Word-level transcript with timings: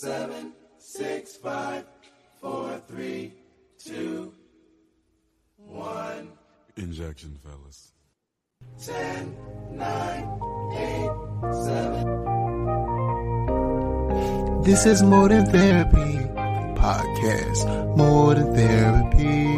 seven, 0.00 0.52
six, 0.78 1.36
five, 1.36 1.84
four, 2.40 2.80
three, 2.86 3.32
two, 3.84 4.32
one. 5.56 6.28
Injection, 6.76 7.36
fellas. 7.42 7.90
Ten, 8.80 9.36
nine, 9.72 10.40
eight, 10.72 11.10
seven. 11.64 12.04
This 14.62 14.86
is 14.86 15.02
More 15.02 15.28
Than 15.28 15.46
Therapy 15.46 16.28
podcast. 16.78 17.96
More 17.96 18.34
Than 18.34 18.54
Therapy. 18.54 19.48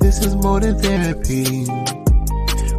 This 0.00 0.24
is 0.24 0.34
More 0.36 0.60
Than 0.60 0.78
Therapy. 0.78 1.66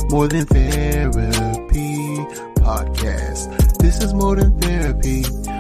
More 0.10 0.28
Than 0.28 0.48
Therapy 0.48 2.18
podcast. 2.66 3.78
This 3.78 4.02
is 4.02 4.12
More 4.16 4.36
Than 4.36 4.60
Therapy. 4.60 5.53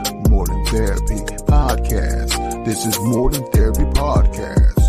Therapy 0.73 1.19
podcast. 1.45 2.65
This 2.65 2.87
is 2.87 2.99
More 2.99 3.29
Than 3.29 3.45
Therapy 3.51 3.83
podcast. 3.83 4.79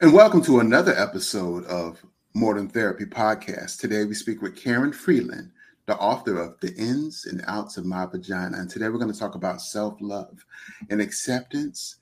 And 0.00 0.14
welcome 0.14 0.42
to 0.44 0.60
another 0.60 0.94
episode 0.96 1.66
of 1.66 2.02
More 2.32 2.54
Than 2.54 2.70
Therapy 2.70 3.04
podcast. 3.04 3.78
Today 3.78 4.06
we 4.06 4.14
speak 4.14 4.40
with 4.40 4.56
Karen 4.56 4.90
Freeland, 4.90 5.50
the 5.84 5.98
author 5.98 6.40
of 6.40 6.58
The 6.60 6.74
Ins 6.76 7.26
and 7.26 7.44
Outs 7.46 7.76
of 7.76 7.84
My 7.84 8.06
Vagina. 8.06 8.56
And 8.56 8.70
today 8.70 8.88
we're 8.88 8.96
going 8.96 9.12
to 9.12 9.18
talk 9.18 9.34
about 9.34 9.60
self 9.60 9.98
love 10.00 10.46
and 10.88 11.02
acceptance 11.02 11.96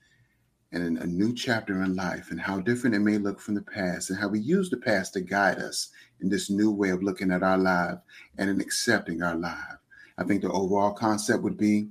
and 0.71 0.97
a 0.97 1.07
new 1.07 1.33
chapter 1.33 1.81
in 1.83 1.95
life 1.95 2.31
and 2.31 2.39
how 2.39 2.59
different 2.59 2.95
it 2.95 2.99
may 2.99 3.17
look 3.17 3.39
from 3.39 3.55
the 3.55 3.61
past 3.61 4.09
and 4.09 4.19
how 4.19 4.27
we 4.27 4.39
use 4.39 4.69
the 4.69 4.77
past 4.77 5.13
to 5.13 5.21
guide 5.21 5.59
us 5.59 5.89
in 6.19 6.29
this 6.29 6.49
new 6.49 6.71
way 6.71 6.89
of 6.89 7.03
looking 7.03 7.31
at 7.31 7.43
our 7.43 7.57
life 7.57 7.97
and 8.37 8.49
in 8.49 8.59
accepting 8.59 9.23
our 9.23 9.35
life. 9.35 9.77
I 10.17 10.23
think 10.23 10.41
the 10.41 10.51
overall 10.51 10.91
concept 10.91 11.43
would 11.43 11.57
be 11.57 11.89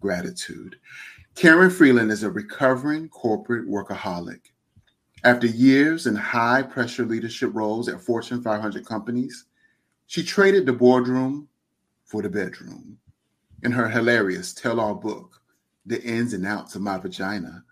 gratitude. 0.00 0.76
Karen 1.34 1.70
Freeland 1.70 2.10
is 2.10 2.22
a 2.22 2.30
recovering 2.30 3.08
corporate 3.08 3.68
workaholic. 3.68 4.40
After 5.24 5.46
years 5.46 6.06
in 6.06 6.14
high 6.14 6.62
pressure 6.62 7.04
leadership 7.04 7.50
roles 7.52 7.88
at 7.88 8.00
Fortune 8.00 8.42
500 8.42 8.86
companies, 8.86 9.44
she 10.06 10.22
traded 10.22 10.64
the 10.64 10.72
boardroom 10.72 11.48
for 12.04 12.22
the 12.22 12.30
bedroom. 12.30 12.96
In 13.62 13.72
her 13.72 13.88
hilarious 13.88 14.54
tell 14.54 14.80
all 14.80 14.94
book, 14.94 15.42
The 15.84 16.02
Ins 16.02 16.32
and 16.32 16.46
Outs 16.46 16.74
of 16.74 16.80
My 16.80 16.96
Vagina, 16.96 17.62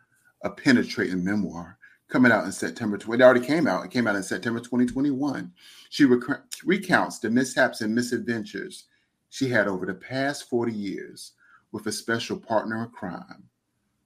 a 0.43 0.51
penetrating 0.51 1.25
memoir 1.25 1.79
coming 2.09 2.33
out 2.33 2.45
in 2.45 2.53
September. 2.53 2.97
It 2.97 3.23
already 3.23 3.45
came 3.45 3.67
out. 3.67 3.85
It 3.85 3.91
came 3.91 4.07
out 4.07 4.17
in 4.17 4.23
September 4.23 4.61
2021. 4.61 5.53
She 5.91 6.05
rec- 6.05 6.43
recounts 6.65 7.19
the 7.19 7.31
mishaps 7.31 7.81
and 7.81 7.95
misadventures 7.95 8.85
she 9.31 9.49
had 9.49 9.69
over 9.69 9.85
the 9.87 9.95
past 9.95 10.49
40 10.49 10.73
years 10.73 11.33
with 11.73 11.87
a 11.87 11.93
special 11.93 12.39
partner 12.39 12.83
in 12.83 12.91
crime, 12.91 13.45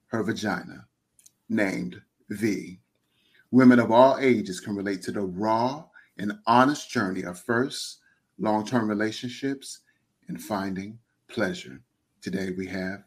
her 0.09 0.23
vagina, 0.23 0.87
named 1.49 2.01
V. 2.31 2.81
Women 3.51 3.79
of 3.79 3.93
all 3.93 4.19
ages 4.19 4.61
can 4.61 4.75
relate 4.75 5.03
to 5.03 5.13
the 5.13 5.21
raw 5.21 5.85
and 6.19 6.33
honest 6.47 6.91
journey 6.91 7.23
of 7.23 7.39
first 7.39 7.99
long 8.39 8.67
term 8.67 8.89
relationships 8.89 9.81
and 10.29 10.43
finding 10.43 10.99
pleasure. 11.29 11.81
Today 12.21 12.51
we 12.57 12.67
have 12.67 13.05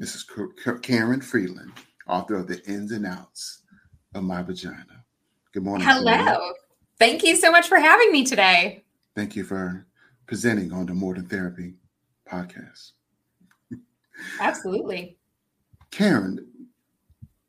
Mrs. 0.00 0.82
Karen 0.82 1.20
Freeland, 1.20 1.72
author 2.12 2.34
of 2.34 2.46
The 2.46 2.62
Ins 2.68 2.92
and 2.92 3.06
Outs 3.06 3.62
of 4.14 4.22
My 4.22 4.42
Vagina. 4.42 5.04
Good 5.52 5.62
morning. 5.62 5.86
Hello. 5.86 6.12
Karen. 6.12 6.52
Thank 6.98 7.22
you 7.22 7.36
so 7.36 7.50
much 7.50 7.68
for 7.68 7.78
having 7.78 8.12
me 8.12 8.24
today. 8.24 8.84
Thank 9.16 9.34
you 9.34 9.44
for 9.44 9.86
presenting 10.26 10.72
on 10.72 10.86
the 10.86 10.94
More 10.94 11.14
Than 11.14 11.26
Therapy 11.26 11.74
podcast. 12.30 12.92
Absolutely. 14.40 15.16
Karen, 15.90 16.46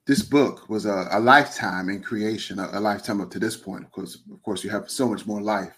this 0.06 0.22
book 0.22 0.70
was 0.70 0.86
a, 0.86 1.08
a 1.12 1.20
lifetime 1.20 1.90
in 1.90 2.02
creation, 2.02 2.60
a, 2.60 2.70
a, 2.74 2.80
lifetime 2.80 3.22
up 3.22 3.32
to 3.32 3.40
this 3.40 3.58
point. 3.58 3.84
Of 3.84 3.92
course, 3.92 4.18
of 4.32 4.42
course, 4.44 4.64
you 4.64 4.70
have 4.70 4.90
so 4.90 5.10
much 5.10 5.26
more 5.26 5.42
life 5.42 5.76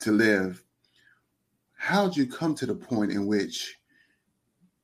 to 0.00 0.12
live. 0.12 0.62
How'd 1.76 2.16
you 2.16 2.26
come 2.26 2.54
to 2.56 2.66
the 2.66 2.74
point 2.74 3.10
in 3.12 3.26
which 3.26 3.76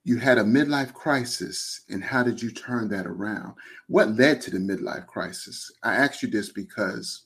you 0.04 0.16
had 0.16 0.38
a 0.38 0.42
midlife 0.42 0.94
crisis, 0.94 1.82
and 1.90 2.02
how 2.02 2.22
did 2.22 2.40
you 2.40 2.50
turn 2.50 2.88
that 2.88 3.06
around? 3.06 3.54
What 3.88 4.16
led 4.16 4.40
to 4.42 4.50
the 4.50 4.58
midlife 4.58 5.06
crisis? 5.06 5.70
I 5.82 5.94
ask 5.94 6.22
you 6.22 6.30
this 6.30 6.50
because 6.50 7.24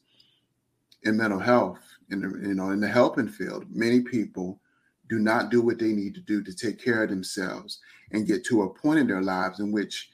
in 1.04 1.16
mental 1.16 1.38
health, 1.38 1.80
in 2.10 2.20
the, 2.20 2.48
you 2.48 2.54
know, 2.54 2.70
in 2.70 2.80
the 2.80 2.88
helping 2.88 3.28
field, 3.28 3.66
many 3.70 4.00
people 4.00 4.60
do 5.08 5.18
not 5.18 5.50
do 5.50 5.62
what 5.62 5.78
they 5.78 5.92
need 5.92 6.14
to 6.14 6.20
do 6.20 6.42
to 6.42 6.54
take 6.54 6.82
care 6.82 7.04
of 7.04 7.10
themselves 7.10 7.80
and 8.10 8.26
get 8.26 8.44
to 8.46 8.62
a 8.62 8.74
point 8.74 8.98
in 8.98 9.06
their 9.06 9.22
lives 9.22 9.60
in 9.60 9.70
which 9.70 10.10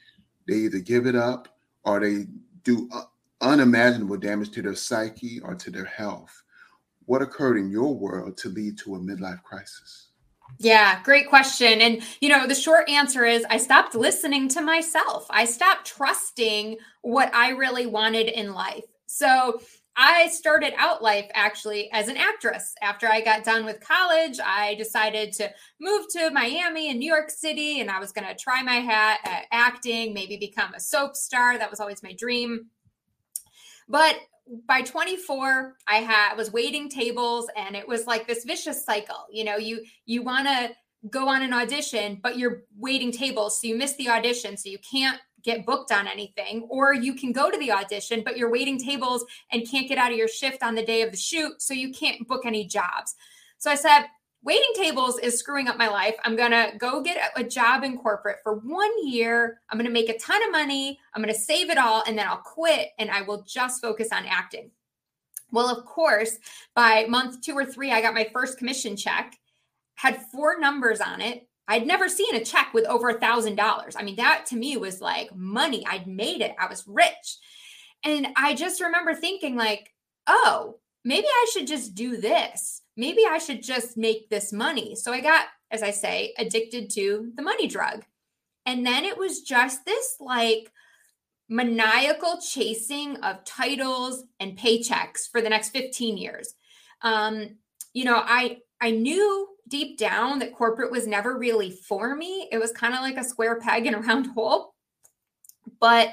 they 0.47 0.55
either 0.55 0.81
give 0.81 1.07
it 1.07 1.15
up 1.15 1.57
or 1.85 2.01
they 2.01 2.27
do 2.65 2.91
unimaginable 3.41 4.17
damage 4.17 4.51
to 4.51 4.63
their 4.63 4.75
psyche 4.75 5.41
or 5.41 5.55
to 5.55 5.71
their 5.71 5.85
health. 5.85 6.43
What 7.07 7.23
occurred 7.23 7.57
in 7.57 7.71
your 7.71 7.95
world 7.95 8.37
to 8.39 8.49
lead 8.51 8.79
to 8.79 8.97
a 8.97 8.99
midlife 8.99 9.43
crisis? 9.43 10.10
Yeah, 10.59 11.03
great 11.03 11.29
question. 11.29 11.81
And, 11.81 12.03
you 12.21 12.29
know, 12.29 12.47
the 12.47 12.55
short 12.55 12.89
answer 12.89 13.25
is 13.25 13.45
I 13.49 13.57
stopped 13.57 13.95
listening 13.95 14.49
to 14.51 14.61
myself. 14.61 15.27
I 15.31 15.45
stopped 15.45 15.87
trusting 15.87 16.77
what 17.03 17.35
I 17.35 17.51
really 17.51 17.87
wanted 17.87 18.29
in 18.29 18.53
life. 18.53 18.85
So, 19.07 19.61
I 19.97 20.29
started 20.29 20.73
out 20.79 21.03
life 21.03 21.27
actually 21.35 21.91
as 21.93 22.09
an 22.09 22.17
actress. 22.17 22.75
After 22.81 23.09
I 23.09 23.21
got 23.21 23.45
done 23.45 23.65
with 23.67 23.81
college, 23.81 24.39
I 24.43 24.77
decided 24.77 25.33
to 25.35 25.51
move 25.81 26.07
to 26.13 26.31
Miami 26.31 26.91
and 26.91 26.99
New 26.99 27.13
York 27.13 27.29
City, 27.29 27.81
and 27.81 27.91
I 27.91 27.99
was 27.99 28.13
going 28.13 28.27
to 28.27 28.35
try 28.35 28.63
my 28.63 28.77
hat 28.77 29.19
at 29.25 29.45
acting, 29.53 30.15
maybe 30.15 30.37
become 30.39 30.73
a 30.75 30.81
soap 30.81 31.17
star. 31.17 31.59
That 31.59 31.71
was 31.71 31.81
always 31.81 32.03
my 32.03 32.15
dream. 32.15 32.67
But 33.89 34.17
by 34.67 34.83
24 34.83 35.77
i 35.87 35.97
had 35.97 36.35
was 36.35 36.53
waiting 36.53 36.89
tables 36.89 37.49
and 37.57 37.77
it 37.77 37.87
was 37.87 38.07
like 38.07 38.27
this 38.27 38.45
vicious 38.45 38.85
cycle 38.85 39.27
you 39.31 39.45
know 39.45 39.57
you 39.57 39.85
you 40.07 40.23
want 40.23 40.47
to 40.47 40.71
go 41.09 41.29
on 41.29 41.43
an 41.43 41.53
audition 41.53 42.19
but 42.23 42.37
you're 42.37 42.65
waiting 42.77 43.13
tables 43.13 43.61
so 43.61 43.67
you 43.67 43.77
miss 43.77 43.95
the 43.95 44.09
audition 44.09 44.57
so 44.57 44.69
you 44.69 44.79
can't 44.79 45.21
get 45.43 45.65
booked 45.65 45.93
on 45.93 46.07
anything 46.07 46.67
or 46.69 46.93
you 46.93 47.15
can 47.15 47.33
go 47.33 47.51
to 47.51 47.59
the 47.59 47.71
audition 47.71 48.23
but 48.25 48.37
you're 48.37 48.51
waiting 48.51 48.79
tables 48.79 49.25
and 49.53 49.69
can't 49.71 49.89
get 49.89 49.99
out 49.99 50.11
of 50.11 50.19
your 50.19 50.29
shift 50.29 50.63
on 50.63 50.75
the 50.75 50.85
day 50.85 51.03
of 51.03 51.11
the 51.11 51.17
shoot 51.17 51.61
so 51.61 51.73
you 51.75 51.93
can't 51.93 52.27
book 52.29 52.45
any 52.45 52.67
jobs. 52.67 53.15
So 53.59 53.71
i 53.71 53.75
said 53.75 54.07
waiting 54.43 54.71
tables 54.75 55.19
is 55.19 55.39
screwing 55.39 55.69
up 55.69 55.77
my 55.77 55.89
life. 55.89 56.15
I'm 56.25 56.37
going 56.37 56.53
to 56.53 56.73
go 56.79 57.03
get 57.03 57.33
a 57.37 57.45
job 57.45 57.85
in 57.85 57.99
corporate 57.99 58.39
for 58.43 58.55
one 58.55 58.91
year. 59.07 59.61
I'm 59.69 59.79
going 59.79 59.87
to 59.87 59.93
make 59.93 60.09
a 60.09 60.19
ton 60.19 60.43
of 60.45 60.53
money. 60.53 60.99
I'm 61.15 61.23
going 61.23 61.35
to 61.35 61.41
save 61.41 61.71
it 61.71 61.79
all 61.79 62.03
and 62.07 62.19
then 62.19 62.27
I'll 62.27 62.39
quit 62.39 62.89
and 62.99 63.11
I 63.11 63.23
will 63.23 63.43
just 63.43 63.83
focus 63.83 64.09
on 64.13 64.25
acting. 64.27 64.71
Well, 65.53 65.69
of 65.69 65.85
course, 65.85 66.39
by 66.75 67.07
month 67.09 67.43
two 67.43 67.55
or 67.55 67.65
three, 67.65 67.93
I 67.93 68.01
got 68.01 68.15
my 68.15 68.29
first 68.33 68.57
commission 68.57 68.97
check, 68.97 69.37
had 69.97 70.23
four 70.33 70.59
numbers 70.59 71.01
on 71.01 71.21
it. 71.21 71.47
I'd 71.69 71.87
never 71.87 72.09
seen 72.09 72.35
a 72.35 72.45
check 72.45 72.73
with 72.73 72.85
over 72.87 73.11
a 73.11 73.21
thousand 73.21 73.57
dollars. 73.57 73.95
I 73.97 74.03
mean, 74.03 74.17
that 74.17 74.47
to 74.47 74.57
me 74.57 74.77
was 74.77 75.01
like 75.01 75.35
money. 75.35 75.85
I'd 75.87 76.07
made 76.07 76.41
it. 76.41 76.55
I 76.59 76.67
was 76.67 76.85
rich. 76.87 77.39
And 78.05 78.29
I 78.37 78.55
just 78.55 78.81
remember 78.81 79.15
thinking, 79.15 79.57
like, 79.57 79.93
oh, 80.27 80.79
maybe 81.05 81.27
I 81.27 81.47
should 81.53 81.67
just 81.67 81.95
do 81.95 82.17
this 82.17 82.83
maybe 83.01 83.23
I 83.27 83.39
should 83.39 83.63
just 83.63 83.97
make 83.97 84.29
this 84.29 84.53
money. 84.53 84.95
So 84.95 85.11
I 85.11 85.21
got, 85.21 85.47
as 85.71 85.83
I 85.83 85.91
say, 85.91 86.35
addicted 86.37 86.91
to 86.91 87.33
the 87.35 87.43
money 87.43 87.67
drug. 87.67 88.05
And 88.67 88.85
then 88.87 89.07
it 89.07 89.17
was 89.17 89.41
just 89.41 89.87
this 89.87 90.17
like 90.21 90.71
maniacal 91.49 92.39
chasing 92.47 93.17
of 93.17 93.43
titles 93.47 94.25
and 94.39 94.57
paychecks 94.57 95.31
for 95.33 95.41
the 95.41 95.49
next 95.49 95.71
15 95.71 96.19
years. 96.19 96.53
Um, 97.01 97.57
you 97.95 98.05
know, 98.05 98.23
I 98.23 98.59
I 98.83 98.91
knew 98.91 99.49
deep 99.67 99.99
down 99.99 100.39
that 100.41 100.55
corporate 100.55 100.93
was 100.93 101.07
never 101.07 101.39
really 101.39 101.71
for 101.71 102.15
me. 102.15 102.49
It 102.53 102.59
was 102.59 102.71
kind 102.71 102.93
of 102.93 103.01
like 103.01 103.17
a 103.17 103.25
square 103.25 103.59
peg 103.59 103.87
in 103.87 103.95
a 103.95 104.01
round 104.01 104.27
hole. 104.35 104.75
But 105.81 106.11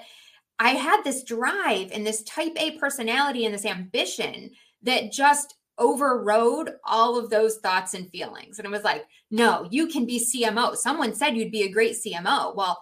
I 0.57 0.69
had 0.69 1.03
this 1.03 1.23
drive 1.23 1.91
and 1.91 2.07
this 2.07 2.23
type 2.23 2.53
A 2.55 2.77
personality 2.77 3.45
and 3.45 3.53
this 3.53 3.65
ambition 3.65 4.51
that 4.83 5.11
just 5.11 5.55
overrode 5.79 6.73
all 6.83 7.17
of 7.17 7.29
those 7.29 7.57
thoughts 7.57 7.93
and 7.93 8.09
feelings. 8.09 8.57
And 8.57 8.65
it 8.65 8.71
was 8.71 8.83
like, 8.83 9.05
no, 9.29 9.67
you 9.69 9.87
can 9.87 10.05
be 10.05 10.19
CMO. 10.19 10.75
Someone 10.75 11.13
said 11.13 11.35
you'd 11.35 11.51
be 11.51 11.63
a 11.63 11.71
great 11.71 11.95
CMO. 11.95 12.55
Well, 12.55 12.81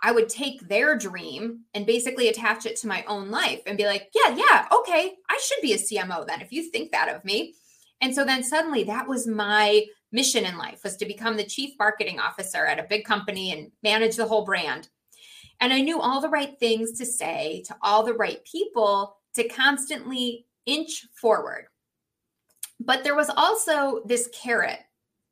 I 0.00 0.12
would 0.12 0.28
take 0.28 0.68
their 0.68 0.96
dream 0.96 1.64
and 1.74 1.86
basically 1.86 2.28
attach 2.28 2.66
it 2.66 2.76
to 2.76 2.86
my 2.86 3.04
own 3.08 3.30
life 3.30 3.62
and 3.66 3.76
be 3.76 3.86
like, 3.86 4.10
yeah, 4.14 4.36
yeah, 4.36 4.66
okay, 4.72 5.14
I 5.28 5.40
should 5.42 5.60
be 5.60 5.72
a 5.72 5.76
CMO 5.76 6.26
then 6.26 6.40
if 6.40 6.52
you 6.52 6.70
think 6.70 6.92
that 6.92 7.14
of 7.14 7.24
me. 7.24 7.54
And 8.00 8.14
so 8.14 8.24
then 8.24 8.44
suddenly 8.44 8.84
that 8.84 9.08
was 9.08 9.26
my 9.26 9.84
mission 10.12 10.44
in 10.44 10.56
life 10.56 10.80
was 10.84 10.96
to 10.96 11.06
become 11.06 11.36
the 11.36 11.44
chief 11.44 11.74
marketing 11.78 12.20
officer 12.20 12.64
at 12.64 12.78
a 12.78 12.86
big 12.88 13.04
company 13.04 13.52
and 13.52 13.72
manage 13.82 14.16
the 14.16 14.26
whole 14.26 14.44
brand. 14.44 14.88
And 15.60 15.72
I 15.72 15.80
knew 15.80 16.00
all 16.00 16.20
the 16.20 16.28
right 16.28 16.58
things 16.60 16.98
to 16.98 17.06
say 17.06 17.64
to 17.66 17.76
all 17.82 18.04
the 18.04 18.14
right 18.14 18.44
people 18.44 19.16
to 19.34 19.48
constantly 19.48 20.46
inch 20.66 21.06
forward 21.20 21.66
But 22.80 23.04
there 23.04 23.16
was 23.16 23.30
also 23.30 24.02
this 24.04 24.28
carrot 24.32 24.80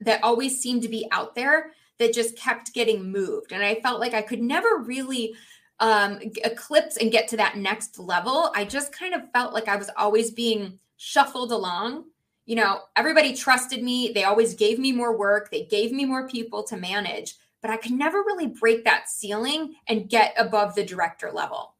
that 0.01 0.23
always 0.23 0.61
seemed 0.61 0.83
to 0.83 0.89
be 0.89 1.09
out 1.11 1.35
there 1.35 1.73
that 1.99 2.13
just 2.13 2.37
kept 2.37 2.75
getting 2.75 3.11
moved. 3.11 3.53
And 3.53 3.63
I 3.63 3.77
felt 3.77 4.01
like 4.01 4.15
I 4.15 4.23
could 4.23 4.43
never 4.43 4.79
really 4.79 5.35
um, 5.81 6.19
eclipse 6.45 6.97
and 6.97 7.13
get 7.13 7.29
to 7.29 7.37
that 7.39 7.57
next 7.57 7.99
level. 7.99 8.51
I 8.55 8.65
just 8.65 8.93
kind 8.93 9.15
of 9.15 9.31
felt 9.33 9.53
like 9.53 9.69
I 9.69 9.77
was 9.77 9.91
always 9.97 10.31
being 10.31 10.79
shuffled 10.97 11.53
along. 11.53 12.05
You 12.47 12.57
know, 12.57 12.81
everybody 12.95 13.35
trusted 13.35 13.83
me. 13.83 14.13
They 14.13 14.25
always 14.25 14.55
gave 14.55 14.79
me 14.79 14.93
more 14.93 15.17
work, 15.17 15.51
they 15.51 15.65
gave 15.65 15.93
me 15.93 16.05
more 16.05 16.29
people 16.29 16.63
to 16.65 16.77
manage, 16.77 17.35
but 17.61 17.71
I 17.71 17.77
could 17.77 17.93
never 17.93 18.19
really 18.19 18.47
break 18.47 18.85
that 18.85 19.09
ceiling 19.09 19.75
and 19.89 20.09
get 20.09 20.35
above 20.37 20.75
the 20.75 20.85
director 20.85 21.31
level. 21.33 21.75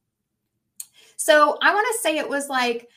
So 1.17 1.57
I 1.63 1.73
want 1.73 1.87
to 1.93 1.99
say 2.01 2.19
it 2.19 2.29
was 2.29 2.49
like 2.49 2.89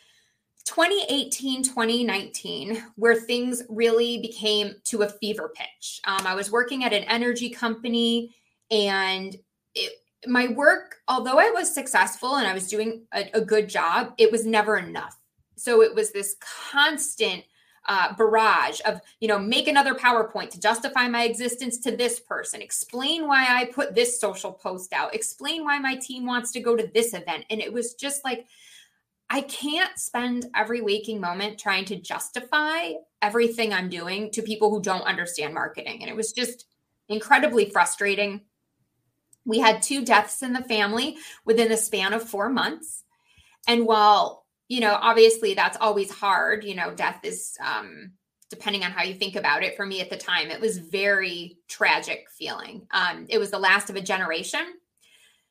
2018, 0.65 1.63
2019, 1.63 2.83
where 2.95 3.15
things 3.15 3.63
really 3.69 4.19
became 4.19 4.75
to 4.85 5.01
a 5.01 5.09
fever 5.09 5.51
pitch. 5.55 6.01
Um, 6.05 6.25
I 6.25 6.35
was 6.35 6.51
working 6.51 6.83
at 6.83 6.93
an 6.93 7.03
energy 7.05 7.49
company 7.49 8.35
and 8.71 9.35
it, 9.73 9.93
my 10.27 10.47
work, 10.49 10.97
although 11.07 11.39
I 11.39 11.49
was 11.51 11.73
successful 11.73 12.35
and 12.35 12.47
I 12.47 12.53
was 12.53 12.67
doing 12.67 13.03
a, 13.13 13.29
a 13.33 13.41
good 13.41 13.69
job, 13.69 14.13
it 14.17 14.31
was 14.31 14.45
never 14.45 14.77
enough. 14.77 15.17
So 15.55 15.81
it 15.81 15.93
was 15.93 16.11
this 16.11 16.35
constant 16.71 17.43
uh, 17.87 18.13
barrage 18.13 18.81
of, 18.85 19.01
you 19.19 19.27
know, 19.27 19.39
make 19.39 19.67
another 19.67 19.95
PowerPoint 19.95 20.51
to 20.51 20.59
justify 20.59 21.07
my 21.07 21.23
existence 21.23 21.79
to 21.79 21.95
this 21.95 22.19
person, 22.19 22.61
explain 22.61 23.27
why 23.27 23.47
I 23.49 23.65
put 23.65 23.95
this 23.95 24.19
social 24.19 24.51
post 24.51 24.93
out, 24.93 25.15
explain 25.15 25.63
why 25.63 25.79
my 25.79 25.95
team 25.95 26.25
wants 26.25 26.51
to 26.51 26.59
go 26.59 26.75
to 26.75 26.89
this 26.93 27.13
event. 27.13 27.45
And 27.49 27.59
it 27.59 27.73
was 27.73 27.95
just 27.95 28.23
like, 28.23 28.47
I 29.29 29.41
can't 29.41 29.97
spend 29.99 30.47
every 30.55 30.81
waking 30.81 31.21
moment 31.21 31.59
trying 31.59 31.85
to 31.85 31.95
justify 31.95 32.93
everything 33.21 33.73
I'm 33.73 33.89
doing 33.89 34.31
to 34.31 34.41
people 34.41 34.71
who 34.71 34.81
don't 34.81 35.03
understand 35.03 35.53
marketing. 35.53 36.01
And 36.01 36.09
it 36.09 36.15
was 36.15 36.31
just 36.31 36.65
incredibly 37.09 37.69
frustrating. 37.69 38.41
We 39.45 39.59
had 39.59 39.81
two 39.81 40.03
deaths 40.03 40.41
in 40.41 40.53
the 40.53 40.63
family 40.63 41.17
within 41.45 41.69
the 41.69 41.77
span 41.77 42.13
of 42.13 42.27
four 42.27 42.49
months. 42.49 43.03
And 43.67 43.85
while, 43.85 44.45
you 44.67 44.79
know, 44.79 44.97
obviously 44.99 45.53
that's 45.53 45.77
always 45.79 46.11
hard, 46.11 46.63
you 46.63 46.75
know, 46.75 46.93
death 46.93 47.19
is, 47.23 47.55
um, 47.63 48.13
depending 48.49 48.83
on 48.83 48.91
how 48.91 49.03
you 49.03 49.13
think 49.13 49.35
about 49.35 49.63
it, 49.63 49.75
for 49.75 49.85
me 49.85 50.01
at 50.01 50.09
the 50.09 50.17
time, 50.17 50.49
it 50.49 50.59
was 50.59 50.79
very 50.79 51.57
tragic 51.67 52.25
feeling. 52.35 52.87
Um, 52.91 53.27
it 53.29 53.37
was 53.37 53.51
the 53.51 53.59
last 53.59 53.91
of 53.91 53.95
a 53.95 54.01
generation. 54.01 54.65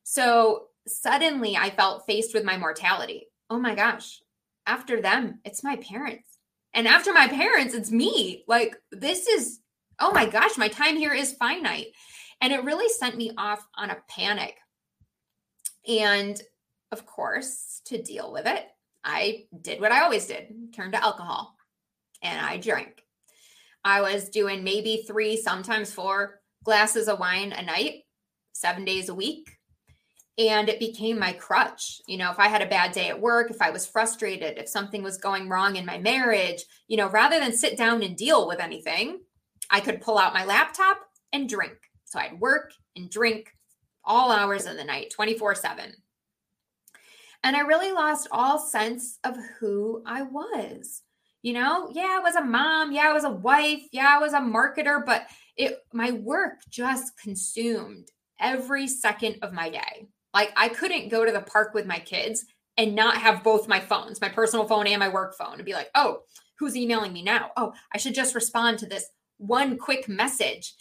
So 0.03 0.67
suddenly 0.89 1.57
I 1.57 1.71
felt 1.71 2.07
faced 2.07 2.35
with 2.35 2.45
my 2.45 2.57
mortality 2.57 3.28
oh 3.51 3.59
my 3.59 3.75
gosh, 3.75 4.21
after 4.67 5.01
them, 5.01 5.41
it's 5.45 5.65
my 5.65 5.77
parents. 5.77 6.39
And 6.75 6.87
after 6.87 7.13
my 7.13 7.27
parents, 7.29 7.75
it's 7.75 7.91
me. 7.91 8.45
Like, 8.47 8.77
this 8.93 9.27
is, 9.27 9.61
oh 9.99 10.13
my 10.13 10.27
gosh, 10.27 10.59
my 10.59 10.69
time 10.69 10.97
here 10.97 11.15
is 11.15 11.33
finite. 11.33 11.89
And 12.41 12.53
it 12.53 12.65
really 12.65 12.89
sent 12.89 13.17
me 13.17 13.33
off 13.37 13.67
on 13.77 13.91
a 13.91 13.97
panic. 14.09 14.57
And 15.89 16.41
of 16.93 17.07
course, 17.07 17.81
to 17.87 18.03
deal 18.03 18.33
with 18.33 18.47
it, 18.47 18.65
I 19.03 19.47
did 19.61 19.81
what 19.81 19.93
I 19.93 20.03
always 20.03 20.27
did 20.27 20.73
turned 20.75 20.93
to 20.93 21.03
alcohol 21.03 21.57
and 22.23 22.39
I 22.39 22.59
drank. 22.59 23.03
I 23.85 24.03
was 24.03 24.29
doing 24.29 24.65
maybe 24.65 25.05
three, 25.07 25.37
sometimes 25.37 25.93
four 25.93 26.41
glasses 26.65 27.09
of 27.09 27.19
wine 27.19 27.53
a 27.53 27.63
night, 27.63 28.03
seven 28.53 28.85
days 28.85 29.09
a 29.09 29.15
week 29.15 29.58
and 30.39 30.69
it 30.69 30.79
became 30.79 31.19
my 31.19 31.33
crutch. 31.33 32.01
You 32.07 32.17
know 32.17 32.31
if 32.31 32.39
i 32.39 32.49
had 32.49 32.63
a 32.63 32.67
bad 32.67 32.93
day 32.93 33.09
at 33.09 33.21
work 33.21 33.51
if 33.51 33.61
i 33.61 33.71
was 33.71 33.87
frustrated 33.87 34.59
if 34.59 34.69
something 34.69 35.03
was 35.03 35.19
going 35.19 35.49
wrong 35.49 35.77
in 35.77 35.85
my 35.85 35.99
marriage 35.99 36.63
you 36.87 36.97
know 36.97 37.09
rather 37.11 37.39
than 37.41 37.53
sit 37.53 37.77
down 37.77 38.03
and 38.03 38.17
deal 38.17 38.47
with 38.47 38.61
anything 38.61 39.21
i 39.71 39.81
could 39.81 40.01
pull 40.01 40.19
out 40.19 40.35
my 40.35 40.45
laptop 40.45 40.99
and 41.33 41.49
drink. 41.49 41.77
So 42.05 42.19
i'd 42.21 42.41
work 42.41 42.73
and 42.97 43.11
drink 43.11 43.53
all 44.05 44.31
hours 44.33 44.65
of 44.67 44.77
the 44.77 44.85
night 44.85 45.11
24 45.11 45.55
7 45.57 45.93
and 47.45 47.57
i 47.57 47.61
really 47.61 47.93
lost 47.93 48.29
all 48.31 48.59
sense 48.59 49.19
of 49.25 49.37
who 49.59 50.03
i 50.07 50.23
was. 50.23 51.03
You 51.43 51.53
know 51.55 51.89
yeah 51.93 52.19
i 52.19 52.21
was 52.21 52.35
a 52.35 52.45
mom 52.45 52.93
yeah 52.93 53.09
i 53.09 53.13
was 53.13 53.25
a 53.25 53.31
wife 53.31 53.83
yeah 53.93 54.17
i 54.17 54.19
was 54.19 54.33
a 54.33 54.41
marketer 54.41 55.05
but 55.05 55.27
it 55.57 55.79
my 55.93 56.11
work 56.11 56.59
just 56.69 57.17
consumed 57.17 58.09
every 58.41 58.89
second 58.89 59.37
of 59.43 59.53
my 59.53 59.71
day 59.71 60.09
like 60.35 60.53
I 60.57 60.69
couldn't 60.69 61.09
go 61.09 61.25
to 61.25 61.33
the 61.33 61.41
park 61.41 61.75
with 61.75 61.87
my 61.87 61.99
kids 61.99 62.45
and 62.77 62.95
not 62.95 63.17
have 63.17 63.43
both 63.43 63.69
my 63.69 63.81
phones, 63.81 64.21
my 64.21 64.29
personal 64.29 64.67
phone 64.67 64.87
and 64.87 65.01
my 65.01 65.09
work 65.09 65.37
phone, 65.37 65.55
and 65.55 65.65
be 65.65 65.75
like, 65.75 65.91
oh, 65.95 66.21
who's 66.59 66.77
emailing 66.77 67.13
me 67.13 67.23
now? 67.23 67.51
Oh, 67.57 67.73
I 67.93 67.99
should 67.99 68.15
just 68.15 68.35
respond 68.35 68.79
to 68.79 68.87
this 68.87 69.07
one 69.39 69.79
quick 69.79 70.09
message. 70.09 70.75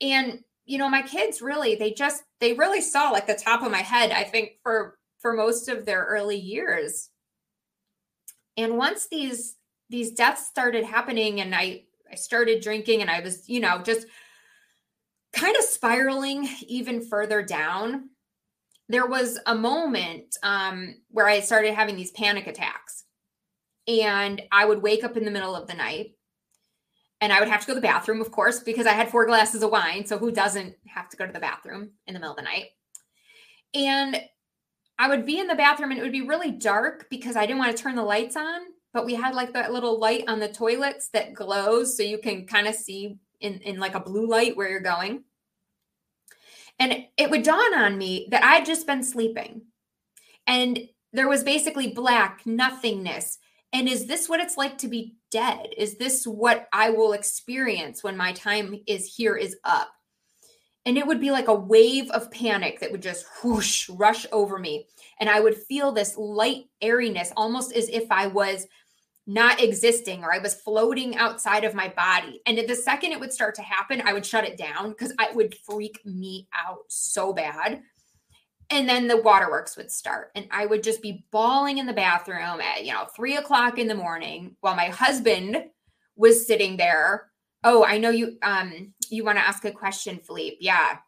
And 0.00 0.40
you 0.64 0.78
know, 0.78 0.88
my 0.88 1.02
kids 1.02 1.42
really, 1.42 1.74
they 1.74 1.92
just 1.92 2.22
they 2.40 2.52
really 2.52 2.80
saw 2.80 3.10
like 3.10 3.26
the 3.26 3.34
top 3.34 3.62
of 3.62 3.72
my 3.72 3.78
head, 3.78 4.12
I 4.12 4.24
think, 4.24 4.52
for 4.62 4.98
for 5.18 5.32
most 5.32 5.68
of 5.68 5.84
their 5.84 6.04
early 6.04 6.36
years. 6.36 7.10
And 8.56 8.76
once 8.76 9.08
these 9.08 9.56
these 9.88 10.12
deaths 10.12 10.46
started 10.46 10.84
happening 10.84 11.40
and 11.40 11.54
I 11.54 11.84
I 12.10 12.14
started 12.14 12.62
drinking 12.62 13.00
and 13.00 13.10
I 13.10 13.20
was, 13.20 13.48
you 13.48 13.60
know, 13.60 13.82
just 13.82 14.06
kind 15.32 15.56
of 15.56 15.64
spiraling 15.64 16.48
even 16.66 17.00
further 17.00 17.42
down 17.42 18.10
there 18.90 19.06
was 19.06 19.38
a 19.46 19.54
moment 19.54 20.36
um, 20.42 20.96
where 21.10 21.28
I 21.28 21.40
started 21.40 21.74
having 21.74 21.96
these 21.96 22.10
panic 22.10 22.48
attacks. 22.48 23.04
And 23.86 24.42
I 24.50 24.64
would 24.64 24.82
wake 24.82 25.04
up 25.04 25.16
in 25.16 25.24
the 25.24 25.30
middle 25.30 25.54
of 25.54 25.68
the 25.68 25.74
night 25.74 26.16
and 27.20 27.32
I 27.32 27.38
would 27.38 27.48
have 27.48 27.60
to 27.60 27.66
go 27.66 27.74
to 27.74 27.80
the 27.80 27.86
bathroom, 27.86 28.20
of 28.20 28.32
course, 28.32 28.60
because 28.60 28.86
I 28.86 28.92
had 28.92 29.10
four 29.10 29.26
glasses 29.26 29.62
of 29.62 29.70
wine. 29.70 30.06
So 30.06 30.18
who 30.18 30.32
doesn't 30.32 30.74
have 30.86 31.08
to 31.10 31.16
go 31.16 31.26
to 31.26 31.32
the 31.32 31.38
bathroom 31.38 31.90
in 32.06 32.14
the 32.14 32.20
middle 32.20 32.32
of 32.32 32.36
the 32.36 32.42
night? 32.42 32.66
And 33.74 34.20
I 34.98 35.08
would 35.08 35.24
be 35.24 35.38
in 35.38 35.46
the 35.46 35.54
bathroom 35.54 35.90
and 35.90 36.00
it 36.00 36.02
would 36.02 36.12
be 36.12 36.26
really 36.26 36.50
dark 36.50 37.06
because 37.10 37.36
I 37.36 37.46
didn't 37.46 37.58
want 37.58 37.76
to 37.76 37.82
turn 37.82 37.94
the 37.94 38.02
lights 38.02 38.36
on. 38.36 38.60
But 38.92 39.06
we 39.06 39.14
had 39.14 39.34
like 39.34 39.52
that 39.52 39.72
little 39.72 40.00
light 40.00 40.24
on 40.26 40.40
the 40.40 40.48
toilets 40.48 41.10
that 41.10 41.34
glows 41.34 41.96
so 41.96 42.02
you 42.02 42.18
can 42.18 42.46
kind 42.46 42.66
of 42.66 42.74
see 42.74 43.18
in, 43.40 43.60
in 43.60 43.78
like 43.78 43.94
a 43.94 44.00
blue 44.00 44.28
light 44.28 44.56
where 44.56 44.68
you're 44.68 44.80
going. 44.80 45.22
And 46.80 47.04
it 47.18 47.30
would 47.30 47.42
dawn 47.42 47.74
on 47.74 47.98
me 47.98 48.26
that 48.30 48.42
I'd 48.42 48.64
just 48.64 48.86
been 48.86 49.04
sleeping. 49.04 49.62
And 50.46 50.80
there 51.12 51.28
was 51.28 51.44
basically 51.44 51.92
black 51.92 52.40
nothingness. 52.46 53.38
And 53.72 53.88
is 53.88 54.06
this 54.06 54.28
what 54.28 54.40
it's 54.40 54.56
like 54.56 54.78
to 54.78 54.88
be 54.88 55.16
dead? 55.30 55.68
Is 55.76 55.96
this 55.96 56.26
what 56.26 56.66
I 56.72 56.90
will 56.90 57.12
experience 57.12 58.02
when 58.02 58.16
my 58.16 58.32
time 58.32 58.80
is 58.86 59.14
here 59.14 59.36
is 59.36 59.56
up? 59.62 59.92
And 60.86 60.96
it 60.96 61.06
would 61.06 61.20
be 61.20 61.30
like 61.30 61.48
a 61.48 61.54
wave 61.54 62.10
of 62.10 62.30
panic 62.30 62.80
that 62.80 62.90
would 62.90 63.02
just 63.02 63.26
whoosh, 63.44 63.88
rush 63.90 64.24
over 64.32 64.58
me. 64.58 64.86
And 65.20 65.28
I 65.28 65.38
would 65.38 65.56
feel 65.56 65.92
this 65.92 66.16
light 66.16 66.64
airiness, 66.80 67.30
almost 67.36 67.72
as 67.74 67.90
if 67.90 68.10
I 68.10 68.26
was 68.26 68.66
not 69.30 69.62
existing 69.62 70.24
or 70.24 70.34
I 70.34 70.38
was 70.38 70.54
floating 70.54 71.16
outside 71.16 71.62
of 71.62 71.72
my 71.72 71.86
body. 71.88 72.42
And 72.46 72.58
the 72.58 72.74
second 72.74 73.12
it 73.12 73.20
would 73.20 73.32
start 73.32 73.54
to 73.54 73.62
happen, 73.62 74.02
I 74.04 74.12
would 74.12 74.26
shut 74.26 74.44
it 74.44 74.58
down 74.58 74.90
because 74.90 75.12
it 75.12 75.36
would 75.36 75.54
freak 75.64 76.04
me 76.04 76.48
out 76.52 76.80
so 76.88 77.32
bad. 77.32 77.80
And 78.70 78.88
then 78.88 79.06
the 79.06 79.20
waterworks 79.20 79.76
would 79.76 79.90
start, 79.90 80.30
and 80.36 80.46
I 80.52 80.64
would 80.64 80.84
just 80.84 81.02
be 81.02 81.24
bawling 81.32 81.78
in 81.78 81.86
the 81.86 81.92
bathroom 81.92 82.60
at 82.60 82.84
you 82.84 82.92
know 82.92 83.06
three 83.16 83.36
o'clock 83.36 83.78
in 83.78 83.88
the 83.88 83.96
morning 83.96 84.54
while 84.60 84.76
my 84.76 84.86
husband 84.86 85.64
was 86.14 86.46
sitting 86.46 86.76
there. 86.76 87.30
Oh, 87.64 87.84
I 87.84 87.98
know 87.98 88.10
you 88.10 88.36
um 88.42 88.94
you 89.10 89.24
want 89.24 89.38
to 89.38 89.46
ask 89.46 89.64
a 89.64 89.72
question, 89.72 90.20
Philippe. 90.24 90.58
Yeah. 90.60 90.98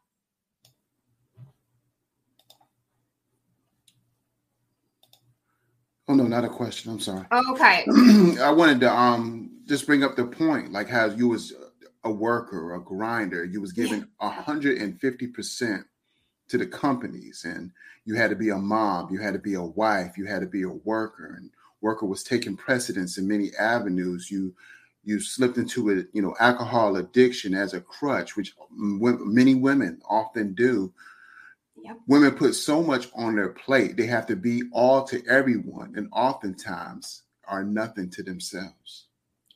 Oh 6.12 6.14
no, 6.14 6.24
not 6.24 6.44
a 6.44 6.48
question. 6.50 6.92
I'm 6.92 7.00
sorry. 7.00 7.24
Oh, 7.30 7.42
okay. 7.52 7.86
I 8.42 8.50
wanted 8.50 8.80
to 8.80 8.92
um 8.92 9.50
just 9.64 9.86
bring 9.86 10.04
up 10.04 10.14
the 10.14 10.26
point, 10.26 10.70
like 10.70 10.86
how 10.86 11.06
you 11.06 11.28
was 11.28 11.54
a 12.04 12.12
worker, 12.12 12.74
a 12.74 12.80
grinder. 12.80 13.46
You 13.46 13.62
was 13.62 13.72
giving 13.72 14.06
hundred 14.20 14.76
and 14.76 15.00
fifty 15.00 15.26
percent 15.26 15.86
to 16.48 16.58
the 16.58 16.66
companies, 16.66 17.46
and 17.46 17.70
you 18.04 18.14
had 18.14 18.28
to 18.28 18.36
be 18.36 18.50
a 18.50 18.58
mom, 18.58 19.10
you 19.10 19.20
had 19.20 19.32
to 19.32 19.38
be 19.38 19.54
a 19.54 19.62
wife, 19.62 20.18
you 20.18 20.26
had 20.26 20.40
to 20.40 20.46
be 20.46 20.64
a 20.64 20.68
worker, 20.68 21.36
and 21.38 21.48
worker 21.80 22.04
was 22.04 22.22
taking 22.22 22.58
precedence 22.58 23.16
in 23.16 23.26
many 23.26 23.50
avenues. 23.58 24.30
You 24.30 24.54
you 25.04 25.18
slipped 25.18 25.56
into 25.56 25.92
a 25.92 26.04
you 26.12 26.20
know 26.20 26.36
alcohol 26.40 26.96
addiction 26.96 27.54
as 27.54 27.72
a 27.72 27.80
crutch, 27.80 28.36
which 28.36 28.52
many 28.70 29.54
women 29.54 30.02
often 30.06 30.52
do 30.52 30.92
Yep. 31.82 31.98
Women 32.06 32.34
put 32.36 32.54
so 32.54 32.82
much 32.82 33.08
on 33.14 33.34
their 33.36 33.50
plate. 33.50 33.96
They 33.96 34.06
have 34.06 34.26
to 34.26 34.36
be 34.36 34.62
all 34.72 35.04
to 35.04 35.22
everyone 35.26 35.94
and 35.96 36.08
oftentimes 36.12 37.22
are 37.46 37.64
nothing 37.64 38.10
to 38.10 38.22
themselves. 38.22 39.06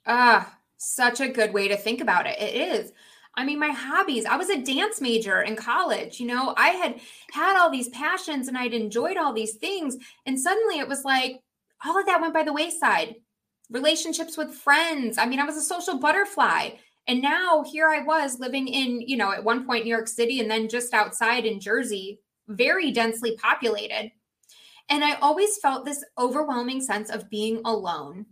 Ah, 0.06 0.58
such 0.76 1.20
a 1.20 1.28
good 1.28 1.52
way 1.52 1.68
to 1.68 1.76
think 1.76 2.00
about 2.00 2.26
it. 2.26 2.38
It 2.40 2.54
is. 2.54 2.92
I 3.34 3.44
mean, 3.44 3.58
my 3.58 3.70
hobbies, 3.70 4.24
I 4.24 4.36
was 4.36 4.48
a 4.48 4.62
dance 4.62 5.00
major 5.00 5.42
in 5.42 5.56
college. 5.56 6.20
You 6.20 6.26
know, 6.26 6.54
I 6.56 6.68
had 6.70 7.00
had 7.32 7.56
all 7.58 7.70
these 7.70 7.88
passions 7.90 8.48
and 8.48 8.56
I'd 8.56 8.72
enjoyed 8.74 9.16
all 9.16 9.32
these 9.32 9.54
things. 9.56 9.96
And 10.24 10.40
suddenly 10.40 10.78
it 10.78 10.88
was 10.88 11.04
like 11.04 11.40
all 11.84 11.98
of 11.98 12.06
that 12.06 12.20
went 12.20 12.34
by 12.34 12.44
the 12.44 12.52
wayside. 12.52 13.16
relationships 13.70 14.36
with 14.36 14.54
friends. 14.54 15.18
I 15.18 15.26
mean, 15.26 15.40
I 15.40 15.44
was 15.44 15.56
a 15.56 15.62
social 15.62 15.98
butterfly. 15.98 16.70
And 17.08 17.22
now 17.22 17.64
here 17.64 17.88
I 17.88 18.00
was 18.00 18.40
living 18.40 18.66
in, 18.66 19.00
you 19.00 19.16
know, 19.16 19.32
at 19.32 19.44
one 19.44 19.66
point 19.66 19.84
New 19.84 19.90
York 19.90 20.08
City 20.08 20.40
and 20.40 20.50
then 20.50 20.68
just 20.68 20.92
outside 20.92 21.46
in 21.46 21.60
Jersey, 21.60 22.20
very 22.48 22.90
densely 22.90 23.36
populated. 23.36 24.10
And 24.88 25.04
I 25.04 25.14
always 25.14 25.58
felt 25.58 25.84
this 25.84 26.04
overwhelming 26.18 26.80
sense 26.80 27.10
of 27.10 27.30
being 27.30 27.60
alone. 27.64 28.26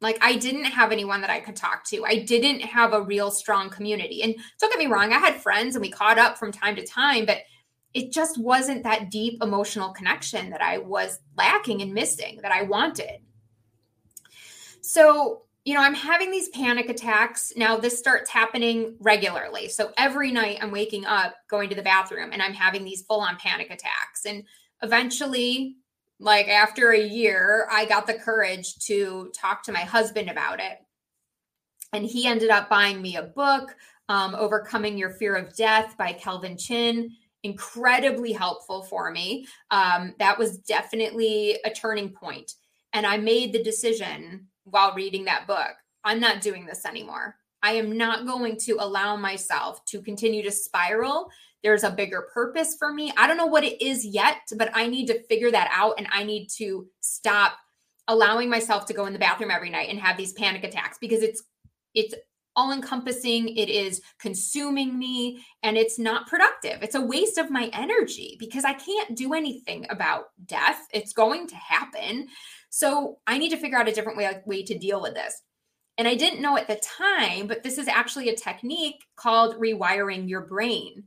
Like 0.00 0.18
I 0.20 0.36
didn't 0.36 0.64
have 0.64 0.92
anyone 0.92 1.20
that 1.20 1.30
I 1.30 1.40
could 1.40 1.56
talk 1.56 1.84
to. 1.86 2.04
I 2.04 2.20
didn't 2.20 2.60
have 2.60 2.92
a 2.92 3.02
real 3.02 3.30
strong 3.30 3.68
community. 3.68 4.22
And 4.22 4.34
don't 4.58 4.70
get 4.72 4.78
me 4.78 4.86
wrong, 4.86 5.12
I 5.12 5.18
had 5.18 5.40
friends 5.40 5.74
and 5.74 5.82
we 5.82 5.90
caught 5.90 6.18
up 6.18 6.38
from 6.38 6.52
time 6.52 6.76
to 6.76 6.86
time, 6.86 7.26
but 7.26 7.38
it 7.92 8.12
just 8.12 8.38
wasn't 8.38 8.84
that 8.84 9.10
deep 9.10 9.42
emotional 9.42 9.90
connection 9.90 10.50
that 10.50 10.62
I 10.62 10.78
was 10.78 11.18
lacking 11.36 11.82
and 11.82 11.92
missing 11.92 12.38
that 12.42 12.52
I 12.52 12.62
wanted. 12.62 13.20
So 14.80 15.42
you 15.70 15.76
know, 15.76 15.82
I'm 15.82 15.94
having 15.94 16.32
these 16.32 16.48
panic 16.48 16.88
attacks. 16.88 17.52
Now, 17.56 17.76
this 17.76 17.96
starts 17.96 18.28
happening 18.28 18.96
regularly. 18.98 19.68
So 19.68 19.92
every 19.96 20.32
night 20.32 20.58
I'm 20.60 20.72
waking 20.72 21.06
up, 21.06 21.36
going 21.48 21.68
to 21.68 21.76
the 21.76 21.82
bathroom, 21.82 22.30
and 22.32 22.42
I'm 22.42 22.54
having 22.54 22.84
these 22.84 23.02
full 23.02 23.20
on 23.20 23.36
panic 23.36 23.68
attacks. 23.70 24.26
And 24.26 24.42
eventually, 24.82 25.76
like 26.18 26.48
after 26.48 26.90
a 26.90 27.00
year, 27.00 27.68
I 27.70 27.84
got 27.84 28.08
the 28.08 28.14
courage 28.14 28.80
to 28.86 29.30
talk 29.32 29.62
to 29.62 29.72
my 29.72 29.82
husband 29.82 30.28
about 30.28 30.58
it. 30.58 30.78
And 31.92 32.04
he 32.04 32.26
ended 32.26 32.50
up 32.50 32.68
buying 32.68 33.00
me 33.00 33.14
a 33.14 33.22
book, 33.22 33.76
um, 34.08 34.34
Overcoming 34.34 34.98
Your 34.98 35.10
Fear 35.10 35.36
of 35.36 35.54
Death 35.54 35.96
by 35.96 36.14
Kelvin 36.14 36.56
Chin. 36.56 37.12
Incredibly 37.44 38.32
helpful 38.32 38.82
for 38.82 39.12
me. 39.12 39.46
Um, 39.70 40.16
that 40.18 40.36
was 40.36 40.58
definitely 40.58 41.60
a 41.64 41.70
turning 41.70 42.08
point. 42.08 42.54
And 42.92 43.06
I 43.06 43.18
made 43.18 43.52
the 43.52 43.62
decision 43.62 44.48
while 44.64 44.94
reading 44.94 45.24
that 45.24 45.46
book 45.46 45.76
I'm 46.04 46.20
not 46.20 46.40
doing 46.40 46.66
this 46.66 46.84
anymore. 46.84 47.36
I 47.62 47.72
am 47.72 47.96
not 47.96 48.26
going 48.26 48.56
to 48.64 48.76
allow 48.80 49.16
myself 49.16 49.84
to 49.86 50.00
continue 50.00 50.42
to 50.42 50.50
spiral. 50.50 51.28
There's 51.62 51.84
a 51.84 51.90
bigger 51.90 52.28
purpose 52.32 52.76
for 52.78 52.92
me. 52.92 53.12
I 53.18 53.26
don't 53.26 53.36
know 53.36 53.46
what 53.46 53.64
it 53.64 53.82
is 53.82 54.04
yet, 54.04 54.38
but 54.56 54.70
I 54.72 54.86
need 54.86 55.06
to 55.06 55.22
figure 55.24 55.50
that 55.50 55.70
out 55.72 55.94
and 55.98 56.08
I 56.10 56.24
need 56.24 56.48
to 56.56 56.86
stop 57.00 57.52
allowing 58.08 58.48
myself 58.48 58.86
to 58.86 58.94
go 58.94 59.06
in 59.06 59.12
the 59.12 59.18
bathroom 59.18 59.50
every 59.50 59.68
night 59.68 59.90
and 59.90 60.00
have 60.00 60.16
these 60.16 60.32
panic 60.32 60.64
attacks 60.64 60.96
because 61.00 61.22
it's 61.22 61.42
it's 61.94 62.14
all 62.60 62.72
encompassing 62.72 63.48
it 63.56 63.68
is 63.68 64.02
consuming 64.18 64.98
me 64.98 65.44
and 65.62 65.76
it's 65.76 65.98
not 65.98 66.26
productive 66.26 66.82
it's 66.82 66.94
a 66.94 67.00
waste 67.00 67.38
of 67.38 67.50
my 67.50 67.70
energy 67.72 68.36
because 68.38 68.64
i 68.64 68.72
can't 68.72 69.16
do 69.16 69.34
anything 69.34 69.86
about 69.90 70.26
death 70.46 70.86
it's 70.92 71.12
going 71.12 71.46
to 71.46 71.56
happen 71.56 72.28
so 72.70 73.18
I 73.26 73.36
need 73.36 73.50
to 73.50 73.56
figure 73.56 73.76
out 73.76 73.88
a 73.88 73.92
different 73.92 74.16
way, 74.16 74.40
way 74.46 74.62
to 74.62 74.78
deal 74.78 75.02
with 75.02 75.14
this. 75.14 75.42
And 75.98 76.08
I 76.08 76.14
didn't 76.14 76.40
know 76.40 76.56
at 76.56 76.68
the 76.68 76.76
time, 76.76 77.46
but 77.46 77.62
this 77.62 77.76
is 77.76 77.88
actually 77.88 78.30
a 78.30 78.36
technique 78.36 79.04
called 79.16 79.56
rewiring 79.56 80.28
your 80.28 80.40
brain. 80.42 81.04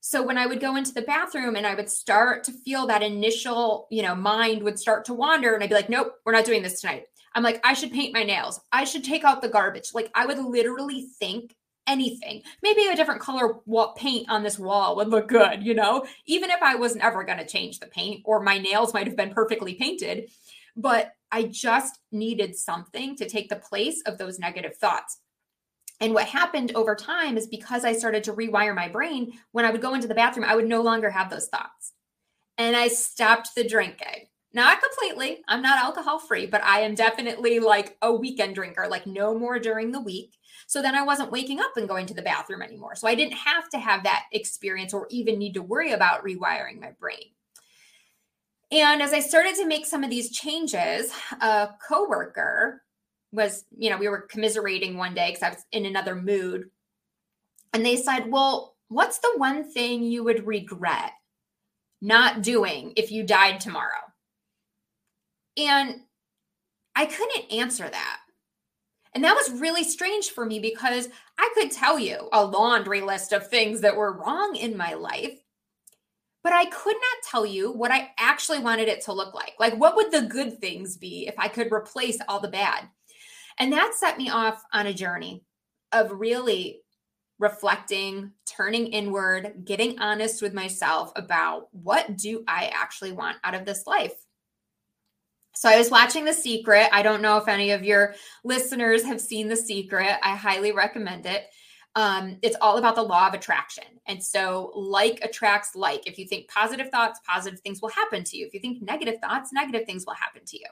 So 0.00 0.22
when 0.22 0.36
I 0.36 0.46
would 0.46 0.60
go 0.60 0.76
into 0.76 0.92
the 0.92 1.02
bathroom 1.02 1.56
and 1.56 1.66
I 1.66 1.74
would 1.74 1.88
start 1.88 2.44
to 2.44 2.52
feel 2.52 2.86
that 2.88 3.02
initial, 3.02 3.86
you 3.90 4.02
know, 4.02 4.14
mind 4.14 4.62
would 4.62 4.78
start 4.78 5.04
to 5.06 5.14
wander 5.14 5.54
and 5.54 5.62
I'd 5.62 5.70
be 5.70 5.74
like, 5.74 5.88
nope, 5.88 6.12
we're 6.24 6.32
not 6.32 6.44
doing 6.44 6.62
this 6.62 6.80
tonight. 6.80 7.06
I'm 7.36 7.44
like, 7.44 7.60
I 7.64 7.74
should 7.74 7.92
paint 7.92 8.12
my 8.12 8.24
nails. 8.24 8.60
I 8.72 8.82
should 8.82 9.04
take 9.04 9.22
out 9.22 9.42
the 9.42 9.48
garbage. 9.48 9.90
Like 9.94 10.10
I 10.14 10.26
would 10.26 10.38
literally 10.38 11.06
think 11.20 11.54
anything. 11.86 12.42
Maybe 12.64 12.86
a 12.86 12.96
different 12.96 13.20
color 13.20 13.60
paint 13.96 14.28
on 14.28 14.42
this 14.42 14.58
wall 14.58 14.96
would 14.96 15.08
look 15.08 15.28
good, 15.28 15.62
you 15.62 15.74
know, 15.74 16.04
even 16.26 16.50
if 16.50 16.60
I 16.60 16.74
wasn't 16.74 17.04
ever 17.04 17.22
going 17.22 17.38
to 17.38 17.46
change 17.46 17.78
the 17.78 17.86
paint 17.86 18.22
or 18.24 18.42
my 18.42 18.58
nails 18.58 18.92
might 18.92 19.06
have 19.06 19.16
been 19.16 19.30
perfectly 19.30 19.74
painted 19.74 20.28
but 20.76 21.12
I 21.32 21.44
just 21.44 21.98
needed 22.12 22.54
something 22.54 23.16
to 23.16 23.28
take 23.28 23.48
the 23.48 23.56
place 23.56 24.02
of 24.06 24.18
those 24.18 24.38
negative 24.38 24.76
thoughts. 24.76 25.18
And 25.98 26.12
what 26.12 26.26
happened 26.26 26.72
over 26.74 26.94
time 26.94 27.38
is 27.38 27.46
because 27.46 27.84
I 27.84 27.94
started 27.94 28.24
to 28.24 28.34
rewire 28.34 28.74
my 28.74 28.88
brain, 28.88 29.32
when 29.52 29.64
I 29.64 29.70
would 29.70 29.80
go 29.80 29.94
into 29.94 30.06
the 30.06 30.14
bathroom, 30.14 30.44
I 30.44 30.54
would 30.54 30.68
no 30.68 30.82
longer 30.82 31.10
have 31.10 31.30
those 31.30 31.48
thoughts. 31.48 31.92
And 32.58 32.76
I 32.76 32.88
stopped 32.88 33.50
the 33.56 33.66
drinking. 33.66 34.28
Not 34.56 34.80
completely. 34.80 35.42
I'm 35.48 35.60
not 35.60 35.84
alcohol 35.84 36.18
free, 36.18 36.46
but 36.46 36.64
I 36.64 36.80
am 36.80 36.94
definitely 36.94 37.60
like 37.60 37.98
a 38.00 38.10
weekend 38.10 38.54
drinker, 38.54 38.88
like 38.88 39.06
no 39.06 39.38
more 39.38 39.58
during 39.58 39.92
the 39.92 40.00
week. 40.00 40.38
So 40.66 40.80
then 40.80 40.94
I 40.94 41.02
wasn't 41.02 41.30
waking 41.30 41.60
up 41.60 41.76
and 41.76 41.86
going 41.86 42.06
to 42.06 42.14
the 42.14 42.22
bathroom 42.22 42.62
anymore. 42.62 42.94
So 42.94 43.06
I 43.06 43.14
didn't 43.14 43.34
have 43.34 43.68
to 43.68 43.78
have 43.78 44.04
that 44.04 44.22
experience 44.32 44.94
or 44.94 45.08
even 45.10 45.38
need 45.38 45.52
to 45.54 45.62
worry 45.62 45.92
about 45.92 46.24
rewiring 46.24 46.80
my 46.80 46.92
brain. 46.98 47.26
And 48.72 49.02
as 49.02 49.12
I 49.12 49.20
started 49.20 49.56
to 49.56 49.66
make 49.66 49.84
some 49.84 50.02
of 50.02 50.08
these 50.08 50.30
changes, 50.30 51.12
a 51.42 51.68
coworker 51.86 52.82
was, 53.32 53.66
you 53.76 53.90
know, 53.90 53.98
we 53.98 54.08
were 54.08 54.22
commiserating 54.22 54.96
one 54.96 55.12
day 55.12 55.32
because 55.32 55.42
I 55.42 55.50
was 55.50 55.66
in 55.70 55.84
another 55.84 56.14
mood. 56.14 56.70
And 57.74 57.84
they 57.84 57.96
said, 57.96 58.30
Well, 58.30 58.74
what's 58.88 59.18
the 59.18 59.34
one 59.36 59.70
thing 59.70 60.02
you 60.02 60.24
would 60.24 60.46
regret 60.46 61.12
not 62.00 62.40
doing 62.40 62.94
if 62.96 63.12
you 63.12 63.22
died 63.22 63.60
tomorrow? 63.60 64.00
And 65.56 66.00
I 66.94 67.06
couldn't 67.06 67.52
answer 67.52 67.88
that. 67.88 68.20
And 69.14 69.24
that 69.24 69.34
was 69.34 69.60
really 69.60 69.84
strange 69.84 70.30
for 70.30 70.44
me 70.44 70.58
because 70.58 71.08
I 71.38 71.50
could 71.54 71.70
tell 71.70 71.98
you 71.98 72.28
a 72.32 72.44
laundry 72.44 73.00
list 73.00 73.32
of 73.32 73.48
things 73.48 73.80
that 73.80 73.96
were 73.96 74.18
wrong 74.18 74.56
in 74.56 74.76
my 74.76 74.94
life 74.94 75.40
but 76.46 76.52
I 76.52 76.66
could 76.66 76.94
not 76.94 77.28
tell 77.28 77.44
you 77.44 77.72
what 77.72 77.90
I 77.90 78.12
actually 78.20 78.60
wanted 78.60 78.86
it 78.86 79.00
to 79.06 79.12
look 79.12 79.34
like. 79.34 79.54
Like, 79.58 79.74
what 79.74 79.96
would 79.96 80.12
the 80.12 80.28
good 80.28 80.60
things 80.60 80.96
be 80.96 81.26
if 81.26 81.34
I 81.40 81.48
could 81.48 81.72
replace 81.72 82.18
all 82.28 82.38
the 82.38 82.46
bad? 82.46 82.88
And 83.58 83.72
that 83.72 83.96
set 83.96 84.16
me 84.16 84.30
off 84.30 84.62
on 84.72 84.86
a 84.86 84.94
journey 84.94 85.42
of 85.90 86.12
really 86.12 86.82
reflecting, 87.40 88.30
turning 88.46 88.86
inward, 88.86 89.62
getting 89.64 89.98
honest 89.98 90.40
with 90.40 90.54
myself 90.54 91.10
about 91.16 91.66
what 91.72 92.16
do 92.16 92.44
I 92.46 92.70
actually 92.72 93.10
want 93.10 93.38
out 93.42 93.56
of 93.56 93.64
this 93.64 93.84
life. 93.84 94.14
So 95.56 95.68
I 95.68 95.78
was 95.78 95.90
watching 95.90 96.24
The 96.24 96.32
Secret. 96.32 96.88
I 96.92 97.02
don't 97.02 97.22
know 97.22 97.38
if 97.38 97.48
any 97.48 97.72
of 97.72 97.84
your 97.84 98.14
listeners 98.44 99.02
have 99.04 99.20
seen 99.20 99.48
The 99.48 99.56
Secret. 99.56 100.18
I 100.22 100.36
highly 100.36 100.72
recommend 100.72 101.26
it 101.26 101.46
um, 101.96 102.36
it's 102.42 102.56
all 102.60 102.76
about 102.76 102.94
the 102.94 103.02
law 103.02 103.26
of 103.26 103.34
attraction. 103.34 103.84
And 104.06 104.22
so, 104.22 104.70
like 104.76 105.24
attracts 105.24 105.74
like. 105.74 106.06
If 106.06 106.18
you 106.18 106.26
think 106.26 106.48
positive 106.48 106.90
thoughts, 106.90 107.20
positive 107.26 107.58
things 107.60 107.80
will 107.80 107.88
happen 107.88 108.22
to 108.22 108.36
you. 108.36 108.46
If 108.46 108.54
you 108.54 108.60
think 108.60 108.82
negative 108.82 109.16
thoughts, 109.20 109.52
negative 109.52 109.86
things 109.86 110.04
will 110.06 110.14
happen 110.14 110.42
to 110.44 110.58
you. 110.58 110.66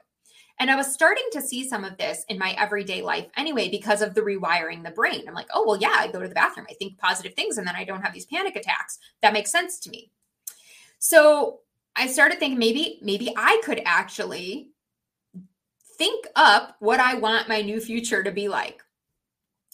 And 0.61 0.71
I 0.71 0.77
was 0.77 0.93
starting 0.93 1.25
to 1.33 1.41
see 1.41 1.67
some 1.67 1.83
of 1.83 1.97
this 1.97 2.25
in 2.29 2.39
my 2.39 2.55
everyday 2.59 3.03
life 3.03 3.27
anyway 3.37 3.71
because 3.71 4.03
of 4.03 4.15
the 4.15 4.21
rewiring 4.21 4.85
the 4.85 4.91
brain. 4.91 5.25
I'm 5.27 5.35
like, 5.35 5.49
oh, 5.53 5.65
well, 5.67 5.81
yeah, 5.81 5.97
I 5.97 6.13
go 6.13 6.21
to 6.21 6.29
the 6.29 6.35
bathroom, 6.35 6.67
I 6.71 6.75
think 6.75 6.99
positive 6.99 7.35
things, 7.35 7.59
and 7.59 7.67
then 7.67 7.75
I 7.75 7.85
don't 7.85 8.03
have 8.03 8.13
these 8.13 8.27
panic 8.27 8.55
attacks. 8.55 8.99
That 9.23 9.33
makes 9.33 9.51
sense 9.51 9.81
to 9.81 9.91
me. 9.91 10.13
So 11.01 11.61
I 11.97 12.07
started 12.07 12.39
thinking 12.39 12.59
maybe, 12.59 13.01
maybe 13.03 13.33
I 13.37 13.61
could 13.65 13.81
actually 13.85 14.74
think 15.99 16.27
up 16.37 16.77
what 16.81 17.01
I 17.01 17.15
want 17.15 17.49
my 17.49 17.61
new 17.61 17.81
future 17.81 18.23
to 18.23 18.31
be 18.31 18.49
like. 18.49 18.83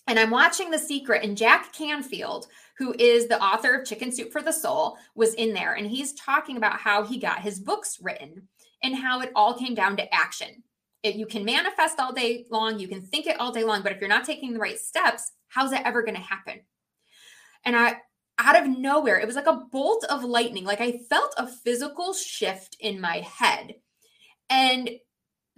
And 0.06 0.18
I'm 0.18 0.30
watching 0.30 0.70
The 0.70 0.78
Secret, 0.78 1.22
and 1.22 1.36
Jack 1.36 1.72
Canfield, 1.72 2.46
who 2.78 2.94
is 2.98 3.28
the 3.28 3.40
author 3.40 3.74
of 3.74 3.86
Chicken 3.86 4.10
Soup 4.10 4.32
for 4.32 4.42
the 4.42 4.52
Soul, 4.52 4.96
was 5.14 5.34
in 5.34 5.52
there. 5.52 5.74
And 5.74 5.86
he's 5.86 6.14
talking 6.14 6.56
about 6.56 6.80
how 6.80 7.04
he 7.04 7.18
got 7.18 7.42
his 7.42 7.60
books 7.60 7.98
written 8.02 8.48
and 8.82 8.96
how 8.96 9.20
it 9.20 9.30
all 9.36 9.54
came 9.54 9.74
down 9.74 9.96
to 9.98 10.14
action. 10.14 10.62
If 11.02 11.16
you 11.16 11.26
can 11.26 11.44
manifest 11.44 12.00
all 12.00 12.12
day 12.12 12.46
long, 12.50 12.78
you 12.78 12.88
can 12.88 13.02
think 13.02 13.26
it 13.26 13.38
all 13.38 13.52
day 13.52 13.64
long, 13.64 13.82
but 13.82 13.92
if 13.92 14.00
you're 14.00 14.08
not 14.08 14.24
taking 14.24 14.52
the 14.52 14.58
right 14.58 14.78
steps, 14.78 15.32
how's 15.48 15.70
that 15.70 15.86
ever 15.86 16.02
going 16.02 16.16
to 16.16 16.20
happen? 16.20 16.60
And 17.64 17.76
I, 17.76 17.96
out 18.38 18.58
of 18.58 18.78
nowhere, 18.78 19.18
it 19.18 19.26
was 19.26 19.36
like 19.36 19.46
a 19.46 19.62
bolt 19.70 20.04
of 20.04 20.24
lightning. 20.24 20.64
Like 20.64 20.80
I 20.80 20.98
felt 21.08 21.34
a 21.36 21.46
physical 21.46 22.14
shift 22.14 22.76
in 22.80 23.00
my 23.00 23.18
head. 23.18 23.74
And 24.48 24.90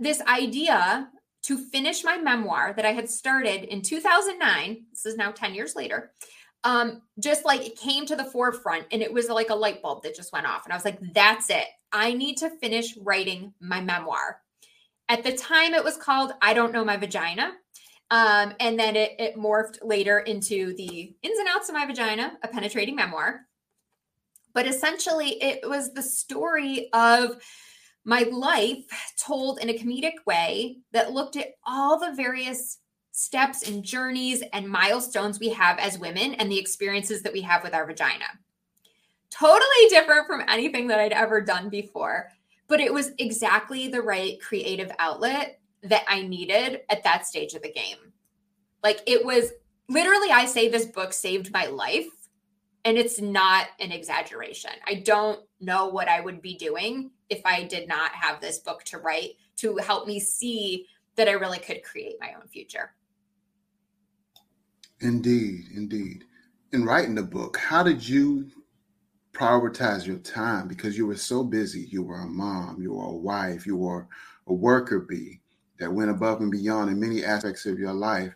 this 0.03 0.21
idea 0.23 1.09
to 1.45 1.59
finish 1.59 2.05
my 2.05 2.17
memoir 2.17 2.73
that 2.75 2.85
I 2.85 2.93
had 2.93 3.11
started 3.11 3.65
in 3.65 3.83
2009. 3.83 4.85
This 4.91 5.07
is 5.07 5.17
now 5.17 5.33
10 5.33 5.55
years 5.55 5.75
later. 5.75 6.13
Um, 6.65 7.03
just 7.19 7.45
like 7.45 7.67
it 7.67 7.77
came 7.77 8.07
to 8.07 8.15
the 8.15 8.25
forefront 8.25 8.87
and 8.93 9.03
it 9.03 9.13
was 9.13 9.29
like 9.29 9.51
a 9.51 9.55
light 9.55 9.83
bulb 9.83 10.05
that 10.05 10.15
just 10.15 10.33
went 10.33 10.47
off. 10.47 10.65
And 10.65 10.73
I 10.73 10.77
was 10.77 10.85
like, 10.85 10.99
that's 11.13 11.51
it. 11.51 11.67
I 11.91 12.13
need 12.13 12.37
to 12.39 12.51
finish 12.51 12.97
writing 12.97 13.53
my 13.61 13.81
memoir. 13.81 14.41
At 15.09 15.25
the 15.25 15.33
time, 15.33 15.75
it 15.75 15.83
was 15.83 15.97
called 15.97 16.33
I 16.41 16.55
Don't 16.55 16.73
Know 16.73 16.85
My 16.85 16.97
Vagina. 16.97 17.53
Um, 18.11 18.55
and 18.61 18.79
then 18.79 18.95
it, 18.95 19.13
it 19.19 19.37
morphed 19.37 19.79
later 19.83 20.21
into 20.21 20.75
the 20.77 21.15
ins 21.23 21.39
and 21.39 21.49
outs 21.49 21.69
of 21.69 21.75
my 21.75 21.87
vagina, 21.87 22.39
a 22.43 22.49
penetrating 22.49 22.95
memoir. 22.95 23.41
But 24.55 24.67
essentially, 24.67 25.43
it 25.43 25.69
was 25.69 25.93
the 25.93 26.03
story 26.03 26.91
of 26.93 27.43
my 28.05 28.23
life 28.31 28.85
told 29.17 29.61
in 29.61 29.69
a 29.69 29.79
comedic 29.79 30.27
way 30.27 30.79
that 30.93 31.13
looked 31.13 31.37
at 31.37 31.55
all 31.67 31.99
the 31.99 32.15
various 32.15 32.79
steps 33.13 33.69
and 33.69 33.85
journeys 33.85 34.43
and 34.53 34.69
milestones 34.69 35.39
we 35.39 35.51
have 35.51 35.79
as 35.79 35.99
women 35.99 36.35
and 36.35 36.51
the 36.51 36.59
experiences 36.59 37.23
that 37.23 37.33
we 37.33 37.43
have 37.43 37.63
with 37.63 37.75
our 37.75 37.87
vagina. 37.87 38.25
Totally 39.31 39.89
different 39.89 40.27
from 40.27 40.43
anything 40.49 40.89
that 40.89 40.99
I'd 40.99 41.13
ever 41.13 41.41
done 41.41 41.69
before, 41.69 42.29
but 42.69 42.81
it 42.81 42.93
was 42.93 43.13
exactly 43.19 43.89
the 43.89 44.03
right 44.03 44.41
creative 44.41 44.91
outlet 44.99 45.61
that 45.83 46.05
I 46.09 46.23
needed 46.23 46.81
at 46.89 47.05
that 47.05 47.27
stage 47.27 47.55
of 47.55 47.63
the 47.63 47.73
game. 47.73 47.99
Like 48.83 49.01
it 49.07 49.25
was 49.25 49.53
literally, 49.89 50.31
I 50.31 50.47
say 50.47 50.69
this 50.69 50.87
book 50.87 51.13
saved 51.13 51.53
my 51.53 51.67
life, 51.67 52.07
and 52.85 52.99
it's 52.99 53.21
not 53.21 53.69
an 53.81 53.93
exaggeration. 53.93 54.73
I 54.87 54.95
don't 54.95 55.41
know 55.61 55.89
what 55.89 56.09
I 56.09 56.21
would 56.21 56.43
be 56.43 56.57
doing 56.57 57.11
if 57.29 57.41
I 57.45 57.65
did 57.65 57.87
not 57.89 58.13
have 58.13 58.41
this 58.41 58.59
book 58.59 58.83
to 58.85 58.99
write 58.99 59.33
to 59.57 59.77
help 59.77 60.07
me 60.07 60.19
see 60.19 60.87
that 61.17 61.29
I 61.29 61.33
really 61.33 61.59
could 61.59 61.83
create 61.83 62.17
my 62.21 62.33
own 62.35 62.49
future. 62.49 62.95
Indeed, 65.01 65.65
indeed. 65.75 66.25
In 66.73 66.85
writing 66.85 67.15
the 67.15 67.23
book, 67.23 67.57
how 67.57 67.83
did 67.83 68.07
you 68.07 68.49
prioritize 69.33 70.07
your 70.07 70.19
time 70.19 70.69
because 70.69 70.97
you 70.97 71.07
were 71.07 71.17
so 71.17 71.45
busy? 71.45 71.87
You 71.91 72.03
were 72.03 72.21
a 72.21 72.27
mom, 72.27 72.81
you 72.81 72.95
were 72.95 73.05
a 73.05 73.13
wife, 73.13 73.67
you 73.67 73.77
were 73.77 74.09
a 74.47 74.53
worker 74.53 75.01
bee 75.01 75.41
that 75.79 75.93
went 75.93 76.11
above 76.11 76.41
and 76.41 76.51
beyond 76.51 76.91
in 76.91 77.01
many 77.01 77.25
aspects 77.25 77.67
of 77.67 77.79
your 77.79 77.93
life. 77.93 78.33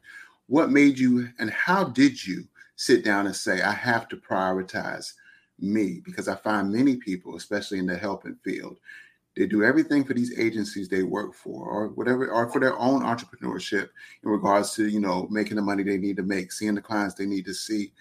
What 0.48 0.70
made 0.70 0.98
you 0.98 1.28
and 1.38 1.50
how 1.50 1.84
did 1.84 2.24
you 2.24 2.44
sit 2.76 3.04
down 3.04 3.26
and 3.26 3.34
say, 3.34 3.62
I 3.62 3.72
have 3.72 4.08
to 4.08 4.16
prioritize 4.16 5.12
me? 5.58 6.00
Because 6.04 6.28
I 6.28 6.36
find 6.36 6.72
many 6.72 6.96
people, 6.96 7.36
especially 7.36 7.78
in 7.78 7.86
the 7.86 7.96
helping 7.96 8.36
field, 8.44 8.78
they 9.36 9.46
do 9.46 9.62
everything 9.62 10.04
for 10.04 10.14
these 10.14 10.38
agencies 10.38 10.88
they 10.88 11.02
work 11.02 11.34
for 11.34 11.66
or 11.66 11.88
whatever, 11.88 12.30
or 12.30 12.50
for 12.50 12.58
their 12.58 12.78
own 12.78 13.02
entrepreneurship 13.02 13.90
in 14.24 14.30
regards 14.30 14.74
to, 14.74 14.88
you 14.88 15.00
know, 15.00 15.26
making 15.30 15.56
the 15.56 15.62
money 15.62 15.82
they 15.82 15.98
need 15.98 16.16
to 16.16 16.22
make, 16.22 16.52
seeing 16.52 16.74
the 16.74 16.80
clients 16.80 17.14
they 17.14 17.26
need 17.26 17.44
to 17.44 17.54
see. 17.54 17.92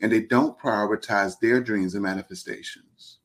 And 0.00 0.12
they 0.12 0.20
don't 0.20 0.58
prioritize 0.58 1.38
their 1.40 1.62
dreams 1.62 1.94
and 1.94 2.02
manifestations. 2.02 3.18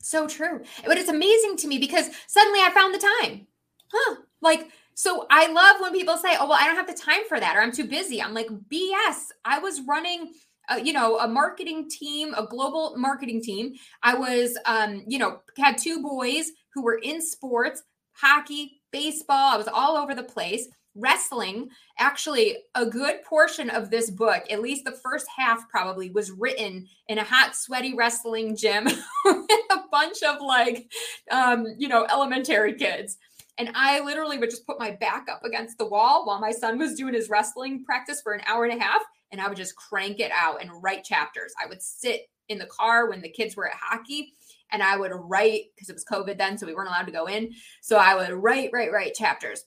So 0.00 0.26
true. 0.26 0.62
But 0.84 0.98
it's 0.98 1.10
amazing 1.10 1.56
to 1.58 1.68
me 1.68 1.78
because 1.78 2.10
suddenly 2.26 2.60
I 2.60 2.70
found 2.70 2.94
the 2.94 3.10
time. 3.22 3.46
Huh. 3.92 4.16
Like, 4.40 4.70
so 4.96 5.26
I 5.30 5.48
love 5.52 5.76
when 5.80 5.92
people 5.92 6.16
say, 6.16 6.36
"Oh, 6.40 6.48
well, 6.48 6.58
I 6.58 6.66
don't 6.66 6.74
have 6.76 6.86
the 6.86 6.94
time 6.94 7.20
for 7.28 7.38
that," 7.38 7.54
or 7.54 7.60
"I'm 7.60 7.70
too 7.70 7.84
busy." 7.84 8.20
I'm 8.20 8.32
like, 8.32 8.48
"BS." 8.48 9.30
I 9.44 9.58
was 9.58 9.82
running, 9.82 10.32
uh, 10.70 10.80
you 10.82 10.94
know, 10.94 11.18
a 11.18 11.28
marketing 11.28 11.90
team, 11.90 12.32
a 12.32 12.46
global 12.46 12.96
marketing 12.96 13.42
team. 13.42 13.74
I 14.02 14.14
was, 14.14 14.56
um, 14.64 15.04
you 15.06 15.18
know, 15.18 15.42
had 15.58 15.76
two 15.76 16.02
boys 16.02 16.50
who 16.72 16.82
were 16.82 16.98
in 17.02 17.20
sports, 17.20 17.82
hockey, 18.14 18.80
baseball. 18.90 19.52
I 19.52 19.58
was 19.58 19.68
all 19.68 19.98
over 19.98 20.14
the 20.14 20.22
place. 20.22 20.66
Wrestling, 20.94 21.68
actually, 21.98 22.56
a 22.74 22.86
good 22.86 23.22
portion 23.22 23.68
of 23.68 23.90
this 23.90 24.10
book, 24.10 24.44
at 24.50 24.62
least 24.62 24.86
the 24.86 24.92
first 24.92 25.26
half 25.36 25.68
probably, 25.68 26.10
was 26.10 26.30
written 26.30 26.86
in 27.08 27.18
a 27.18 27.24
hot, 27.24 27.54
sweaty 27.54 27.94
wrestling 27.94 28.56
gym 28.56 28.84
with 29.26 29.50
a 29.72 29.80
bunch 29.92 30.22
of 30.22 30.40
like, 30.40 30.90
um, 31.30 31.66
you 31.76 31.86
know, 31.86 32.06
elementary 32.10 32.72
kids. 32.72 33.18
And 33.58 33.70
I 33.74 34.00
literally 34.00 34.38
would 34.38 34.50
just 34.50 34.66
put 34.66 34.78
my 34.78 34.90
back 34.90 35.26
up 35.30 35.42
against 35.44 35.78
the 35.78 35.86
wall 35.86 36.26
while 36.26 36.40
my 36.40 36.50
son 36.50 36.78
was 36.78 36.94
doing 36.94 37.14
his 37.14 37.30
wrestling 37.30 37.84
practice 37.84 38.20
for 38.20 38.32
an 38.32 38.42
hour 38.46 38.64
and 38.64 38.78
a 38.78 38.82
half. 38.82 39.02
And 39.32 39.40
I 39.40 39.48
would 39.48 39.56
just 39.56 39.76
crank 39.76 40.20
it 40.20 40.30
out 40.34 40.60
and 40.60 40.70
write 40.82 41.04
chapters. 41.04 41.52
I 41.62 41.66
would 41.66 41.82
sit 41.82 42.22
in 42.48 42.58
the 42.58 42.66
car 42.66 43.08
when 43.08 43.22
the 43.22 43.30
kids 43.30 43.56
were 43.56 43.66
at 43.66 43.74
hockey 43.74 44.34
and 44.72 44.82
I 44.82 44.96
would 44.96 45.12
write 45.14 45.64
because 45.74 45.88
it 45.88 45.94
was 45.94 46.04
COVID 46.04 46.38
then, 46.38 46.58
so 46.58 46.66
we 46.66 46.74
weren't 46.74 46.88
allowed 46.88 47.06
to 47.06 47.12
go 47.12 47.26
in. 47.26 47.52
So 47.80 47.96
I 47.96 48.14
would 48.14 48.30
write, 48.30 48.70
write, 48.72 48.92
write 48.92 49.14
chapters. 49.14 49.64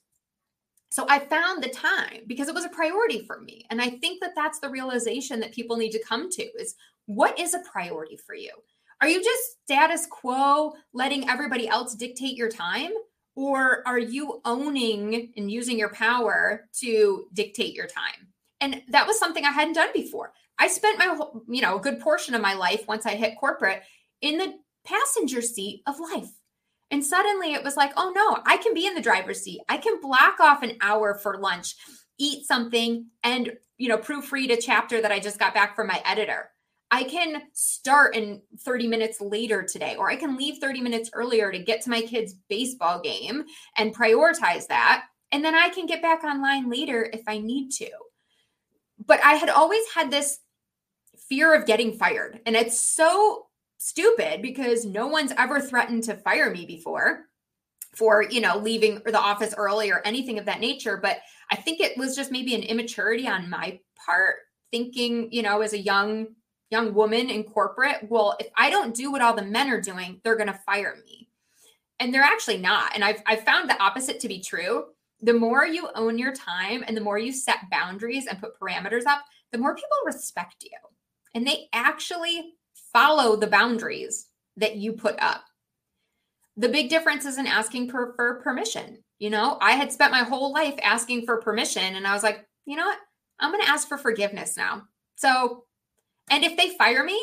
So 0.90 1.06
I 1.08 1.20
found 1.20 1.64
the 1.64 1.70
time 1.70 2.22
because 2.28 2.48
it 2.48 2.56
was 2.56 2.66
a 2.66 2.70
priority 2.70 3.24
for 3.26 3.42
me. 3.42 3.66
And 3.70 3.82
I 3.82 3.92
think 3.92 4.22
that 4.22 4.34
that's 4.36 4.60
the 4.60 4.70
realization 4.70 5.40
that 5.40 5.54
people 5.54 5.78
need 5.78 5.92
to 5.92 6.04
come 6.04 6.30
to 6.32 6.44
is 6.60 6.76
what 7.06 7.40
is 7.40 7.54
a 7.54 7.64
priority 7.72 8.18
for 8.18 8.36
you? 8.36 8.52
Are 9.02 9.08
you 9.08 9.24
just 9.24 9.62
status 9.64 10.08
quo, 10.08 10.74
letting 10.94 11.30
everybody 11.30 11.68
else 11.68 11.96
dictate 11.96 12.36
your 12.36 12.50
time? 12.50 12.92
Or 13.36 13.84
are 13.88 14.00
you 14.00 14.42
owning 14.44 15.32
and 15.38 15.52
using 15.52 15.78
your 15.78 15.90
power 15.90 16.68
to 16.80 17.26
dictate 17.34 17.74
your 17.74 17.88
time? 17.88 18.28
And 18.60 18.82
that 18.90 19.08
was 19.08 19.18
something 19.18 19.46
I 19.46 19.52
hadn't 19.52 19.76
done 19.76 19.90
before. 19.94 20.34
I 20.58 20.68
spent 20.68 21.00
my 21.00 21.06
whole, 21.06 21.44
you 21.48 21.62
know, 21.62 21.78
a 21.78 21.82
good 21.82 22.00
portion 22.00 22.36
of 22.36 22.42
my 22.42 22.54
life 22.54 22.86
once 22.88 23.06
I 23.06 23.16
hit 23.16 23.40
corporate 23.40 23.82
in 24.22 24.38
the 24.38 24.54
passenger 24.86 25.42
seat 25.42 25.82
of 25.88 26.00
life. 26.00 26.30
And 26.92 27.06
suddenly 27.06 27.54
it 27.54 27.64
was 27.64 27.78
like, 27.78 27.94
oh 27.96 28.12
no, 28.14 28.42
I 28.46 28.58
can 28.58 28.74
be 28.74 28.86
in 28.86 28.96
the 28.96 29.02
driver's 29.02 29.42
seat. 29.42 29.62
I 29.70 29.78
can 29.78 30.02
block 30.02 30.40
off 30.40 30.64
an 30.64 30.78
hour 30.82 31.14
for 31.16 31.38
lunch, 31.38 31.76
eat 32.18 32.46
something, 32.46 33.08
and 33.24 33.54
you 33.78 33.88
know, 33.88 33.98
proofread 33.98 34.52
a 34.52 34.58
chapter 34.58 35.02
that 35.02 35.12
I 35.12 35.20
just 35.20 35.40
got 35.40 35.54
back 35.54 35.76
from 35.76 35.88
my 35.88 36.02
editor. 36.04 36.50
I 36.92 37.04
can 37.04 37.44
start 37.54 38.16
in 38.16 38.42
30 38.62 38.88
minutes 38.88 39.22
later 39.22 39.64
today, 39.64 39.96
or 39.96 40.10
I 40.10 40.16
can 40.16 40.38
leave 40.38 40.58
30 40.58 40.82
minutes 40.82 41.12
earlier 41.14 41.52
to 41.52 41.60
get 41.60 41.82
to 41.84 41.90
my 41.90 42.02
kids' 42.02 42.34
baseball 42.50 43.00
game 43.02 43.44
and 43.78 43.96
prioritize 43.96 44.68
that. 44.68 45.06
And 45.32 45.46
then 45.46 45.54
I 45.54 45.70
can 45.70 45.86
get 45.86 46.02
back 46.02 46.24
online 46.24 46.70
later 46.70 47.10
if 47.14 47.22
I 47.28 47.38
need 47.38 47.70
to. 47.74 47.90
But 49.06 49.24
I 49.24 49.36
had 49.36 49.50
always 49.50 49.84
had 49.94 50.10
this 50.10 50.40
fear 51.30 51.54
of 51.54 51.68
getting 51.68 51.94
fired. 51.94 52.42
And 52.46 52.56
it's 52.56 52.80
so 52.80 53.46
stupid 53.78 54.42
because 54.42 54.84
no 54.84 55.08
one's 55.08 55.32
ever 55.38 55.62
threatened 55.62 56.04
to 56.06 56.16
fire 56.16 56.50
me 56.50 56.66
before 56.66 57.26
for, 57.96 58.24
you 58.24 58.42
know, 58.42 58.58
leaving 58.58 59.02
the 59.06 59.20
office 59.20 59.54
early 59.56 59.92
or 59.92 60.02
anything 60.06 60.40
of 60.40 60.46
that 60.46 60.60
nature. 60.60 60.98
But 60.98 61.18
I 61.52 61.56
think 61.56 61.80
it 61.80 61.98
was 61.98 62.16
just 62.16 62.32
maybe 62.32 62.56
an 62.56 62.64
immaturity 62.64 63.28
on 63.28 63.50
my 63.50 63.80
part, 64.06 64.38
thinking, 64.72 65.32
you 65.32 65.44
know, 65.44 65.62
as 65.62 65.74
a 65.74 65.80
young 65.80 66.28
young 66.70 66.94
woman 66.94 67.30
in 67.30 67.44
corporate, 67.44 68.08
well, 68.10 68.36
if 68.40 68.48
I 68.56 68.70
don't 68.70 68.96
do 68.96 69.12
what 69.12 69.22
all 69.22 69.34
the 69.34 69.44
men 69.44 69.70
are 69.70 69.82
doing, 69.82 70.22
they're 70.24 70.36
going 70.36 70.48
to 70.48 70.60
fire 70.66 70.96
me. 71.04 71.30
And 72.00 72.14
they're 72.14 72.22
actually 72.22 72.58
not. 72.58 72.94
And 72.96 73.04
I've, 73.04 73.22
I've 73.26 73.44
found 73.44 73.70
the 73.70 73.82
opposite 73.82 74.20
to 74.22 74.28
be 74.28 74.40
true. 74.40 74.86
The 75.22 75.34
more 75.34 75.66
you 75.66 75.90
own 75.96 76.18
your 76.18 76.34
time 76.34 76.84
and 76.88 76.96
the 76.96 77.02
more 77.02 77.18
you 77.18 77.34
set 77.34 77.70
boundaries 77.70 78.26
and 78.28 78.40
put 78.40 78.58
parameters 78.60 79.06
up, 79.06 79.26
the 79.52 79.58
more 79.58 79.76
people 79.76 79.90
respect 80.06 80.64
you. 80.64 80.78
And 81.36 81.46
they 81.46 81.68
actually 81.74 82.54
follow 82.94 83.36
the 83.36 83.48
boundaries 83.48 84.28
that 84.58 84.78
you 84.78 84.94
put 84.94 85.20
up. 85.20 85.44
The 86.56 86.70
big 86.70 86.90
difference 86.90 87.26
is 87.26 87.38
in 87.38 87.48
asking 87.48 87.90
for, 87.90 88.14
for 88.16 88.42
permission. 88.42 89.04
You 89.18 89.30
know, 89.30 89.58
I 89.62 89.74
had 89.74 89.92
spent 89.92 90.12
my 90.12 90.24
whole 90.24 90.54
life 90.54 90.76
asking 90.84 91.26
for 91.26 91.42
permission, 91.42 91.96
and 91.96 92.08
I 92.08 92.14
was 92.14 92.24
like, 92.24 92.46
you 92.66 92.78
know 92.78 92.86
what? 92.86 93.00
I'm 93.40 93.52
going 93.52 93.64
to 93.64 93.70
ask 93.70 93.88
for 93.88 93.98
forgiveness 93.98 94.58
now. 94.58 94.84
So 95.16 95.66
and 96.30 96.44
if 96.44 96.58
they 96.58 96.70
fire 96.70 97.04
me, 97.04 97.20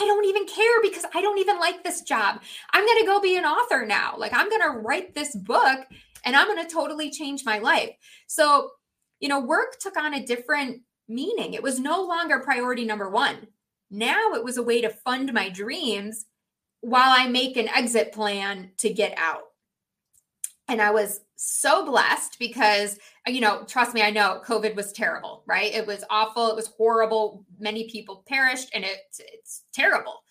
I 0.00 0.04
don't 0.04 0.24
even 0.26 0.46
care 0.46 0.82
because 0.82 1.04
I 1.14 1.20
don't 1.20 1.38
even 1.38 1.58
like 1.58 1.82
this 1.82 2.02
job. 2.02 2.40
I'm 2.72 2.84
going 2.84 3.00
to 3.00 3.06
go 3.06 3.20
be 3.20 3.36
an 3.36 3.44
author 3.44 3.84
now. 3.86 4.14
Like 4.16 4.32
I'm 4.32 4.48
going 4.48 4.62
to 4.62 4.78
write 4.78 5.14
this 5.14 5.34
book 5.34 5.86
and 6.24 6.36
I'm 6.36 6.46
going 6.46 6.64
to 6.64 6.72
totally 6.72 7.10
change 7.10 7.44
my 7.44 7.58
life. 7.58 7.90
So, 8.26 8.70
you 9.20 9.28
know, 9.28 9.40
work 9.40 9.78
took 9.80 9.96
on 9.96 10.14
a 10.14 10.24
different 10.24 10.82
meaning. 11.08 11.54
It 11.54 11.62
was 11.62 11.80
no 11.80 12.02
longer 12.02 12.40
priority 12.40 12.84
number 12.84 13.08
one. 13.08 13.48
Now 13.90 14.34
it 14.34 14.44
was 14.44 14.56
a 14.56 14.62
way 14.62 14.82
to 14.82 14.90
fund 14.90 15.32
my 15.32 15.48
dreams 15.48 16.26
while 16.80 17.10
I 17.10 17.26
make 17.28 17.56
an 17.56 17.68
exit 17.68 18.12
plan 18.12 18.70
to 18.78 18.92
get 18.92 19.14
out. 19.16 19.42
And 20.68 20.82
I 20.82 20.90
was 20.90 21.20
so 21.40 21.86
blessed 21.86 22.36
because, 22.40 22.98
you 23.26 23.40
know, 23.40 23.62
trust 23.64 23.94
me, 23.94 24.02
I 24.02 24.10
know 24.10 24.42
COVID 24.44 24.74
was 24.74 24.92
terrible, 24.92 25.44
right? 25.46 25.72
It 25.72 25.86
was 25.86 26.04
awful. 26.10 26.50
It 26.50 26.56
was 26.56 26.66
horrible. 26.66 27.44
Many 27.60 27.88
people 27.88 28.24
perished 28.26 28.70
and 28.74 28.84
it, 28.84 28.98
it's 29.20 29.62
terrible. 29.72 30.24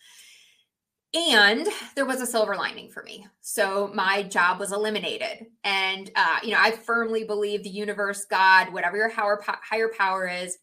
And 1.13 1.65
there 1.95 2.05
was 2.05 2.19
a 2.19 2.27
silver 2.27 2.57
lining 2.57 2.89
for 2.89 3.03
me. 3.03 3.25
So 3.39 3.89
my 3.93 4.23
job 4.23 4.59
was 4.59 4.73
eliminated. 4.73 5.47
And, 5.63 6.11
uh, 6.15 6.39
you 6.43 6.51
know, 6.51 6.59
I 6.59 6.71
firmly 6.71 7.23
believe 7.23 7.63
the 7.63 7.69
universe, 7.69 8.25
God, 8.25 8.73
whatever 8.73 8.97
your 8.97 9.09
higher, 9.09 9.39
higher 9.45 9.89
power 9.97 10.27
is, 10.27 10.57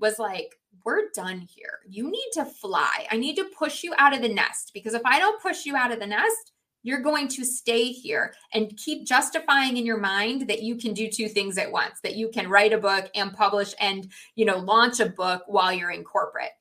was 0.00 0.18
like, 0.18 0.56
we're 0.84 1.10
done 1.14 1.38
here. 1.38 1.78
You 1.88 2.10
need 2.10 2.30
to 2.32 2.44
fly. 2.44 3.06
I 3.12 3.16
need 3.16 3.36
to 3.36 3.48
push 3.56 3.84
you 3.84 3.94
out 3.96 4.12
of 4.12 4.22
the 4.22 4.28
nest 4.28 4.72
because 4.74 4.94
if 4.94 5.02
I 5.04 5.20
don't 5.20 5.40
push 5.40 5.64
you 5.64 5.76
out 5.76 5.92
of 5.92 6.00
the 6.00 6.06
nest, 6.06 6.50
you're 6.84 7.00
going 7.00 7.26
to 7.26 7.44
stay 7.44 7.90
here 7.90 8.34
and 8.52 8.76
keep 8.76 9.04
justifying 9.04 9.76
in 9.76 9.86
your 9.86 9.98
mind 9.98 10.46
that 10.48 10.62
you 10.62 10.76
can 10.76 10.92
do 10.92 11.10
two 11.10 11.28
things 11.28 11.58
at 11.58 11.72
once 11.72 11.98
that 12.02 12.14
you 12.14 12.28
can 12.28 12.48
write 12.48 12.72
a 12.72 12.78
book 12.78 13.10
and 13.16 13.32
publish 13.32 13.74
and 13.80 14.12
you 14.36 14.44
know 14.44 14.58
launch 14.58 15.00
a 15.00 15.06
book 15.06 15.42
while 15.48 15.72
you're 15.72 15.90
in 15.90 16.04
corporate. 16.04 16.52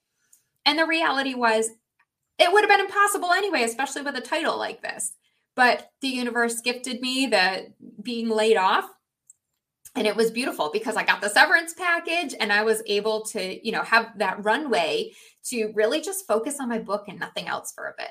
And 0.66 0.80
the 0.80 0.88
reality 0.88 1.36
was 1.36 1.70
it 2.40 2.52
would 2.52 2.62
have 2.62 2.70
been 2.70 2.86
impossible 2.86 3.32
anyway 3.32 3.64
especially 3.64 4.02
with 4.02 4.16
a 4.16 4.22
title 4.22 4.58
like 4.58 4.82
this. 4.82 5.14
But 5.56 5.92
the 6.02 6.08
universe 6.08 6.62
gifted 6.62 7.00
me 7.00 7.28
the 7.28 7.72
being 8.02 8.30
laid 8.30 8.58
off 8.58 8.90
and 9.96 10.08
it 10.08 10.16
was 10.16 10.32
beautiful 10.32 10.72
because 10.74 10.96
i 10.96 11.04
got 11.04 11.22
the 11.22 11.30
severance 11.30 11.74
package 11.74 12.34
and 12.40 12.52
i 12.52 12.64
was 12.64 12.82
able 12.88 13.22
to 13.22 13.64
you 13.64 13.72
know 13.72 13.84
have 13.84 14.18
that 14.18 14.44
runway 14.44 15.12
to 15.44 15.72
really 15.76 16.02
just 16.02 16.26
focus 16.26 16.58
on 16.60 16.68
my 16.68 16.80
book 16.80 17.06
and 17.08 17.20
nothing 17.20 17.48
else 17.48 17.72
for 17.72 17.86
a 17.86 17.94
bit 17.96 18.10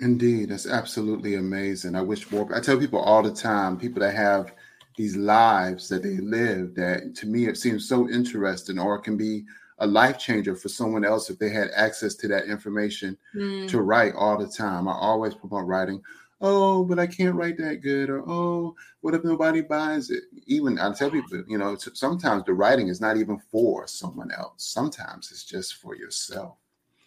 Indeed, 0.00 0.48
that's 0.48 0.66
absolutely 0.66 1.34
amazing. 1.34 1.94
I 1.94 2.02
wish 2.02 2.30
more. 2.30 2.54
I 2.54 2.60
tell 2.60 2.78
people 2.78 3.00
all 3.00 3.22
the 3.22 3.32
time, 3.32 3.78
people 3.78 4.00
that 4.00 4.14
have 4.14 4.52
these 4.96 5.16
lives 5.16 5.88
that 5.88 6.02
they 6.02 6.16
live, 6.18 6.74
that 6.74 7.14
to 7.16 7.26
me 7.26 7.46
it 7.46 7.56
seems 7.56 7.88
so 7.88 8.08
interesting, 8.08 8.78
or 8.78 8.96
it 8.96 9.02
can 9.02 9.16
be 9.16 9.44
a 9.78 9.86
life 9.86 10.18
changer 10.18 10.54
for 10.54 10.68
someone 10.68 11.04
else 11.04 11.30
if 11.30 11.38
they 11.38 11.48
had 11.50 11.70
access 11.74 12.14
to 12.14 12.28
that 12.28 12.44
information 12.46 13.16
Mm. 13.34 13.68
to 13.68 13.80
write 13.80 14.14
all 14.14 14.36
the 14.38 14.46
time. 14.48 14.88
I 14.88 14.92
always 14.92 15.34
promote 15.34 15.66
writing. 15.66 16.02
oh, 16.42 16.84
but 16.84 16.98
I 16.98 17.06
can't 17.06 17.34
write 17.34 17.58
that 17.58 17.82
good, 17.82 18.08
or 18.08 18.24
oh, 18.26 18.74
what 19.02 19.12
if 19.12 19.22
nobody 19.24 19.60
buys 19.60 20.08
it? 20.08 20.24
Even 20.46 20.78
I 20.78 20.90
tell 20.94 21.10
people, 21.10 21.44
you 21.46 21.58
know, 21.58 21.76
sometimes 21.76 22.44
the 22.44 22.54
writing 22.54 22.88
is 22.88 22.98
not 22.98 23.18
even 23.18 23.38
for 23.38 23.86
someone 23.86 24.30
else. 24.30 24.54
Sometimes 24.64 25.30
it's 25.30 25.44
just 25.44 25.74
for 25.74 25.94
yourself. 25.94 26.56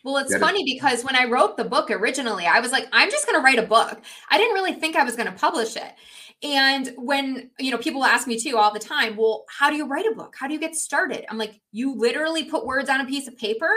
Well, 0.04 0.18
it's 0.18 0.36
funny 0.38 0.64
because 0.66 1.04
when 1.04 1.16
I 1.16 1.26
wrote 1.26 1.56
the 1.56 1.64
book 1.64 1.90
originally, 1.90 2.46
I 2.46 2.60
was 2.60 2.74
like, 2.74 2.88
I'm 2.92 3.10
just 3.10 3.26
going 3.26 3.40
to 3.40 3.44
write 3.44 3.58
a 3.58 3.66
book. 3.66 4.02
I 4.30 4.38
didn't 4.38 4.54
really 4.54 4.74
think 4.74 4.98
I 4.98 5.04
was 5.04 5.16
going 5.16 5.32
to 5.32 5.40
publish 5.40 5.78
it. 5.78 5.94
And 6.44 6.94
when, 6.98 7.52
you 7.58 7.72
know, 7.72 7.78
people 7.78 8.04
ask 8.04 8.28
me 8.28 8.38
too 8.38 8.58
all 8.58 8.74
the 8.74 8.80
time, 8.80 9.16
well, 9.16 9.46
how 9.48 9.70
do 9.70 9.78
you 9.78 9.88
write 9.88 10.06
a 10.06 10.14
book? 10.14 10.36
How 10.38 10.48
do 10.48 10.54
you 10.54 10.60
get 10.60 10.76
started? 10.76 11.26
I'm 11.30 11.38
like, 11.38 11.62
you 11.72 11.96
literally 11.96 12.44
put 12.44 12.66
words 12.66 12.90
on 12.90 13.00
a 13.00 13.06
piece 13.06 13.30
of 13.30 13.38
paper? 13.38 13.72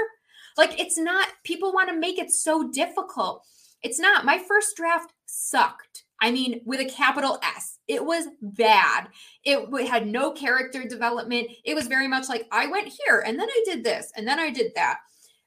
Like, 0.56 0.80
it's 0.80 0.98
not, 0.98 1.28
people 1.44 1.72
want 1.72 1.90
to 1.90 1.96
make 1.96 2.18
it 2.18 2.32
so 2.32 2.70
difficult. 2.70 3.44
It's 3.82 4.00
not. 4.00 4.24
My 4.24 4.38
first 4.38 4.76
draft 4.76 5.12
sucked. 5.26 6.04
I 6.20 6.32
mean, 6.32 6.60
with 6.64 6.80
a 6.80 6.86
capital 6.86 7.38
S. 7.42 7.78
It 7.86 8.04
was 8.04 8.26
bad. 8.42 9.08
It 9.44 9.68
had 9.86 10.08
no 10.08 10.32
character 10.32 10.82
development. 10.82 11.50
It 11.64 11.74
was 11.74 11.86
very 11.86 12.08
much 12.08 12.28
like 12.28 12.48
I 12.50 12.66
went 12.66 12.88
here 12.88 13.22
and 13.24 13.38
then 13.38 13.48
I 13.48 13.62
did 13.64 13.84
this 13.84 14.10
and 14.16 14.26
then 14.26 14.40
I 14.40 14.50
did 14.50 14.72
that. 14.74 14.98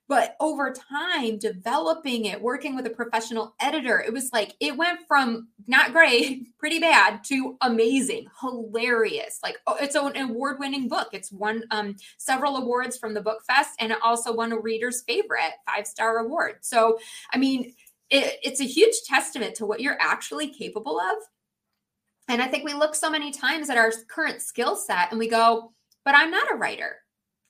But 0.10 0.36
over 0.40 0.74
time, 0.74 1.38
developing 1.38 2.26
it, 2.26 2.42
working 2.42 2.76
with 2.76 2.88
a 2.88 2.90
professional 2.90 3.54
editor, 3.62 4.02
it 4.02 4.12
was 4.12 4.34
like 4.34 4.56
it 4.60 4.76
went 4.76 5.02
from 5.08 5.50
not 5.68 5.94
great, 5.94 6.48
pretty 6.58 6.80
bad, 6.80 7.24
to 7.26 7.58
amazing, 7.62 8.26
hilarious. 8.42 9.40
Like 9.44 9.60
oh, 9.68 9.78
it's 9.80 9.94
an 9.96 10.18
award-winning 10.18 10.88
book. 10.88 11.10
It's 11.14 11.32
won 11.32 11.64
um, 11.70 11.96
several 12.18 12.58
awards 12.58 12.98
from 12.98 13.14
the 13.14 13.22
Book 13.22 13.44
Fest, 13.46 13.76
and 13.80 13.92
it 13.92 14.00
also 14.04 14.34
won 14.34 14.52
a 14.52 14.60
reader's 14.60 15.04
favorite 15.04 15.54
five-star 15.68 16.18
award. 16.18 16.58
So, 16.62 16.98
I 17.32 17.38
mean, 17.38 17.76
it, 18.10 18.40
it's 18.42 18.62
a 18.62 18.66
huge 18.66 18.96
testament 19.06 19.54
to 19.56 19.68
what 19.68 19.80
you're 19.80 19.98
actually 20.02 20.48
capable 20.48 21.00
of. 21.00 21.18
And 22.28 22.42
I 22.42 22.48
think 22.48 22.64
we 22.64 22.74
look 22.74 22.96
so 22.96 23.12
many 23.12 23.32
times 23.32 23.70
at 23.70 23.78
our 23.78 23.92
current 24.08 24.42
skill 24.42 24.76
set 24.76 25.12
and 25.12 25.20
we 25.20 25.28
go, 25.28 25.74
but 26.04 26.16
I'm 26.16 26.32
not 26.32 26.52
a 26.52 26.56
writer. 26.56 26.98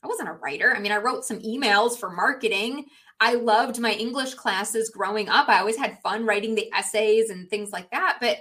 I 0.03 0.07
wasn't 0.07 0.29
a 0.29 0.33
writer. 0.33 0.73
I 0.75 0.79
mean, 0.79 0.91
I 0.91 0.97
wrote 0.97 1.25
some 1.25 1.39
emails 1.39 1.97
for 1.97 2.09
marketing. 2.09 2.85
I 3.19 3.33
loved 3.33 3.79
my 3.79 3.91
English 3.93 4.35
classes 4.35 4.89
growing 4.89 5.27
up. 5.27 5.49
I 5.49 5.59
always 5.59 5.75
had 5.75 6.01
fun 6.01 6.25
writing 6.25 6.55
the 6.55 6.71
essays 6.73 7.29
and 7.29 7.49
things 7.49 7.71
like 7.71 7.91
that. 7.91 8.17
But 8.21 8.37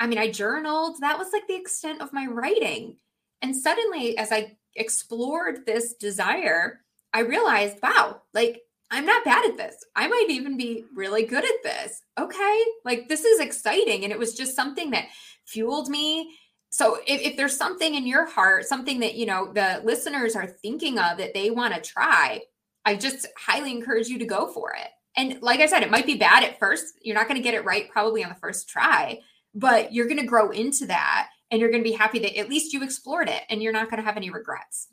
I 0.00 0.06
mean, 0.06 0.18
I 0.18 0.30
journaled. 0.30 0.96
That 1.00 1.18
was 1.18 1.28
like 1.32 1.46
the 1.46 1.56
extent 1.56 2.00
of 2.00 2.12
my 2.12 2.26
writing. 2.26 2.96
And 3.42 3.54
suddenly, 3.54 4.16
as 4.16 4.32
I 4.32 4.56
explored 4.74 5.66
this 5.66 5.94
desire, 5.94 6.80
I 7.12 7.20
realized, 7.20 7.76
wow, 7.82 8.22
like 8.32 8.62
I'm 8.90 9.06
not 9.06 9.24
bad 9.24 9.44
at 9.44 9.56
this. 9.56 9.76
I 9.94 10.06
might 10.06 10.26
even 10.28 10.56
be 10.56 10.84
really 10.94 11.24
good 11.24 11.44
at 11.44 11.62
this. 11.62 12.02
Okay. 12.18 12.64
Like 12.84 13.08
this 13.08 13.24
is 13.24 13.40
exciting. 13.40 14.04
And 14.04 14.12
it 14.12 14.18
was 14.18 14.34
just 14.34 14.56
something 14.56 14.90
that 14.90 15.08
fueled 15.44 15.88
me. 15.88 16.34
So 16.72 16.96
if, 17.06 17.20
if 17.20 17.36
there's 17.36 17.56
something 17.56 17.94
in 17.94 18.06
your 18.06 18.26
heart, 18.26 18.64
something 18.64 19.00
that, 19.00 19.14
you 19.14 19.26
know, 19.26 19.52
the 19.52 19.82
listeners 19.84 20.34
are 20.34 20.46
thinking 20.46 20.98
of 20.98 21.18
that 21.18 21.34
they 21.34 21.50
want 21.50 21.74
to 21.74 21.80
try, 21.80 22.40
I 22.86 22.96
just 22.96 23.26
highly 23.38 23.72
encourage 23.72 24.08
you 24.08 24.18
to 24.18 24.24
go 24.24 24.50
for 24.50 24.72
it. 24.74 24.88
And 25.14 25.40
like 25.42 25.60
I 25.60 25.66
said, 25.66 25.82
it 25.82 25.90
might 25.90 26.06
be 26.06 26.16
bad 26.16 26.42
at 26.42 26.58
first. 26.58 26.94
You're 27.02 27.14
not 27.14 27.28
going 27.28 27.36
to 27.36 27.42
get 27.42 27.52
it 27.52 27.66
right 27.66 27.90
probably 27.90 28.24
on 28.24 28.30
the 28.30 28.36
first 28.36 28.70
try, 28.70 29.20
but 29.54 29.92
you're 29.92 30.06
going 30.06 30.20
to 30.20 30.26
grow 30.26 30.50
into 30.50 30.86
that 30.86 31.28
and 31.50 31.60
you're 31.60 31.70
going 31.70 31.84
to 31.84 31.88
be 31.88 31.94
happy 31.94 32.18
that 32.20 32.38
at 32.38 32.48
least 32.48 32.72
you 32.72 32.82
explored 32.82 33.28
it 33.28 33.42
and 33.50 33.62
you're 33.62 33.72
not 33.72 33.90
going 33.90 34.00
to 34.00 34.06
have 34.06 34.16
any 34.16 34.30
regrets. 34.30 34.88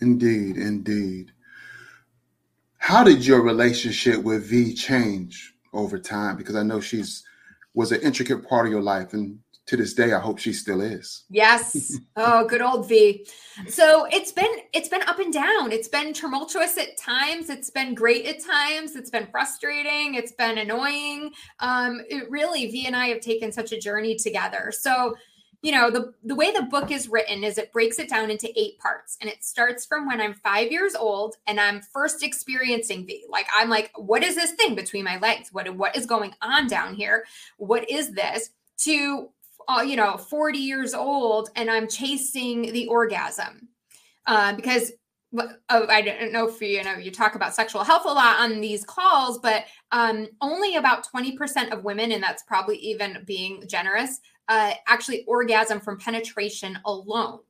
Indeed, 0.00 0.56
indeed. 0.56 1.30
How 2.78 3.04
did 3.04 3.24
your 3.24 3.40
relationship 3.40 4.20
with 4.20 4.50
V 4.50 4.74
change 4.74 5.54
over 5.72 5.96
time? 5.96 6.36
Because 6.36 6.56
I 6.56 6.64
know 6.64 6.80
she's 6.80 7.22
was 7.76 7.92
an 7.92 8.00
intricate 8.00 8.48
part 8.48 8.66
of 8.66 8.72
your 8.72 8.82
life, 8.82 9.12
and 9.12 9.38
to 9.66 9.76
this 9.76 9.94
day, 9.94 10.12
I 10.12 10.20
hope 10.20 10.38
she 10.38 10.52
still 10.52 10.80
is. 10.80 11.24
Yes. 11.28 11.98
oh, 12.16 12.46
good 12.46 12.62
old 12.62 12.88
V. 12.88 13.26
So 13.68 14.06
it's 14.12 14.30
been 14.30 14.50
it's 14.72 14.88
been 14.88 15.02
up 15.02 15.18
and 15.18 15.32
down. 15.32 15.72
It's 15.72 15.88
been 15.88 16.12
tumultuous 16.12 16.78
at 16.78 16.96
times. 16.96 17.50
It's 17.50 17.70
been 17.70 17.94
great 17.94 18.26
at 18.26 18.44
times. 18.44 18.94
It's 18.94 19.10
been 19.10 19.26
frustrating. 19.26 20.14
It's 20.14 20.32
been 20.32 20.58
annoying. 20.58 21.32
Um, 21.58 22.02
it 22.08 22.30
really 22.30 22.70
V 22.70 22.86
and 22.86 22.94
I 22.94 23.08
have 23.08 23.20
taken 23.20 23.50
such 23.50 23.72
a 23.72 23.80
journey 23.80 24.14
together. 24.14 24.72
So 24.72 25.16
you 25.62 25.72
know 25.72 25.90
the 25.90 26.12
the 26.22 26.34
way 26.34 26.52
the 26.52 26.62
book 26.62 26.92
is 26.92 27.08
written 27.08 27.42
is 27.42 27.58
it 27.58 27.72
breaks 27.72 27.98
it 27.98 28.08
down 28.08 28.30
into 28.30 28.48
eight 28.56 28.78
parts 28.78 29.16
and 29.20 29.28
it 29.28 29.42
starts 29.42 29.84
from 29.86 30.06
when 30.06 30.20
i'm 30.20 30.34
five 30.34 30.70
years 30.70 30.94
old 30.94 31.36
and 31.46 31.58
i'm 31.58 31.80
first 31.80 32.22
experiencing 32.22 33.06
v 33.06 33.24
like 33.30 33.46
i'm 33.54 33.70
like 33.70 33.90
what 33.96 34.22
is 34.22 34.34
this 34.34 34.52
thing 34.52 34.74
between 34.74 35.02
my 35.02 35.18
legs 35.18 35.48
what 35.52 35.74
what 35.74 35.96
is 35.96 36.04
going 36.06 36.32
on 36.42 36.66
down 36.68 36.94
here 36.94 37.24
what 37.56 37.88
is 37.90 38.12
this 38.12 38.50
to 38.78 39.30
uh, 39.68 39.82
you 39.82 39.96
know 39.96 40.16
40 40.16 40.58
years 40.58 40.94
old 40.94 41.50
and 41.56 41.70
i'm 41.70 41.88
chasing 41.88 42.72
the 42.72 42.86
orgasm 42.88 43.68
uh, 44.26 44.54
because 44.54 44.92
oh, 45.68 45.86
I 45.88 46.02
don't 46.02 46.32
know 46.32 46.48
if 46.48 46.60
you 46.60 46.82
know 46.82 46.96
you 46.96 47.10
talk 47.10 47.34
about 47.34 47.54
sexual 47.54 47.84
health 47.84 48.04
a 48.04 48.08
lot 48.08 48.40
on 48.40 48.60
these 48.60 48.84
calls, 48.84 49.38
but 49.38 49.64
um, 49.92 50.28
only 50.40 50.76
about 50.76 51.06
20% 51.06 51.72
of 51.72 51.84
women, 51.84 52.12
and 52.12 52.22
that's 52.22 52.42
probably 52.44 52.76
even 52.78 53.22
being 53.26 53.62
generous, 53.66 54.20
uh, 54.48 54.72
actually 54.86 55.24
orgasm 55.26 55.80
from 55.80 55.98
penetration 55.98 56.78
alone. 56.84 57.40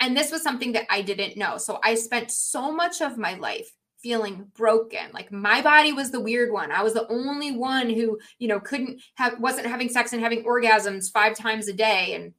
And 0.00 0.16
this 0.16 0.32
was 0.32 0.42
something 0.42 0.72
that 0.72 0.86
I 0.88 1.02
didn't 1.02 1.36
know. 1.36 1.58
So 1.58 1.78
I 1.84 1.94
spent 1.94 2.30
so 2.30 2.72
much 2.72 3.02
of 3.02 3.18
my 3.18 3.34
life 3.34 3.70
feeling 4.02 4.46
broken. 4.56 5.10
Like 5.12 5.32
my 5.32 5.60
body 5.62 5.92
was 5.92 6.10
the 6.10 6.20
weird 6.20 6.52
one. 6.52 6.72
I 6.72 6.82
was 6.82 6.94
the 6.94 7.08
only 7.08 7.52
one 7.52 7.90
who 7.90 8.18
you 8.38 8.48
know 8.48 8.60
couldn't 8.60 9.00
have 9.14 9.38
wasn't 9.40 9.66
having 9.66 9.88
sex 9.88 10.12
and 10.12 10.22
having 10.22 10.44
orgasms 10.44 11.12
five 11.12 11.36
times 11.36 11.68
a 11.68 11.72
day. 11.72 12.14
And 12.14 12.32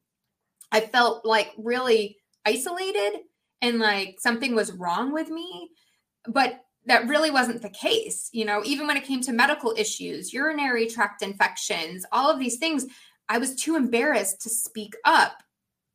i 0.72 0.80
felt 0.80 1.26
like 1.26 1.52
really 1.58 2.18
isolated 2.46 3.20
and 3.62 3.80
like 3.80 4.18
something 4.20 4.56
was 4.56 4.72
wrong 4.74 5.14
with 5.14 5.30
me. 5.30 5.70
But 6.28 6.62
that 6.88 7.08
really 7.08 7.30
wasn't 7.30 7.62
the 7.62 7.70
case. 7.70 8.30
You 8.32 8.46
know 8.46 8.62
even 8.66 8.88
when 8.88 8.98
it 8.98 9.06
came 9.06 9.22
to 9.22 9.34
medical 9.34 9.74
issues 9.78 10.34
urinary 10.34 10.88
tract 10.88 11.22
infections 11.22 12.06
all 12.12 12.30
of 12.30 12.40
these 12.40 12.58
things 12.58 12.86
I 13.30 13.38
was 13.38 13.56
too 13.56 13.78
embarrassed 13.78 14.42
to 14.42 14.50
speak 14.50 14.94
up. 15.06 15.42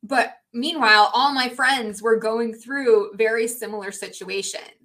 But 0.01 0.33
meanwhile, 0.53 1.11
all 1.13 1.33
my 1.33 1.49
friends 1.49 2.01
were 2.01 2.17
going 2.17 2.53
through 2.53 3.11
very 3.15 3.47
similar 3.47 3.91
situations 3.91 4.76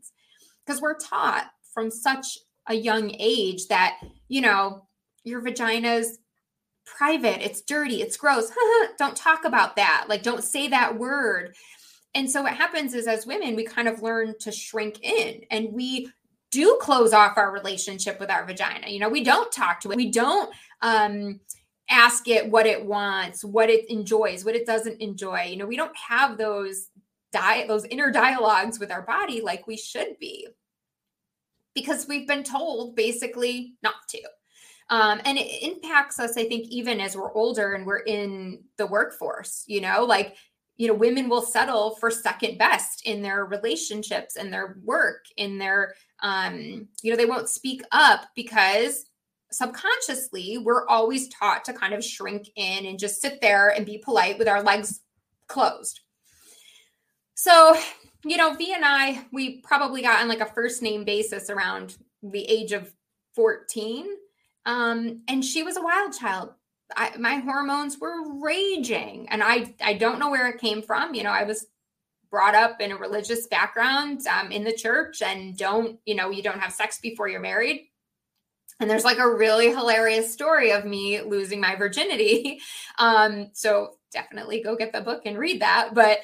because 0.65 0.81
we're 0.81 0.99
taught 0.99 1.51
from 1.75 1.91
such 1.91 2.39
a 2.69 2.75
young 2.75 3.15
age 3.19 3.67
that, 3.69 3.99
you 4.29 4.41
know, 4.41 4.87
your 5.25 5.41
vagina's 5.41 6.19
private, 6.85 7.45
it's 7.45 7.63
dirty, 7.63 8.03
it's 8.03 8.17
gross. 8.17 8.51
don't 8.99 9.17
talk 9.17 9.45
about 9.45 9.77
that. 9.77 10.07
Like, 10.09 10.23
don't 10.23 10.45
say 10.45 10.69
that 10.69 10.99
word. 10.99 11.55
And 12.15 12.31
so 12.31 12.43
what 12.43 12.55
happens 12.55 12.95
is, 12.95 13.07
as 13.07 13.27
women, 13.27 13.57
we 13.57 13.65
kind 13.65 13.89
of 13.89 14.03
learn 14.03 14.35
to 14.41 14.53
shrink 14.53 15.03
in 15.03 15.43
and 15.51 15.73
we 15.73 16.11
do 16.51 16.79
close 16.81 17.15
off 17.15 17.39
our 17.39 17.51
relationship 17.51 18.21
with 18.21 18.31
our 18.31 18.45
vagina. 18.45 18.89
You 18.89 19.01
know, 19.01 19.09
we 19.09 19.25
don't 19.25 19.51
talk 19.51 19.81
to 19.81 19.91
it. 19.91 19.97
We 19.97 20.11
don't 20.11 20.53
um 20.83 21.41
ask 21.91 22.29
it 22.29 22.51
what 22.51 22.67
it 22.67 22.85
wants, 22.85 23.45
what 23.45 23.71
it 23.71 23.91
enjoys, 23.91 24.45
what 24.45 24.55
it 24.55 24.67
doesn't 24.67 25.01
enjoy. 25.01 25.43
You 25.43 25.57
know, 25.57 25.67
we 25.67 25.77
don't 25.77 25.97
have 25.97 26.39
those 26.39 26.89
those 27.33 27.85
inner 27.87 28.11
dialogues 28.11 28.79
with 28.79 28.91
our 28.91 29.03
body 29.03 29.41
like 29.41 29.67
we 29.67 29.77
should 29.77 30.19
be 30.19 30.47
because 31.75 32.07
we've 32.07 32.29
been 32.29 32.45
told 32.45 32.95
basically 32.95 33.75
not 33.83 33.95
to. 34.09 34.21
Um, 34.91 35.21
and 35.25 35.39
it 35.39 35.63
impacts 35.63 36.21
us, 36.21 36.37
I 36.37 36.45
think, 36.45 36.67
even 36.69 37.01
as 37.01 37.17
we're 37.17 37.33
older 37.33 37.73
and 37.73 37.87
we're 37.87 38.01
in 38.01 38.65
the 38.77 38.87
workforce, 38.87 39.65
you 39.67 39.81
know, 39.81 40.05
like, 40.05 40.37
you 40.77 40.89
know, 40.89 40.95
women 40.95 41.29
will 41.29 41.43
settle 41.43 41.97
for 41.97 42.11
second 42.11 42.59
best 42.59 43.07
in 43.07 43.23
their 43.23 43.47
relationships 43.47 44.37
and 44.37 44.53
their 44.53 44.77
work, 44.85 45.25
in 45.37 45.57
their, 45.57 45.95
um, 46.21 46.89
you 47.03 47.11
know, 47.11 47.17
they 47.17 47.27
won't 47.27 47.49
speak 47.49 47.83
up 47.93 48.27
because 48.35 49.07
subconsciously 49.51 50.59
we're 50.59 50.87
always 50.89 51.29
taught 51.29 51.65
to 51.65 51.73
kind 51.73 51.95
of 51.95 52.05
shrink 52.05 52.49
in 52.57 52.87
and 52.87 52.99
just 52.99 53.21
sit 53.21 53.41
there 53.41 53.69
and 53.69 53.87
be 53.87 53.99
polite 53.99 54.39
with 54.39 54.49
our 54.49 54.63
legs 54.63 55.01
closed. 55.47 56.01
So, 57.43 57.77
you 58.25 58.37
know, 58.37 58.55
V 58.55 58.73
and 58.73 58.85
I, 58.85 59.27
we 59.33 59.57
probably 59.63 60.01
got 60.01 60.21
on 60.21 60.29
like 60.29 60.39
a 60.39 60.47
first 60.47 60.81
name 60.81 61.03
basis 61.03 61.51
around 61.51 61.97
the 62.23 62.45
age 62.45 62.71
of 62.71 62.95
14. 63.35 64.07
Um, 64.65 65.23
and 65.27 65.45
she 65.45 65.65
was 65.65 65.77
a 65.77 65.83
wild 65.83 66.13
child. 66.13 66.51
I, 66.97 67.17
my 67.19 67.39
hormones 67.39 67.99
were 67.99 68.41
raging 68.41 69.29
and 69.29 69.43
I, 69.43 69.75
I 69.83 69.95
don't 69.95 70.21
know 70.21 70.31
where 70.31 70.47
it 70.51 70.61
came 70.61 70.83
from. 70.83 71.15
You 71.15 71.25
know, 71.25 71.33
I 71.33 71.43
was 71.43 71.67
brought 72.31 72.55
up 72.55 72.81
in 72.81 72.93
a 72.93 72.97
religious 72.97 73.49
background 73.49 74.25
um, 74.29 74.53
in 74.53 74.63
the 74.63 74.73
church 74.73 75.21
and 75.21 75.57
don't, 75.57 75.99
you 76.07 76.15
know, 76.15 76.31
you 76.31 76.45
don't 76.45 76.61
have 76.61 76.73
sex 76.73 77.01
before 77.03 77.29
you're 77.29 77.41
married 77.41 77.89
and 78.79 78.89
there's 78.89 79.05
like 79.05 79.19
a 79.19 79.35
really 79.35 79.71
hilarious 79.71 80.33
story 80.33 80.71
of 80.71 80.85
me 80.85 81.21
losing 81.23 81.61
my 81.61 81.75
virginity. 81.75 82.61
Um, 82.99 83.49
so 83.55 83.95
definitely 84.13 84.63
go 84.63 84.77
get 84.77 84.93
the 84.93 85.01
book 85.01 85.23
and 85.25 85.39
read 85.39 85.63
that. 85.63 85.95
But, 85.95 86.19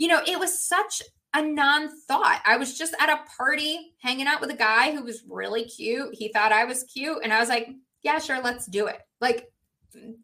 you 0.00 0.08
know, 0.08 0.22
it 0.26 0.38
was 0.38 0.66
such 0.66 1.02
a 1.34 1.42
non 1.42 1.90
thought. 2.08 2.40
I 2.46 2.56
was 2.56 2.76
just 2.76 2.94
at 2.98 3.10
a 3.10 3.20
party 3.36 3.92
hanging 4.00 4.26
out 4.26 4.40
with 4.40 4.48
a 4.48 4.56
guy 4.56 4.92
who 4.92 5.04
was 5.04 5.22
really 5.28 5.64
cute. 5.64 6.14
He 6.14 6.32
thought 6.32 6.52
I 6.52 6.64
was 6.64 6.84
cute. 6.84 7.18
And 7.22 7.34
I 7.34 7.38
was 7.38 7.50
like, 7.50 7.68
yeah, 8.02 8.18
sure, 8.18 8.40
let's 8.42 8.64
do 8.64 8.86
it. 8.86 8.98
Like 9.20 9.46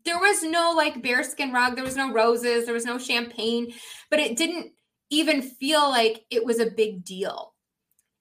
there 0.07 0.19
was 0.19 0.43
no 0.43 0.73
like 0.75 1.03
bearskin 1.03 1.53
rug, 1.53 1.75
there 1.75 1.85
was 1.85 1.95
no 1.95 2.11
roses, 2.11 2.65
there 2.65 2.73
was 2.73 2.87
no 2.87 2.97
champagne, 2.97 3.75
but 4.11 4.19
it 4.19 4.39
didn't 4.39 4.73
even 5.11 5.43
feel 5.43 5.91
like 5.91 6.25
it 6.31 6.43
was 6.43 6.59
a 6.59 6.71
big 6.71 7.05
deal. 7.05 7.53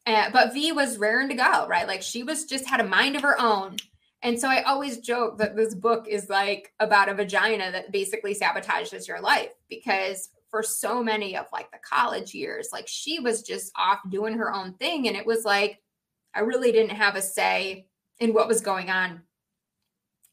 Uh, 0.06 0.30
but 0.32 0.54
V 0.54 0.74
was 0.74 0.98
raring 0.98 1.30
to 1.30 1.36
go, 1.36 1.68
right? 1.68 1.88
Like 1.88 2.02
she 2.02 2.24
was 2.24 2.44
just 2.44 2.66
had 2.66 2.82
a 2.82 2.88
mind 2.88 3.16
of 3.16 3.22
her 3.22 3.40
own. 3.40 3.78
And 4.22 4.38
so 4.38 4.50
I 4.50 4.64
always 4.64 4.98
joke 4.98 5.38
that 5.38 5.56
this 5.56 5.74
book 5.74 6.08
is 6.10 6.28
like 6.28 6.74
about 6.82 7.08
a 7.08 7.14
vagina 7.14 7.72
that 7.72 7.94
basically 7.94 8.36
sabotages 8.36 9.08
your 9.08 9.22
life 9.22 9.52
because 9.70 10.30
for 10.56 10.64
so 10.64 11.04
many 11.04 11.36
of 11.36 11.48
like 11.52 11.70
the 11.72 11.78
college 11.84 12.34
years, 12.34 12.70
like 12.72 12.88
she 12.88 13.20
was 13.20 13.42
just 13.42 13.74
off 13.76 14.00
doing 14.10 14.38
her 14.38 14.54
own 14.54 14.72
thing. 14.76 15.06
And 15.06 15.18
it 15.18 15.26
was 15.26 15.44
like, 15.44 15.82
I 16.34 16.40
really 16.40 16.72
didn't 16.72 16.96
have 16.96 17.18
a 17.18 17.22
say 17.22 17.88
in 18.20 18.34
what 18.34 18.48
was 18.48 18.62
going 18.62 18.90
on. 18.90 19.24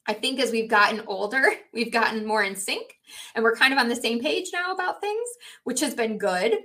I 0.07 0.13
think 0.13 0.39
as 0.39 0.53
we've 0.53 0.71
gotten 0.71 1.03
older, 1.09 1.45
we've 1.75 1.91
gotten 1.91 2.25
more 2.25 2.45
in 2.45 2.55
sync 2.55 2.95
and 3.35 3.43
we're 3.43 3.57
kind 3.57 3.73
of 3.73 3.81
on 3.81 3.89
the 3.89 3.97
same 3.97 4.21
page 4.21 4.51
now 4.53 4.73
about 4.73 5.01
things, 5.01 5.29
which 5.65 5.81
has 5.81 5.93
been 5.93 6.19
good. 6.19 6.57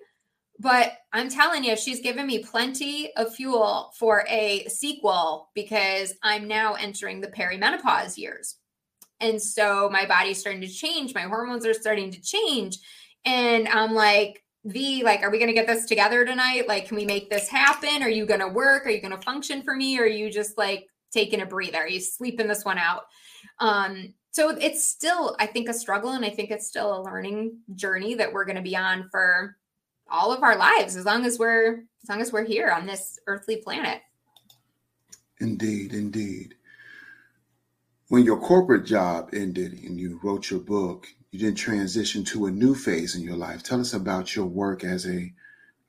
But 0.60 0.92
I'm 1.12 1.28
telling 1.28 1.64
you, 1.64 1.76
she's 1.76 2.02
given 2.02 2.28
me 2.28 2.44
plenty 2.44 3.12
of 3.16 3.34
fuel 3.34 3.92
for 3.98 4.24
a 4.30 4.68
sequel 4.68 5.50
because 5.56 6.14
I'm 6.22 6.48
now 6.48 6.76
entering 6.76 7.22
the 7.22 7.28
perimenopause 7.28 8.20
years. 8.20 8.58
And 9.20 9.42
so 9.42 9.90
my 9.92 10.06
body's 10.06 10.40
starting 10.40 10.62
to 10.62 10.68
change, 10.68 11.16
my 11.16 11.22
hormones 11.22 11.66
are 11.66 11.74
starting 11.74 12.12
to 12.12 12.22
change. 12.22 12.78
And 13.28 13.68
I'm 13.68 13.94
like, 13.94 14.42
V, 14.64 15.04
like, 15.04 15.22
are 15.22 15.30
we 15.30 15.38
going 15.38 15.50
to 15.50 15.54
get 15.54 15.68
this 15.68 15.86
together 15.86 16.24
tonight? 16.24 16.66
Like, 16.66 16.88
can 16.88 16.96
we 16.96 17.04
make 17.04 17.30
this 17.30 17.50
happen? 17.50 18.02
Are 18.02 18.10
you 18.10 18.26
going 18.26 18.40
to 18.40 18.48
work? 18.48 18.86
Are 18.86 18.90
you 18.90 19.02
going 19.02 19.16
to 19.16 19.22
function 19.22 19.62
for 19.64 19.76
me? 19.76 20.00
Or 20.00 20.04
are 20.04 20.08
you 20.08 20.32
just 20.32 20.58
like 20.58 20.88
taking 21.12 21.42
a 21.42 21.46
breather? 21.46 21.80
Are 21.80 21.90
you 21.90 22.00
sleeping 22.00 22.48
this 22.48 22.64
one 22.64 22.78
out? 22.78 23.04
Um, 23.60 24.14
so 24.32 24.52
it's 24.52 24.86
still, 24.86 25.36
I 25.40 25.46
think, 25.46 25.68
a 25.68 25.74
struggle. 25.74 26.12
And 26.12 26.24
I 26.24 26.30
think 26.30 26.52
it's 26.52 26.68
still 26.68 27.02
a 27.02 27.04
learning 27.04 27.58
journey 27.76 28.16
that 28.16 28.32
we're 28.32 28.46
going 28.46 28.56
to 28.56 28.62
be 28.62 28.78
on 28.78 29.10
for 29.12 29.58
all 30.10 30.32
of 30.32 30.42
our 30.42 30.58
lives 30.58 30.96
as 30.96 31.04
long 31.04 31.26
as 31.26 31.38
we're 31.38 31.84
as 32.04 32.10
long 32.10 32.22
as 32.22 32.32
we're 32.32 32.46
here 32.46 32.70
on 32.70 32.86
this 32.86 33.20
earthly 33.28 33.58
planet 33.58 34.02
indeed 35.42 35.94
indeed 35.94 36.56
when 38.08 38.24
your 38.24 38.40
corporate 38.40 38.86
job 38.86 39.30
ended 39.34 39.74
and 39.84 40.00
you 40.00 40.18
wrote 40.24 40.50
your 40.50 40.62
book 40.62 41.08
you 41.32 41.40
then 41.40 41.56
transition 41.56 42.24
to 42.24 42.46
a 42.46 42.52
new 42.52 42.74
phase 42.74 43.16
in 43.16 43.22
your 43.22 43.36
life 43.36 43.64
tell 43.64 43.80
us 43.80 43.94
about 43.94 44.36
your 44.36 44.46
work 44.46 44.84
as 44.84 45.08
a 45.08 45.32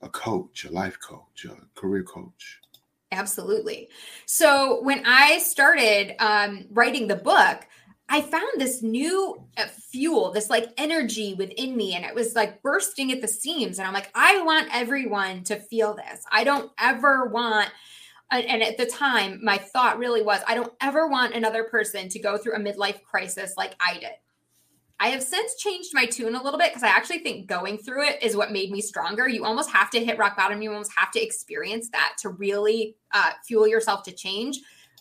a 0.02 0.08
coach 0.08 0.64
a 0.64 0.70
life 0.70 0.98
coach 1.00 1.44
a 1.44 1.80
career 1.80 2.02
coach 2.02 2.60
absolutely 3.12 3.88
so 4.26 4.82
when 4.82 5.02
i 5.06 5.38
started 5.38 6.14
um, 6.20 6.66
writing 6.70 7.08
the 7.08 7.16
book 7.16 7.66
I 8.08 8.22
found 8.22 8.48
this 8.56 8.82
new 8.82 9.44
uh, 9.58 9.66
fuel, 9.66 10.30
this 10.32 10.48
like 10.48 10.72
energy 10.78 11.34
within 11.34 11.76
me, 11.76 11.94
and 11.94 12.04
it 12.04 12.14
was 12.14 12.34
like 12.34 12.62
bursting 12.62 13.12
at 13.12 13.20
the 13.20 13.28
seams. 13.28 13.78
And 13.78 13.86
I'm 13.86 13.92
like, 13.92 14.10
I 14.14 14.40
want 14.42 14.68
everyone 14.72 15.44
to 15.44 15.56
feel 15.56 15.94
this. 15.94 16.24
I 16.32 16.44
don't 16.44 16.70
ever 16.78 17.26
want, 17.26 17.68
and 18.30 18.62
at 18.62 18.78
the 18.78 18.86
time, 18.86 19.40
my 19.42 19.58
thought 19.58 19.98
really 19.98 20.22
was, 20.22 20.40
I 20.46 20.54
don't 20.54 20.72
ever 20.80 21.06
want 21.06 21.34
another 21.34 21.64
person 21.64 22.08
to 22.08 22.18
go 22.18 22.38
through 22.38 22.54
a 22.54 22.58
midlife 22.58 23.02
crisis 23.02 23.54
like 23.58 23.74
I 23.78 23.98
did. 23.98 24.12
I 25.00 25.08
have 25.08 25.22
since 25.22 25.54
changed 25.56 25.90
my 25.92 26.06
tune 26.06 26.34
a 26.34 26.42
little 26.42 26.58
bit 26.58 26.70
because 26.70 26.82
I 26.82 26.88
actually 26.88 27.20
think 27.20 27.46
going 27.46 27.78
through 27.78 28.04
it 28.06 28.22
is 28.22 28.36
what 28.36 28.50
made 28.50 28.72
me 28.72 28.80
stronger. 28.80 29.28
You 29.28 29.44
almost 29.44 29.70
have 29.70 29.90
to 29.90 30.04
hit 30.04 30.18
rock 30.18 30.36
bottom. 30.36 30.60
You 30.60 30.72
almost 30.72 30.92
have 30.96 31.12
to 31.12 31.22
experience 31.22 31.88
that 31.90 32.14
to 32.20 32.30
really 32.30 32.96
uh, 33.12 33.30
fuel 33.46 33.68
yourself 33.68 34.02
to 34.04 34.12
change. 34.12 34.58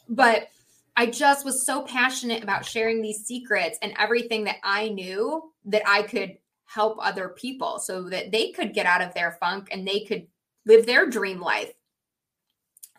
But 0.08 0.50
I 0.96 1.08
just 1.08 1.46
was 1.46 1.66
so 1.66 1.82
passionate 1.84 2.44
about 2.44 2.66
sharing 2.66 3.02
these 3.02 3.26
secrets 3.26 3.80
and 3.82 3.94
everything 3.98 4.44
that 4.44 4.58
I 4.64 4.90
knew 4.90 5.52
that 5.66 5.84
I 5.88 6.04
could 6.04 6.38
help 6.66 6.98
other 7.02 7.30
people 7.30 7.80
so 7.80 8.10
that 8.10 8.32
they 8.32 8.52
could 8.52 8.74
get 8.74 8.86
out 8.86 9.02
of 9.02 9.14
their 9.14 9.38
funk 9.40 9.70
and 9.72 9.88
they 9.88 10.02
could 10.02 10.28
live 10.66 10.86
their 10.86 11.08
dream 11.08 11.40
life. 11.40 11.72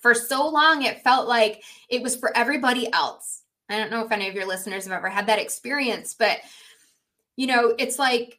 For 0.00 0.14
so 0.14 0.48
long, 0.48 0.82
it 0.82 1.02
felt 1.02 1.28
like 1.28 1.62
it 1.88 2.02
was 2.02 2.16
for 2.16 2.36
everybody 2.36 2.92
else. 2.92 3.42
I 3.68 3.76
don't 3.76 3.90
know 3.90 4.04
if 4.04 4.12
any 4.12 4.28
of 4.28 4.34
your 4.34 4.46
listeners 4.46 4.84
have 4.84 4.92
ever 4.92 5.10
had 5.10 5.26
that 5.26 5.38
experience, 5.38 6.14
but 6.18 6.38
you 7.38 7.46
know, 7.46 7.74
it's 7.78 7.98
like 7.98 8.38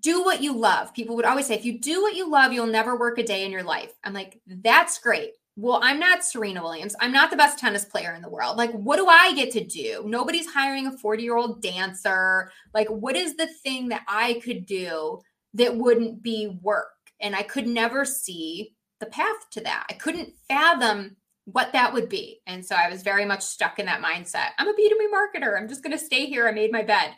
do 0.00 0.22
what 0.22 0.42
you 0.42 0.54
love. 0.54 0.92
People 0.92 1.16
would 1.16 1.24
always 1.24 1.46
say, 1.46 1.54
if 1.54 1.64
you 1.64 1.78
do 1.78 2.02
what 2.02 2.16
you 2.16 2.30
love, 2.30 2.52
you'll 2.52 2.66
never 2.66 2.98
work 2.98 3.16
a 3.16 3.22
day 3.22 3.46
in 3.46 3.52
your 3.52 3.62
life. 3.62 3.92
I'm 4.04 4.12
like, 4.12 4.40
that's 4.46 4.98
great 4.98 5.30
well, 5.60 5.80
I'm 5.82 5.98
not 5.98 6.22
Serena 6.22 6.62
Williams. 6.62 6.94
I'm 7.00 7.10
not 7.10 7.30
the 7.32 7.36
best 7.36 7.58
tennis 7.58 7.84
player 7.84 8.14
in 8.14 8.22
the 8.22 8.28
world. 8.28 8.56
Like, 8.56 8.70
what 8.70 8.96
do 8.96 9.08
I 9.08 9.32
get 9.34 9.50
to 9.52 9.64
do? 9.64 10.04
Nobody's 10.06 10.46
hiring 10.46 10.86
a 10.86 10.96
40 10.96 11.22
year 11.24 11.36
old 11.36 11.60
dancer. 11.60 12.52
Like, 12.72 12.86
what 12.86 13.16
is 13.16 13.34
the 13.34 13.48
thing 13.48 13.88
that 13.88 14.04
I 14.06 14.40
could 14.44 14.66
do 14.66 15.18
that 15.54 15.74
wouldn't 15.74 16.22
be 16.22 16.56
work? 16.62 16.92
And 17.20 17.34
I 17.34 17.42
could 17.42 17.66
never 17.66 18.04
see 18.04 18.76
the 19.00 19.06
path 19.06 19.50
to 19.50 19.60
that. 19.62 19.86
I 19.90 19.94
couldn't 19.94 20.34
fathom 20.46 21.16
what 21.44 21.72
that 21.72 21.92
would 21.92 22.08
be. 22.08 22.40
And 22.46 22.64
so 22.64 22.76
I 22.76 22.88
was 22.88 23.02
very 23.02 23.24
much 23.24 23.42
stuck 23.42 23.80
in 23.80 23.86
that 23.86 24.02
mindset. 24.02 24.50
I'm 24.58 24.68
a 24.68 24.74
B2B 24.74 25.08
marketer. 25.12 25.60
I'm 25.60 25.68
just 25.68 25.82
going 25.82 25.96
to 25.98 26.04
stay 26.04 26.26
here. 26.26 26.46
I 26.46 26.52
made 26.52 26.70
my 26.70 26.82
bed. 26.82 27.10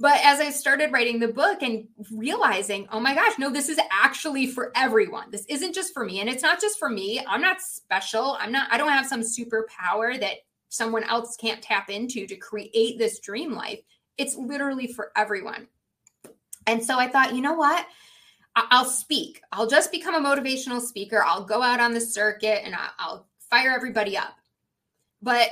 But 0.00 0.18
as 0.24 0.40
I 0.40 0.50
started 0.50 0.92
writing 0.92 1.20
the 1.20 1.28
book 1.28 1.60
and 1.60 1.86
realizing, 2.10 2.88
oh 2.90 3.00
my 3.00 3.14
gosh, 3.14 3.38
no, 3.38 3.50
this 3.50 3.68
is 3.68 3.78
actually 3.92 4.46
for 4.46 4.72
everyone. 4.74 5.30
This 5.30 5.44
isn't 5.46 5.74
just 5.74 5.92
for 5.92 6.06
me. 6.06 6.20
And 6.20 6.28
it's 6.30 6.42
not 6.42 6.58
just 6.58 6.78
for 6.78 6.88
me. 6.88 7.22
I'm 7.28 7.42
not 7.42 7.60
special. 7.60 8.38
I'm 8.40 8.50
not, 8.50 8.72
I 8.72 8.78
don't 8.78 8.88
have 8.88 9.06
some 9.06 9.20
superpower 9.20 10.18
that 10.18 10.36
someone 10.70 11.04
else 11.04 11.36
can't 11.36 11.60
tap 11.60 11.90
into 11.90 12.26
to 12.26 12.36
create 12.36 12.96
this 12.96 13.20
dream 13.20 13.52
life. 13.52 13.80
It's 14.16 14.36
literally 14.36 14.86
for 14.86 15.12
everyone. 15.16 15.68
And 16.66 16.82
so 16.82 16.98
I 16.98 17.06
thought, 17.06 17.34
you 17.34 17.42
know 17.42 17.54
what? 17.54 17.86
I'll 18.56 18.86
speak. 18.86 19.42
I'll 19.52 19.68
just 19.68 19.92
become 19.92 20.14
a 20.14 20.26
motivational 20.26 20.80
speaker. 20.80 21.22
I'll 21.22 21.44
go 21.44 21.62
out 21.62 21.78
on 21.80 21.92
the 21.92 22.00
circuit 22.00 22.62
and 22.64 22.74
I'll 22.98 23.26
fire 23.50 23.70
everybody 23.70 24.16
up. 24.16 24.34
But 25.20 25.50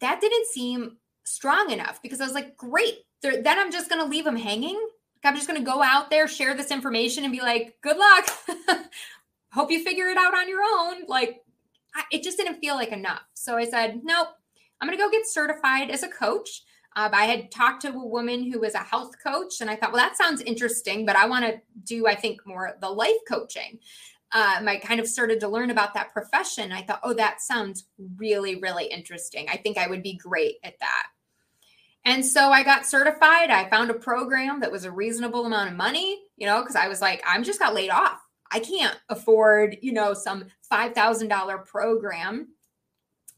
that 0.00 0.20
didn't 0.20 0.46
seem 0.46 0.96
strong 1.24 1.70
enough 1.70 2.00
because 2.02 2.20
I 2.20 2.24
was 2.24 2.34
like, 2.34 2.56
great, 2.56 3.00
then 3.22 3.58
I'm 3.58 3.72
just 3.72 3.88
going 3.88 4.02
to 4.02 4.08
leave 4.08 4.24
them 4.24 4.36
hanging. 4.36 4.80
I'm 5.24 5.34
just 5.34 5.46
going 5.46 5.60
to 5.60 5.70
go 5.70 5.82
out 5.82 6.10
there, 6.10 6.26
share 6.26 6.54
this 6.54 6.70
information, 6.70 7.24
and 7.24 7.32
be 7.32 7.40
like, 7.40 7.76
good 7.82 7.96
luck. 7.96 8.26
Hope 9.52 9.70
you 9.70 9.84
figure 9.84 10.08
it 10.08 10.16
out 10.16 10.34
on 10.34 10.48
your 10.48 10.62
own. 10.62 11.06
Like, 11.06 11.42
I, 11.94 12.04
it 12.12 12.22
just 12.22 12.38
didn't 12.38 12.60
feel 12.60 12.74
like 12.74 12.92
enough. 12.92 13.22
So 13.34 13.56
I 13.56 13.68
said, 13.68 14.00
nope, 14.02 14.28
I'm 14.80 14.88
going 14.88 14.96
to 14.96 15.02
go 15.02 15.10
get 15.10 15.26
certified 15.26 15.90
as 15.90 16.02
a 16.02 16.08
coach. 16.08 16.62
Uh, 16.96 17.08
I 17.12 17.26
had 17.26 17.50
talked 17.50 17.82
to 17.82 17.90
a 17.90 18.06
woman 18.06 18.50
who 18.50 18.60
was 18.60 18.74
a 18.74 18.78
health 18.78 19.12
coach, 19.22 19.60
and 19.60 19.70
I 19.70 19.76
thought, 19.76 19.92
well, 19.92 20.02
that 20.02 20.16
sounds 20.16 20.40
interesting, 20.40 21.04
but 21.06 21.16
I 21.16 21.26
want 21.26 21.44
to 21.44 21.60
do, 21.84 22.06
I 22.06 22.14
think, 22.14 22.46
more 22.46 22.76
the 22.80 22.88
life 22.88 23.12
coaching. 23.28 23.78
Um, 24.32 24.68
I 24.68 24.76
kind 24.76 25.00
of 25.00 25.08
started 25.08 25.40
to 25.40 25.48
learn 25.48 25.70
about 25.70 25.94
that 25.94 26.12
profession. 26.12 26.72
I 26.72 26.82
thought, 26.82 27.00
oh, 27.02 27.14
that 27.14 27.40
sounds 27.40 27.86
really, 28.16 28.56
really 28.56 28.86
interesting. 28.86 29.46
I 29.48 29.56
think 29.56 29.76
I 29.76 29.88
would 29.88 30.02
be 30.02 30.16
great 30.16 30.56
at 30.64 30.78
that. 30.80 31.06
And 32.04 32.24
so 32.24 32.50
I 32.50 32.62
got 32.62 32.86
certified. 32.86 33.50
I 33.50 33.68
found 33.68 33.90
a 33.90 33.94
program 33.94 34.60
that 34.60 34.72
was 34.72 34.84
a 34.84 34.90
reasonable 34.90 35.44
amount 35.44 35.70
of 35.70 35.76
money, 35.76 36.18
you 36.36 36.46
know, 36.46 36.60
because 36.60 36.76
I 36.76 36.88
was 36.88 37.00
like, 37.00 37.22
I'm 37.26 37.44
just 37.44 37.58
got 37.58 37.74
laid 37.74 37.90
off. 37.90 38.20
I 38.50 38.60
can't 38.60 38.98
afford, 39.08 39.76
you 39.82 39.92
know, 39.92 40.14
some 40.14 40.46
$5,000 40.72 41.66
program. 41.66 42.48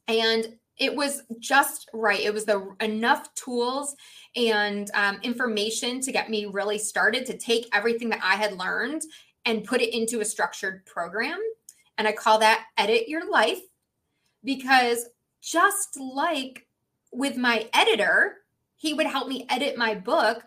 And 0.08 0.56
it 0.78 0.94
was 0.94 1.22
just 1.38 1.88
right. 1.92 2.20
It 2.20 2.32
was 2.32 2.44
the 2.44 2.74
enough 2.80 3.32
tools 3.34 3.94
and 4.34 4.90
um, 4.94 5.18
information 5.22 6.00
to 6.00 6.12
get 6.12 6.30
me 6.30 6.46
really 6.46 6.78
started 6.78 7.26
to 7.26 7.36
take 7.36 7.68
everything 7.72 8.08
that 8.10 8.20
I 8.22 8.36
had 8.36 8.58
learned 8.58 9.02
and 9.44 9.64
put 9.64 9.82
it 9.82 9.94
into 9.94 10.20
a 10.20 10.24
structured 10.24 10.86
program. 10.86 11.38
And 11.98 12.08
I 12.08 12.12
call 12.12 12.38
that 12.38 12.66
Edit 12.78 13.08
Your 13.08 13.30
Life 13.30 13.60
because 14.44 15.06
just 15.42 15.98
like 16.00 16.66
with 17.12 17.36
my 17.36 17.68
editor, 17.74 18.38
he 18.82 18.92
would 18.92 19.06
help 19.06 19.28
me 19.28 19.46
edit 19.48 19.78
my 19.78 19.94
book. 19.94 20.42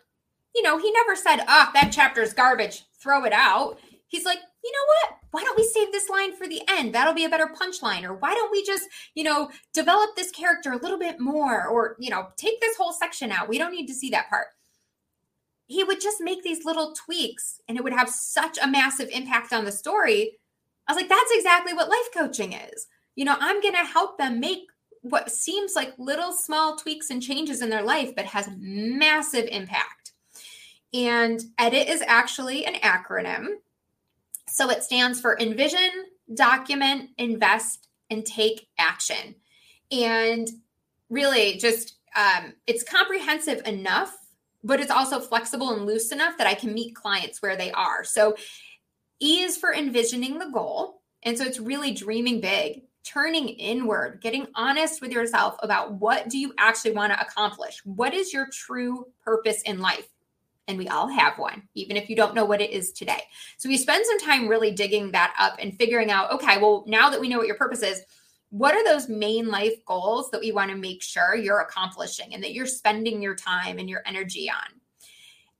You 0.53 0.61
know, 0.61 0.77
he 0.77 0.91
never 0.91 1.15
said, 1.15 1.39
oh, 1.47 1.69
that 1.73 1.91
chapter 1.93 2.21
is 2.21 2.33
garbage, 2.33 2.83
throw 3.01 3.23
it 3.23 3.31
out. 3.31 3.79
He's 4.07 4.25
like, 4.25 4.39
you 4.61 4.71
know 4.73 4.85
what? 4.87 5.17
Why 5.31 5.43
don't 5.43 5.57
we 5.57 5.63
save 5.63 5.93
this 5.93 6.09
line 6.09 6.35
for 6.35 6.45
the 6.45 6.61
end? 6.67 6.93
That'll 6.93 7.13
be 7.13 7.23
a 7.23 7.29
better 7.29 7.47
punchline. 7.47 8.03
Or 8.03 8.13
why 8.13 8.33
don't 8.33 8.51
we 8.51 8.61
just, 8.65 8.89
you 9.13 9.23
know, 9.23 9.49
develop 9.73 10.17
this 10.17 10.31
character 10.31 10.73
a 10.73 10.77
little 10.77 10.99
bit 10.99 11.17
more? 11.17 11.65
Or, 11.65 11.95
you 11.97 12.09
know, 12.09 12.27
take 12.35 12.59
this 12.59 12.75
whole 12.75 12.91
section 12.91 13.31
out. 13.31 13.47
We 13.47 13.57
don't 13.57 13.71
need 13.71 13.87
to 13.87 13.93
see 13.93 14.09
that 14.09 14.29
part. 14.29 14.47
He 15.67 15.85
would 15.85 16.01
just 16.01 16.17
make 16.19 16.43
these 16.43 16.65
little 16.65 16.93
tweaks 16.93 17.61
and 17.69 17.77
it 17.77 17.85
would 17.85 17.93
have 17.93 18.09
such 18.09 18.57
a 18.61 18.67
massive 18.67 19.07
impact 19.13 19.53
on 19.53 19.63
the 19.63 19.71
story. 19.71 20.33
I 20.87 20.93
was 20.93 21.01
like, 21.01 21.09
that's 21.09 21.31
exactly 21.31 21.73
what 21.73 21.89
life 21.89 22.09
coaching 22.13 22.51
is. 22.51 22.87
You 23.15 23.23
know, 23.23 23.37
I'm 23.39 23.61
going 23.61 23.75
to 23.75 23.85
help 23.85 24.17
them 24.17 24.41
make 24.41 24.67
what 25.05 25.31
seems 25.31 25.75
like 25.75 25.93
little 25.99 26.31
small 26.31 26.77
tweaks 26.77 27.11
and 27.11 27.21
changes 27.21 27.61
in 27.61 27.69
their 27.69 27.83
life, 27.83 28.15
but 28.15 28.25
has 28.25 28.49
massive 28.57 29.47
impact. 29.51 30.13
And 30.95 31.39
EDIT 31.59 31.87
is 31.87 32.01
actually 32.07 32.65
an 32.65 32.73
acronym. 32.75 33.57
So 34.49 34.71
it 34.71 34.83
stands 34.83 35.21
for 35.21 35.37
Envision, 35.39 35.91
Document, 36.33 37.11
Invest, 37.19 37.87
and 38.09 38.25
Take 38.25 38.67
Action. 38.79 39.35
And 39.91 40.49
really, 41.11 41.57
just 41.57 41.97
um, 42.15 42.53
it's 42.65 42.81
comprehensive 42.81 43.61
enough, 43.67 44.17
but 44.63 44.79
it's 44.79 44.89
also 44.89 45.19
flexible 45.19 45.71
and 45.71 45.85
loose 45.85 46.11
enough 46.11 46.35
that 46.39 46.47
I 46.47 46.55
can 46.55 46.73
meet 46.73 46.95
clients 46.95 47.43
where 47.43 47.55
they 47.55 47.71
are. 47.73 48.03
So 48.03 48.37
E 49.21 49.43
is 49.43 49.55
for 49.55 49.71
envisioning 49.71 50.39
the 50.39 50.49
goal. 50.49 51.03
And 51.21 51.37
so 51.37 51.43
it's 51.43 51.59
really 51.59 51.91
dreaming 51.91 52.41
big, 52.41 52.81
turning 53.05 53.49
inward, 53.49 54.19
getting 54.21 54.47
honest 54.55 55.01
with 55.01 55.11
yourself 55.11 55.55
about 55.61 55.93
what 55.93 56.27
do 56.29 56.37
you 56.37 56.53
actually 56.57 56.91
want 56.91 57.13
to 57.13 57.21
accomplish? 57.21 57.81
What 57.85 58.13
is 58.13 58.33
your 58.33 58.47
true 58.51 59.05
purpose 59.23 59.61
in 59.61 59.79
life? 59.79 60.07
And 60.67 60.77
we 60.77 60.87
all 60.87 61.07
have 61.07 61.37
one, 61.37 61.63
even 61.75 61.95
if 61.95 62.09
you 62.09 62.15
don't 62.15 62.33
know 62.33 62.45
what 62.45 62.61
it 62.61 62.71
is 62.71 62.91
today. 62.91 63.21
So 63.57 63.69
we 63.69 63.77
spend 63.77 64.03
some 64.05 64.19
time 64.19 64.47
really 64.47 64.71
digging 64.71 65.11
that 65.11 65.35
up 65.39 65.57
and 65.59 65.77
figuring 65.77 66.09
out, 66.09 66.31
okay, 66.31 66.57
well, 66.57 66.83
now 66.87 67.09
that 67.11 67.21
we 67.21 67.29
know 67.29 67.37
what 67.37 67.47
your 67.47 67.55
purpose 67.55 67.83
is, 67.83 68.01
what 68.49 68.73
are 68.73 68.83
those 68.83 69.07
main 69.07 69.49
life 69.49 69.85
goals 69.85 70.31
that 70.31 70.41
we 70.41 70.51
want 70.51 70.71
to 70.71 70.77
make 70.77 71.03
sure 71.03 71.35
you're 71.35 71.59
accomplishing 71.59 72.33
and 72.33 72.43
that 72.43 72.53
you're 72.53 72.65
spending 72.65 73.21
your 73.21 73.35
time 73.35 73.77
and 73.77 73.89
your 73.89 74.01
energy 74.07 74.49
on? 74.49 74.79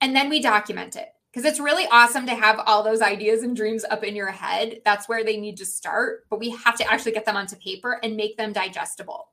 And 0.02 0.16
then 0.16 0.30
we 0.30 0.42
document 0.42 0.96
it 0.96 1.10
because 1.36 1.52
it's 1.52 1.60
really 1.60 1.86
awesome 1.92 2.26
to 2.28 2.34
have 2.34 2.62
all 2.66 2.82
those 2.82 3.02
ideas 3.02 3.44
and 3.44 3.58
dreams 3.58 3.84
up 3.90 4.06
in 4.06 4.16
your 4.16 4.32
head. 4.32 4.80
That's 4.86 5.10
where 5.10 5.22
they 5.22 5.36
need 5.36 5.58
to 5.58 5.66
start, 5.66 6.24
but 6.30 6.40
we 6.40 6.52
have 6.52 6.78
to 6.78 6.90
actually 6.90 7.12
get 7.12 7.26
them 7.26 7.36
onto 7.36 7.58
paper 7.58 8.00
and 8.02 8.16
make 8.16 8.38
them 8.38 8.54
digestible. 8.54 9.28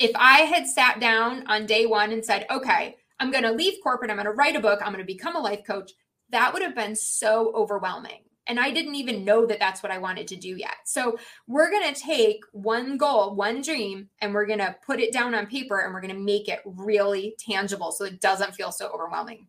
If 0.00 0.10
I 0.16 0.38
had 0.38 0.66
sat 0.66 0.98
down 0.98 1.46
on 1.46 1.64
day 1.64 1.86
one 1.86 2.10
and 2.10 2.24
said, 2.24 2.44
okay, 2.50 2.96
I'm 3.20 3.30
going 3.30 3.44
to 3.44 3.52
leave 3.52 3.74
corporate, 3.84 4.10
I'm 4.10 4.16
going 4.16 4.26
to 4.26 4.32
write 4.32 4.56
a 4.56 4.60
book, 4.60 4.80
I'm 4.82 4.92
going 4.92 4.98
to 4.98 5.04
become 5.04 5.36
a 5.36 5.40
life 5.40 5.62
coach, 5.64 5.92
that 6.30 6.52
would 6.52 6.62
have 6.62 6.74
been 6.74 6.96
so 6.96 7.52
overwhelming. 7.54 8.22
And 8.48 8.58
I 8.58 8.72
didn't 8.72 8.96
even 8.96 9.24
know 9.24 9.46
that 9.46 9.60
that's 9.60 9.84
what 9.84 9.92
I 9.92 9.98
wanted 9.98 10.26
to 10.28 10.36
do 10.36 10.56
yet. 10.56 10.74
So 10.86 11.18
we're 11.46 11.70
going 11.70 11.94
to 11.94 12.00
take 12.00 12.40
one 12.50 12.96
goal, 12.96 13.36
one 13.36 13.62
dream, 13.62 14.08
and 14.20 14.34
we're 14.34 14.46
going 14.46 14.58
to 14.58 14.74
put 14.84 14.98
it 14.98 15.12
down 15.12 15.36
on 15.36 15.46
paper 15.46 15.78
and 15.78 15.94
we're 15.94 16.00
going 16.00 16.14
to 16.14 16.20
make 16.20 16.48
it 16.48 16.62
really 16.64 17.36
tangible 17.38 17.92
so 17.92 18.04
it 18.04 18.20
doesn't 18.20 18.56
feel 18.56 18.72
so 18.72 18.88
overwhelming. 18.88 19.46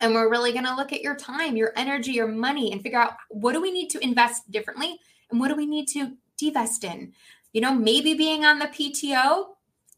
And 0.00 0.14
we're 0.14 0.30
really 0.30 0.52
going 0.52 0.64
to 0.64 0.76
look 0.76 0.92
at 0.92 1.02
your 1.02 1.16
time, 1.16 1.56
your 1.56 1.72
energy, 1.76 2.12
your 2.12 2.28
money, 2.28 2.72
and 2.72 2.80
figure 2.80 3.00
out 3.00 3.14
what 3.30 3.52
do 3.52 3.60
we 3.60 3.72
need 3.72 3.88
to 3.90 4.02
invest 4.02 4.50
differently 4.50 4.98
and 5.30 5.40
what 5.40 5.48
do 5.48 5.56
we 5.56 5.66
need 5.66 5.88
to 5.88 6.12
divest 6.36 6.84
in. 6.84 7.12
You 7.52 7.60
know, 7.60 7.74
maybe 7.74 8.14
being 8.14 8.44
on 8.44 8.58
the 8.58 8.66
PTO 8.66 9.46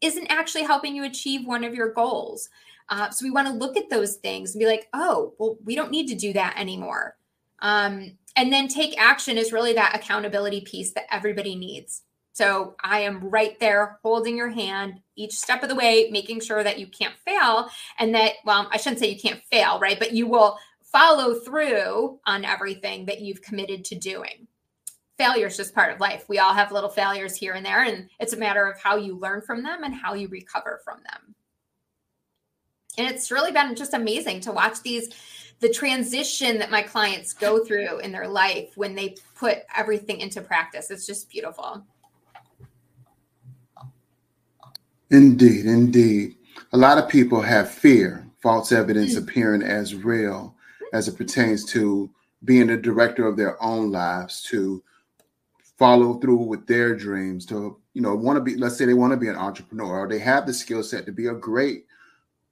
isn't 0.00 0.26
actually 0.28 0.62
helping 0.62 0.96
you 0.96 1.04
achieve 1.04 1.46
one 1.46 1.64
of 1.64 1.74
your 1.74 1.92
goals. 1.92 2.48
Uh, 2.88 3.10
so 3.10 3.24
we 3.24 3.30
want 3.30 3.46
to 3.46 3.54
look 3.54 3.76
at 3.76 3.90
those 3.90 4.16
things 4.16 4.54
and 4.54 4.60
be 4.60 4.66
like, 4.66 4.88
oh, 4.92 5.34
well, 5.38 5.56
we 5.64 5.74
don't 5.76 5.90
need 5.90 6.08
to 6.08 6.14
do 6.14 6.32
that 6.32 6.58
anymore. 6.58 7.16
Um, 7.60 8.16
and 8.36 8.52
then 8.52 8.68
take 8.68 9.00
action 9.00 9.36
is 9.36 9.52
really 9.52 9.74
that 9.74 9.94
accountability 9.94 10.62
piece 10.62 10.92
that 10.92 11.06
everybody 11.12 11.54
needs. 11.54 12.02
So 12.32 12.76
I 12.82 13.00
am 13.00 13.28
right 13.28 13.58
there 13.58 13.98
holding 14.02 14.36
your 14.36 14.48
hand 14.48 15.00
each 15.16 15.36
step 15.36 15.62
of 15.62 15.68
the 15.68 15.74
way, 15.74 16.08
making 16.10 16.40
sure 16.40 16.62
that 16.62 16.78
you 16.78 16.86
can't 16.86 17.14
fail 17.26 17.68
and 17.98 18.14
that, 18.14 18.34
well, 18.44 18.68
I 18.70 18.76
shouldn't 18.76 19.00
say 19.00 19.10
you 19.10 19.20
can't 19.20 19.42
fail, 19.50 19.78
right? 19.80 19.98
But 19.98 20.12
you 20.12 20.26
will 20.26 20.58
follow 20.82 21.34
through 21.34 22.18
on 22.26 22.44
everything 22.44 23.06
that 23.06 23.20
you've 23.20 23.42
committed 23.42 23.84
to 23.86 23.94
doing. 23.94 24.46
Failure 25.18 25.46
is 25.46 25.56
just 25.56 25.74
part 25.74 25.92
of 25.92 26.00
life. 26.00 26.24
We 26.28 26.38
all 26.38 26.54
have 26.54 26.72
little 26.72 26.88
failures 26.88 27.36
here 27.36 27.52
and 27.52 27.66
there, 27.66 27.84
and 27.84 28.08
it's 28.18 28.32
a 28.32 28.38
matter 28.38 28.66
of 28.66 28.80
how 28.80 28.96
you 28.96 29.16
learn 29.16 29.42
from 29.42 29.62
them 29.62 29.84
and 29.84 29.94
how 29.94 30.14
you 30.14 30.28
recover 30.28 30.80
from 30.82 31.00
them. 31.02 31.34
And 32.96 33.08
it's 33.08 33.30
really 33.30 33.52
been 33.52 33.76
just 33.76 33.92
amazing 33.92 34.40
to 34.42 34.52
watch 34.52 34.80
these 34.82 35.10
the 35.60 35.68
transition 35.68 36.58
that 36.58 36.70
my 36.70 36.80
clients 36.80 37.34
go 37.34 37.62
through 37.62 37.98
in 37.98 38.12
their 38.12 38.26
life 38.26 38.72
when 38.76 38.94
they 38.94 39.14
put 39.34 39.58
everything 39.76 40.20
into 40.20 40.40
practice. 40.40 40.90
It's 40.90 41.06
just 41.06 41.28
beautiful. 41.28 41.84
Indeed, 45.10 45.66
indeed. 45.66 46.36
A 46.72 46.76
lot 46.76 46.98
of 46.98 47.08
people 47.08 47.40
have 47.40 47.70
fear, 47.70 48.26
false 48.40 48.72
evidence 48.72 49.14
Mm. 49.14 49.18
appearing 49.18 49.62
as 49.62 49.94
real 49.94 50.54
as 50.92 51.08
it 51.08 51.16
pertains 51.16 51.64
to 51.66 52.10
being 52.44 52.68
the 52.68 52.76
director 52.76 53.26
of 53.26 53.36
their 53.36 53.62
own 53.62 53.90
lives, 53.90 54.42
to 54.44 54.82
follow 55.78 56.14
through 56.14 56.36
with 56.36 56.66
their 56.66 56.94
dreams, 56.94 57.44
to, 57.46 57.76
you 57.94 58.02
know, 58.02 58.14
want 58.14 58.36
to 58.36 58.40
be, 58.40 58.56
let's 58.56 58.76
say 58.76 58.84
they 58.84 58.94
want 58.94 59.12
to 59.12 59.16
be 59.16 59.28
an 59.28 59.36
entrepreneur 59.36 60.00
or 60.00 60.08
they 60.08 60.18
have 60.18 60.46
the 60.46 60.52
skill 60.52 60.82
set 60.82 61.06
to 61.06 61.12
be 61.12 61.26
a 61.26 61.34
great 61.34 61.86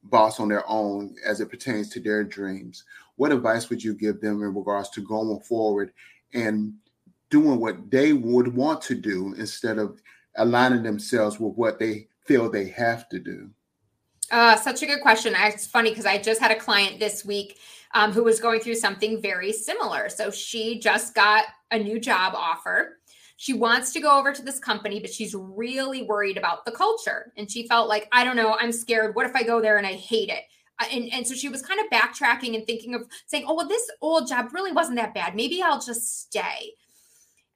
boss 0.05 0.40
on 0.40 0.49
their 0.49 0.68
own 0.68 1.14
as 1.25 1.40
it 1.40 1.51
pertains 1.51 1.88
to 1.90 2.01
their 2.01 2.25
dreams. 2.25 2.85
What 3.16 3.33
advice 3.33 3.68
would 3.68 3.83
you 3.85 3.94
give 3.94 4.21
them 4.21 4.42
in 4.42 4.55
regards 4.55 4.90
to 4.90 5.01
going 5.03 5.40
forward 5.40 5.92
and 6.33 6.75
doing 7.31 7.61
what 7.61 7.90
they 7.90 8.12
would 8.12 8.55
want 8.55 8.81
to 8.83 8.94
do 8.94 9.35
instead 9.35 9.79
of 9.79 10.01
aligning 10.37 10.83
themselves 10.83 11.38
with 11.38 11.55
what 11.57 11.79
they 11.79 12.08
feel 12.29 12.51
they 12.51 12.69
have 12.69 13.09
to 13.09 13.19
do? 13.19 13.51
Uh, 14.31 14.55
such 14.57 14.83
a 14.83 14.87
good 14.87 15.01
question. 15.01 15.35
It's 15.37 15.67
funny 15.67 15.88
because 15.88 16.05
I 16.05 16.19
just 16.19 16.41
had 16.41 16.51
a 16.51 16.61
client 16.61 17.01
this 17.01 17.25
week 17.25 17.59
um, 17.95 18.12
who 18.12 18.23
was 18.23 18.38
going 18.38 18.61
through 18.61 18.75
something 18.75 19.23
very 19.23 19.53
similar. 19.53 20.11
So 20.11 20.31
she 20.31 20.79
just 20.79 21.14
got 21.14 21.47
a 21.71 21.79
new 21.79 21.99
job 21.99 22.35
offer. 22.37 22.99
She 23.38 23.55
wants 23.55 23.93
to 23.95 24.01
go 24.01 24.19
over 24.19 24.33
to 24.33 24.43
this 24.43 24.59
company, 24.59 25.01
but 25.01 25.11
she's 25.11 25.35
really 25.35 26.03
worried 26.03 26.37
about 26.37 26.67
the 26.67 26.73
culture. 26.73 27.33
And 27.38 27.51
she 27.51 27.67
felt 27.67 27.88
like, 27.88 28.07
I 28.12 28.23
don't 28.23 28.37
know, 28.37 28.57
I'm 28.61 28.73
scared. 28.73 29.17
What 29.17 29.25
if 29.27 29.35
I 29.35 29.43
go 29.43 29.62
there 29.62 29.79
and 29.79 29.87
I 29.87 29.95
hate 29.95 30.29
it? 30.29 30.45
Uh, 30.79 30.87
And, 30.93 31.11
and 31.11 31.27
so 31.27 31.35
she 31.35 31.49
was 31.49 31.62
kind 31.62 31.81
of 31.81 31.88
backtracking 31.88 32.55
and 32.55 32.67
thinking 32.67 32.95
of 32.95 33.07
saying, 33.27 33.47
oh, 33.49 33.55
well, 33.55 33.69
this 33.69 33.91
old 34.03 34.29
job 34.29 34.53
really 34.53 34.73
wasn't 34.73 34.97
that 34.97 35.14
bad. 35.14 35.35
Maybe 35.35 35.62
I'll 35.62 35.81
just 35.81 36.21
stay. 36.21 36.75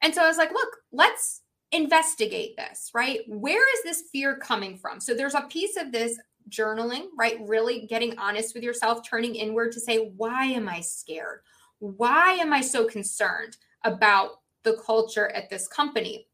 And 0.01 0.15
so 0.15 0.23
I 0.23 0.27
was 0.27 0.37
like, 0.37 0.51
look, 0.51 0.69
let's 0.91 1.42
investigate 1.73 2.55
this, 2.55 2.91
right? 2.93 3.21
Where 3.27 3.67
is 3.77 3.83
this 3.83 4.09
fear 4.11 4.37
coming 4.37 4.77
from? 4.77 4.99
So 4.99 5.13
there's 5.13 5.33
a 5.33 5.41
piece 5.41 5.75
of 5.75 5.91
this 5.91 6.19
journaling, 6.49 7.07
right? 7.17 7.37
Really 7.41 7.87
getting 7.87 8.17
honest 8.17 8.53
with 8.53 8.63
yourself, 8.63 9.07
turning 9.07 9.35
inward 9.35 9.71
to 9.73 9.79
say, 9.79 10.11
why 10.15 10.45
am 10.45 10.69
I 10.69 10.81
scared? 10.81 11.39
Why 11.79 12.33
am 12.33 12.53
I 12.53 12.61
so 12.61 12.85
concerned 12.85 13.57
about 13.83 14.41
the 14.63 14.77
culture 14.85 15.29
at 15.29 15.49
this 15.49 15.67
company? 15.67 16.27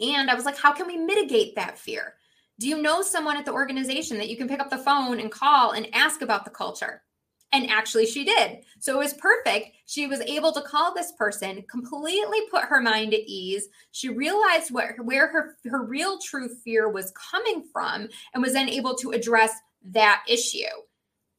And 0.00 0.30
I 0.30 0.34
was 0.34 0.44
like, 0.44 0.56
how 0.56 0.72
can 0.72 0.86
we 0.86 0.96
mitigate 0.96 1.54
that 1.56 1.78
fear? 1.78 2.14
Do 2.58 2.68
you 2.68 2.80
know 2.80 3.02
someone 3.02 3.36
at 3.36 3.44
the 3.44 3.52
organization 3.52 4.18
that 4.18 4.28
you 4.28 4.36
can 4.36 4.48
pick 4.48 4.60
up 4.60 4.70
the 4.70 4.78
phone 4.78 5.20
and 5.20 5.30
call 5.30 5.72
and 5.72 5.88
ask 5.92 6.22
about 6.22 6.44
the 6.44 6.50
culture? 6.50 7.02
And 7.50 7.70
actually, 7.70 8.04
she 8.04 8.24
did. 8.24 8.58
So 8.78 8.94
it 8.94 9.04
was 9.04 9.14
perfect. 9.14 9.76
She 9.86 10.06
was 10.06 10.20
able 10.20 10.52
to 10.52 10.60
call 10.60 10.94
this 10.94 11.12
person, 11.12 11.64
completely 11.70 12.40
put 12.50 12.64
her 12.64 12.80
mind 12.80 13.14
at 13.14 13.20
ease. 13.20 13.68
She 13.90 14.10
realized 14.10 14.70
what, 14.70 15.00
where 15.02 15.28
her, 15.28 15.56
her 15.64 15.82
real 15.82 16.18
true 16.18 16.48
fear 16.48 16.90
was 16.90 17.12
coming 17.12 17.64
from 17.72 18.08
and 18.34 18.42
was 18.42 18.52
then 18.52 18.68
able 18.68 18.94
to 18.96 19.12
address 19.12 19.52
that 19.82 20.24
issue. 20.28 20.66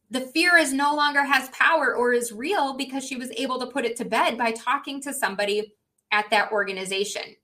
The 0.09 0.21
fear 0.21 0.57
is 0.57 0.73
no 0.73 0.95
longer 0.95 1.23
has 1.23 1.49
power 1.49 1.95
or 1.95 2.13
is 2.13 2.31
real 2.31 2.75
because 2.75 3.05
she 3.05 3.15
was 3.15 3.29
able 3.37 3.59
to 3.59 3.67
put 3.67 3.85
it 3.85 3.95
to 3.97 4.05
bed 4.05 4.35
by 4.37 4.51
talking 4.53 5.01
to 5.03 5.13
somebody 5.13 5.73
at 6.11 6.31
that 6.31 6.51
organization. 6.51 7.35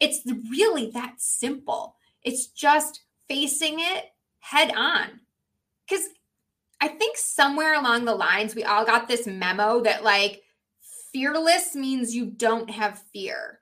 It's 0.00 0.20
really 0.50 0.90
that 0.90 1.20
simple. 1.20 1.94
It's 2.24 2.48
just 2.48 3.02
facing 3.28 3.76
it 3.78 4.06
head 4.40 4.72
on. 4.76 5.20
Because 5.88 6.08
think 7.12 7.18
somewhere 7.18 7.74
along 7.74 8.04
the 8.04 8.14
lines, 8.14 8.54
we 8.54 8.64
all 8.64 8.84
got 8.84 9.08
this 9.08 9.26
memo 9.26 9.80
that 9.82 10.04
like 10.04 10.42
fearless 11.12 11.74
means 11.74 12.14
you 12.14 12.26
don't 12.26 12.70
have 12.70 13.02
fear. 13.12 13.60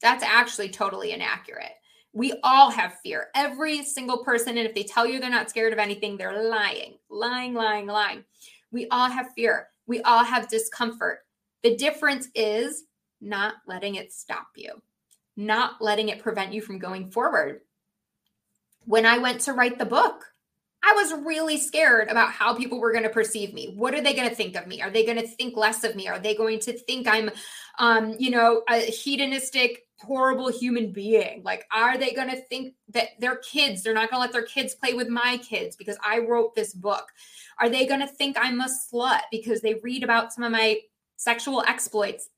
That's 0.00 0.24
actually 0.24 0.70
totally 0.70 1.12
inaccurate. 1.12 1.72
We 2.12 2.34
all 2.42 2.70
have 2.70 2.98
fear. 3.02 3.28
Every 3.34 3.84
single 3.84 4.24
person. 4.24 4.56
And 4.56 4.66
if 4.66 4.74
they 4.74 4.84
tell 4.84 5.06
you 5.06 5.18
they're 5.18 5.30
not 5.30 5.50
scared 5.50 5.72
of 5.72 5.78
anything, 5.78 6.16
they're 6.16 6.48
lying, 6.48 6.94
lying, 7.10 7.54
lying, 7.54 7.86
lying. 7.86 8.24
We 8.70 8.86
all 8.88 9.10
have 9.10 9.32
fear. 9.34 9.68
We 9.86 10.00
all 10.02 10.24
have 10.24 10.48
discomfort. 10.48 11.20
The 11.62 11.76
difference 11.76 12.28
is 12.34 12.84
not 13.20 13.54
letting 13.66 13.96
it 13.96 14.12
stop 14.12 14.48
you, 14.56 14.82
not 15.36 15.80
letting 15.80 16.08
it 16.08 16.22
prevent 16.22 16.52
you 16.52 16.60
from 16.60 16.78
going 16.78 17.10
forward. 17.10 17.60
When 18.84 19.06
I 19.06 19.18
went 19.18 19.40
to 19.42 19.54
write 19.54 19.78
the 19.78 19.86
book, 19.86 20.24
I 20.86 20.92
was 20.92 21.24
really 21.24 21.56
scared 21.56 22.08
about 22.08 22.30
how 22.30 22.54
people 22.54 22.78
were 22.78 22.92
going 22.92 23.04
to 23.04 23.10
perceive 23.10 23.54
me. 23.54 23.72
What 23.74 23.94
are 23.94 24.02
they 24.02 24.12
going 24.12 24.28
to 24.28 24.34
think 24.34 24.54
of 24.54 24.66
me? 24.66 24.82
Are 24.82 24.90
they 24.90 25.04
going 25.04 25.18
to 25.18 25.26
think 25.26 25.56
less 25.56 25.82
of 25.82 25.96
me? 25.96 26.08
Are 26.08 26.18
they 26.18 26.34
going 26.34 26.60
to 26.60 26.72
think 26.74 27.08
I'm, 27.08 27.30
um, 27.78 28.14
you 28.18 28.30
know, 28.30 28.62
a 28.68 28.80
hedonistic, 28.80 29.86
horrible 30.00 30.48
human 30.48 30.92
being? 30.92 31.42
Like, 31.42 31.64
are 31.72 31.96
they 31.96 32.12
going 32.12 32.28
to 32.28 32.40
think 32.42 32.74
that 32.90 33.18
their 33.18 33.36
kids, 33.36 33.82
they're 33.82 33.94
not 33.94 34.10
going 34.10 34.18
to 34.18 34.26
let 34.26 34.32
their 34.32 34.42
kids 34.42 34.74
play 34.74 34.92
with 34.92 35.08
my 35.08 35.38
kids 35.38 35.74
because 35.74 35.96
I 36.04 36.18
wrote 36.18 36.54
this 36.54 36.74
book? 36.74 37.08
Are 37.58 37.70
they 37.70 37.86
going 37.86 38.00
to 38.00 38.06
think 38.06 38.36
I'm 38.38 38.60
a 38.60 38.68
slut 38.68 39.22
because 39.30 39.62
they 39.62 39.74
read 39.82 40.04
about 40.04 40.34
some 40.34 40.44
of 40.44 40.52
my 40.52 40.80
sexual 41.16 41.62
exploits? 41.66 42.28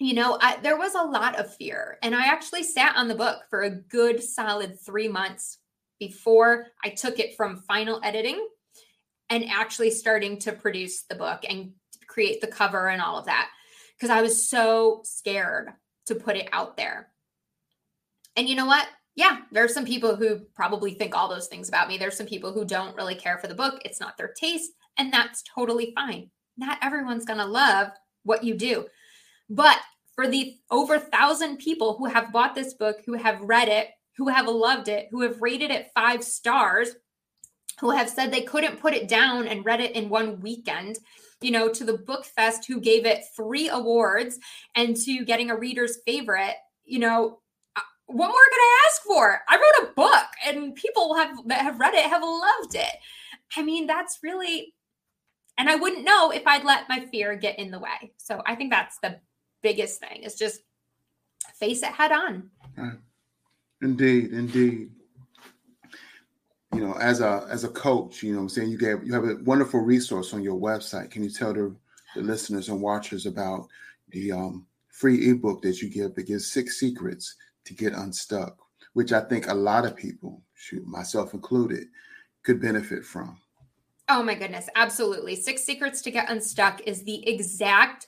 You 0.00 0.14
know, 0.14 0.36
I, 0.40 0.56
there 0.56 0.78
was 0.78 0.94
a 0.96 1.02
lot 1.02 1.38
of 1.38 1.54
fear. 1.54 1.98
And 2.02 2.14
I 2.14 2.26
actually 2.26 2.64
sat 2.64 2.96
on 2.96 3.06
the 3.06 3.14
book 3.14 3.42
for 3.50 3.62
a 3.62 3.70
good 3.70 4.22
solid 4.22 4.80
three 4.80 5.08
months 5.08 5.58
before 5.98 6.66
I 6.84 6.90
took 6.90 7.18
it 7.18 7.36
from 7.36 7.56
final 7.56 8.00
editing 8.02 8.46
and 9.30 9.44
actually 9.48 9.90
starting 9.90 10.38
to 10.40 10.52
produce 10.52 11.02
the 11.02 11.14
book 11.14 11.44
and 11.48 11.72
create 12.06 12.40
the 12.40 12.46
cover 12.46 12.88
and 12.88 13.02
all 13.02 13.18
of 13.18 13.26
that 13.26 13.50
because 13.96 14.10
I 14.10 14.22
was 14.22 14.48
so 14.48 15.02
scared 15.04 15.70
to 16.06 16.14
put 16.14 16.36
it 16.36 16.48
out 16.52 16.76
there. 16.76 17.08
And 18.36 18.48
you 18.48 18.54
know 18.54 18.66
what? 18.66 18.86
yeah, 19.18 19.38
there's 19.50 19.74
some 19.74 19.84
people 19.84 20.14
who 20.14 20.38
probably 20.54 20.94
think 20.94 21.12
all 21.12 21.28
those 21.28 21.48
things 21.48 21.68
about 21.68 21.88
me. 21.88 21.98
There's 21.98 22.16
some 22.16 22.28
people 22.28 22.52
who 22.52 22.64
don't 22.64 22.94
really 22.94 23.16
care 23.16 23.36
for 23.38 23.48
the 23.48 23.54
book. 23.54 23.82
It's 23.84 23.98
not 23.98 24.16
their 24.16 24.28
taste, 24.28 24.70
and 24.96 25.12
that's 25.12 25.42
totally 25.42 25.92
fine. 25.92 26.30
Not 26.56 26.78
everyone's 26.82 27.24
going 27.24 27.40
to 27.40 27.44
love 27.44 27.88
what 28.22 28.44
you 28.44 28.54
do. 28.54 28.86
But 29.50 29.76
for 30.14 30.28
the 30.28 30.56
over 30.70 31.00
thousand 31.00 31.56
people 31.56 31.96
who 31.96 32.04
have 32.04 32.30
bought 32.30 32.54
this 32.54 32.74
book, 32.74 32.98
who 33.06 33.14
have 33.14 33.40
read 33.40 33.66
it, 33.66 33.88
who 34.18 34.28
have 34.28 34.48
loved 34.48 34.88
it, 34.88 35.08
who 35.10 35.22
have 35.22 35.40
rated 35.40 35.70
it 35.70 35.92
five 35.94 36.22
stars, 36.22 36.90
who 37.80 37.90
have 37.90 38.10
said 38.10 38.30
they 38.30 38.42
couldn't 38.42 38.80
put 38.80 38.92
it 38.92 39.08
down 39.08 39.46
and 39.46 39.64
read 39.64 39.80
it 39.80 39.92
in 39.92 40.08
one 40.08 40.40
weekend, 40.40 40.98
you 41.40 41.52
know, 41.52 41.68
to 41.68 41.84
the 41.84 41.96
Book 41.96 42.24
Fest 42.24 42.66
who 42.66 42.80
gave 42.80 43.06
it 43.06 43.24
three 43.36 43.68
awards 43.68 44.38
and 44.74 44.96
to 44.96 45.24
getting 45.24 45.50
a 45.50 45.56
reader's 45.56 45.98
favorite, 46.04 46.56
you 46.84 46.98
know, 46.98 47.38
uh, 47.76 47.80
what 48.06 48.26
more 48.26 48.34
could 48.52 48.60
I 48.60 48.86
ask 48.88 49.02
for? 49.02 49.40
I 49.48 49.54
wrote 49.56 49.88
a 49.88 49.94
book 49.94 50.26
and 50.44 50.74
people 50.74 51.14
have 51.14 51.36
that 51.46 51.62
have 51.62 51.78
read 51.78 51.94
it 51.94 52.06
have 52.06 52.22
loved 52.22 52.74
it. 52.74 52.96
I 53.56 53.62
mean, 53.62 53.86
that's 53.86 54.18
really 54.22 54.74
and 55.56 55.68
I 55.68 55.76
wouldn't 55.76 56.04
know 56.04 56.32
if 56.32 56.44
I'd 56.44 56.64
let 56.64 56.88
my 56.88 57.06
fear 57.06 57.36
get 57.36 57.58
in 57.58 57.70
the 57.70 57.78
way. 57.78 58.12
So 58.16 58.42
I 58.44 58.56
think 58.56 58.72
that's 58.72 58.98
the 59.00 59.20
biggest 59.62 60.00
thing 60.00 60.24
is 60.24 60.34
just 60.34 60.60
face 61.54 61.82
it 61.82 61.92
head 61.92 62.10
on. 62.10 62.50
Indeed, 63.82 64.32
indeed. 64.32 64.90
You 66.74 66.80
know, 66.80 66.94
as 66.94 67.20
a 67.20 67.46
as 67.50 67.64
a 67.64 67.68
coach, 67.68 68.22
you 68.22 68.34
know 68.34 68.40
I'm 68.40 68.48
saying 68.48 68.70
you 68.70 68.78
gave 68.78 69.04
you 69.04 69.12
have 69.14 69.24
a 69.24 69.36
wonderful 69.44 69.80
resource 69.80 70.34
on 70.34 70.42
your 70.42 70.60
website. 70.60 71.10
Can 71.10 71.24
you 71.24 71.30
tell 71.30 71.54
the, 71.54 71.74
the 72.14 72.22
listeners 72.22 72.68
and 72.68 72.82
watchers 72.82 73.24
about 73.24 73.68
the 74.10 74.32
um, 74.32 74.66
free 74.90 75.30
ebook 75.30 75.62
that 75.62 75.80
you 75.80 75.88
give 75.88 76.14
that 76.14 76.24
gives 76.24 76.52
six 76.52 76.78
secrets 76.78 77.36
to 77.64 77.74
get 77.74 77.94
unstuck, 77.94 78.56
which 78.92 79.12
I 79.12 79.20
think 79.20 79.48
a 79.48 79.54
lot 79.54 79.86
of 79.86 79.96
people, 79.96 80.42
shoot, 80.54 80.86
myself 80.86 81.32
included, 81.34 81.86
could 82.42 82.60
benefit 82.60 83.04
from. 83.04 83.38
Oh 84.10 84.22
my 84.22 84.34
goodness, 84.34 84.68
absolutely. 84.74 85.36
Six 85.36 85.64
Secrets 85.64 86.00
to 86.02 86.10
Get 86.10 86.30
Unstuck 86.30 86.80
is 86.86 87.04
the 87.04 87.28
exact 87.28 88.06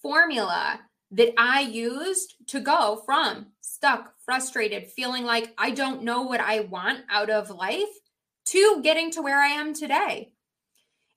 formula 0.00 0.80
that 1.12 1.32
I 1.38 1.60
used 1.60 2.34
to 2.48 2.60
go 2.60 3.02
from 3.04 3.46
stuck, 3.60 4.14
frustrated, 4.24 4.88
feeling 4.88 5.24
like 5.24 5.54
I 5.58 5.70
don't 5.70 6.02
know 6.02 6.22
what 6.22 6.40
I 6.40 6.60
want 6.60 7.00
out 7.10 7.30
of 7.30 7.50
life 7.50 7.82
to 8.46 8.80
getting 8.82 9.10
to 9.12 9.22
where 9.22 9.38
I 9.38 9.48
am 9.48 9.74
today. 9.74 10.32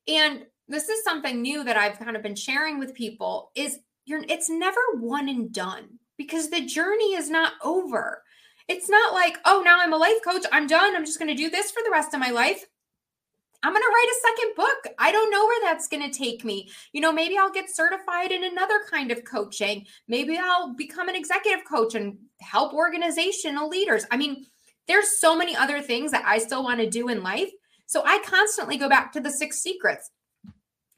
And 0.08 0.46
this 0.68 0.90
is 0.90 1.04
something 1.04 1.42
new 1.42 1.64
that 1.64 1.78
I've 1.78 2.00
kind 2.00 2.16
of 2.16 2.24
been 2.24 2.36
sharing 2.36 2.78
with 2.78 2.94
people 2.94 3.52
is 3.56 3.80
you're 4.06 4.24
it's 4.28 4.50
never 4.50 4.80
one 5.00 5.30
and 5.30 5.52
done 5.52 6.00
because 6.18 6.50
the 6.50 6.66
journey 6.66 7.14
is 7.16 7.30
not 7.30 7.54
over. 7.64 8.22
It's 8.68 8.90
not 8.90 9.14
like, 9.14 9.38
oh, 9.46 9.62
now 9.64 9.80
I'm 9.80 9.94
a 9.94 9.98
life 9.98 10.24
coach. 10.24 10.46
I'm 10.52 10.68
done. 10.68 10.96
I'm 10.96 11.06
just 11.06 11.20
going 11.20 11.30
to 11.30 11.36
do 11.36 11.50
this 11.50 11.72
for 11.72 11.82
the 11.84 11.92
rest 11.92 12.14
of 12.14 12.20
my 12.20 12.32
life. 12.32 12.66
I'm 13.64 13.74
going 13.74 13.82
to 13.82 13.88
write 13.88 14.08
a 14.10 14.28
second 14.28 14.56
book. 14.56 14.96
I 15.00 15.12
don't 15.12 15.32
know 15.32 15.46
where 15.46 15.62
that's 15.62 15.88
going 15.88 16.10
to 16.10 16.18
take 16.18 16.44
me. 16.44 16.70
You 16.94 17.02
know, 17.02 17.12
maybe 17.12 17.38
I'll 17.38 17.52
get 17.52 17.74
certified 17.74 18.32
in 18.32 18.44
another 18.44 18.82
kind 18.90 19.12
of 19.12 19.24
coaching. 19.24 19.86
Maybe 20.08 20.38
I'll 20.38 20.74
become 20.74 21.10
an 21.10 21.16
executive 21.16 21.66
coach 21.66 21.96
and 21.96 22.18
help 22.42 22.74
organizational 22.74 23.70
leaders. 23.70 24.06
I 24.12 24.18
mean, 24.18 24.46
there's 24.88 25.20
so 25.20 25.36
many 25.36 25.56
other 25.56 25.82
things 25.82 26.12
that 26.12 26.26
I 26.26 26.38
still 26.38 26.64
want 26.64 26.80
to 26.80 26.90
do 26.90 27.10
in 27.10 27.24
life. 27.24 27.50
So 27.88 28.04
I 28.06 28.20
constantly 28.26 28.78
go 28.78 28.90
back 28.90 29.12
to 29.14 29.20
the 29.20 29.32
six 29.32 29.62
secrets 29.62 30.12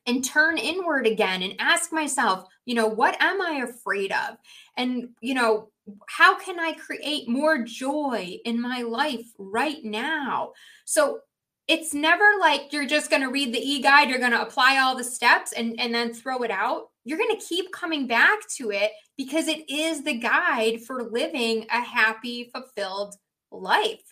and 0.06 0.24
turn 0.24 0.58
inward 0.58 1.06
again 1.06 1.44
and 1.44 1.56
ask 1.60 1.92
myself, 1.92 2.48
you 2.66 2.76
know, 2.76 2.88
what 2.88 3.22
am 3.22 3.42
I 3.42 3.66
afraid 3.68 4.12
of? 4.12 4.38
And, 4.78 5.10
you 5.22 5.34
know, 5.34 5.70
how 6.08 6.38
can 6.38 6.60
I 6.60 6.74
create 6.74 7.28
more 7.28 7.64
joy 7.64 8.40
in 8.46 8.60
my 8.62 8.82
life 8.82 9.26
right 9.38 9.84
now? 9.84 10.54
So 10.86 11.20
it's 11.68 11.94
never 11.94 12.24
like 12.40 12.72
you're 12.72 12.86
just 12.86 13.10
going 13.10 13.22
to 13.22 13.30
read 13.30 13.54
the 13.54 13.60
e-guide, 13.60 14.10
you're 14.10 14.20
going 14.20 14.32
to 14.32 14.42
apply 14.42 14.78
all 14.78 14.96
the 14.96 15.04
steps 15.04 15.52
and, 15.52 15.78
and 15.80 15.94
then 15.94 16.14
throw 16.14 16.44
it 16.44 16.52
out. 16.52 16.90
You're 17.04 17.18
going 17.18 17.38
to 17.38 17.46
keep 17.46 17.72
coming 17.72 18.08
back 18.08 18.40
to 18.58 18.72
it 18.72 18.92
because 19.18 19.48
it 19.48 19.70
is 19.70 20.04
the 20.04 20.18
guide 20.18 20.82
for 20.86 21.04
living 21.04 21.66
a 21.70 21.82
happy, 21.82 22.50
fulfilled 22.54 23.16
life. 23.52 24.04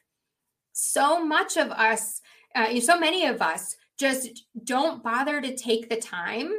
So 0.73 1.23
much 1.23 1.55
of 1.55 1.71
us, 1.71 2.21
uh, 2.55 2.79
so 2.81 2.99
many 2.99 3.25
of 3.25 3.41
us 3.41 3.75
just 3.97 4.45
don't 4.63 5.01
bother 5.01 5.39
to 5.39 5.55
take 5.55 5.89
the 5.89 5.97
time. 5.97 6.51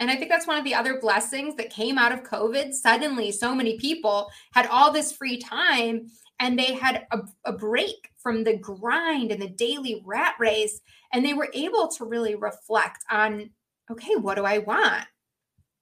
And 0.00 0.10
I 0.10 0.16
think 0.16 0.30
that's 0.30 0.46
one 0.46 0.58
of 0.58 0.64
the 0.64 0.74
other 0.74 0.98
blessings 0.98 1.54
that 1.56 1.70
came 1.70 1.98
out 1.98 2.10
of 2.10 2.24
COVID. 2.24 2.72
Suddenly, 2.72 3.30
so 3.32 3.54
many 3.54 3.78
people 3.78 4.30
had 4.54 4.66
all 4.66 4.90
this 4.90 5.12
free 5.12 5.38
time 5.38 6.06
and 6.40 6.58
they 6.58 6.74
had 6.74 7.06
a, 7.12 7.20
a, 7.44 7.52
break 7.52 8.08
from 8.18 8.42
the 8.42 8.56
grind 8.56 9.30
and 9.30 9.40
the 9.40 9.48
daily 9.48 10.02
rat 10.04 10.34
race. 10.40 10.80
And 11.12 11.24
they 11.24 11.34
were 11.34 11.50
able 11.52 11.88
to 11.88 12.04
really 12.06 12.34
reflect 12.34 13.04
on 13.10 13.50
okay, 13.90 14.16
what 14.16 14.36
do 14.36 14.44
I 14.44 14.58
want? 14.58 15.04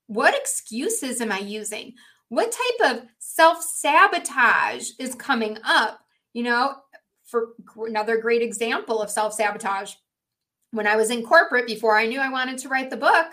What 0.07 0.35
excuses 0.35 1.21
am 1.21 1.31
I 1.31 1.39
using? 1.39 1.95
What 2.29 2.53
type 2.53 2.93
of 2.93 3.07
self 3.19 3.63
sabotage 3.63 4.91
is 4.99 5.15
coming 5.15 5.59
up? 5.65 6.01
You 6.33 6.43
know, 6.43 6.75
for 7.25 7.51
another 7.77 8.19
great 8.19 8.43
example 8.43 9.01
of 9.01 9.11
self 9.11 9.35
sabotage 9.35 9.95
when 10.73 10.87
I 10.87 10.97
was 10.97 11.11
in 11.11 11.25
corporate 11.25 11.67
before 11.67 11.97
I 11.97 12.07
knew 12.07 12.21
I 12.21 12.31
wanted 12.31 12.59
to 12.59 12.69
write 12.69 12.91
the 12.91 12.97
book, 12.97 13.27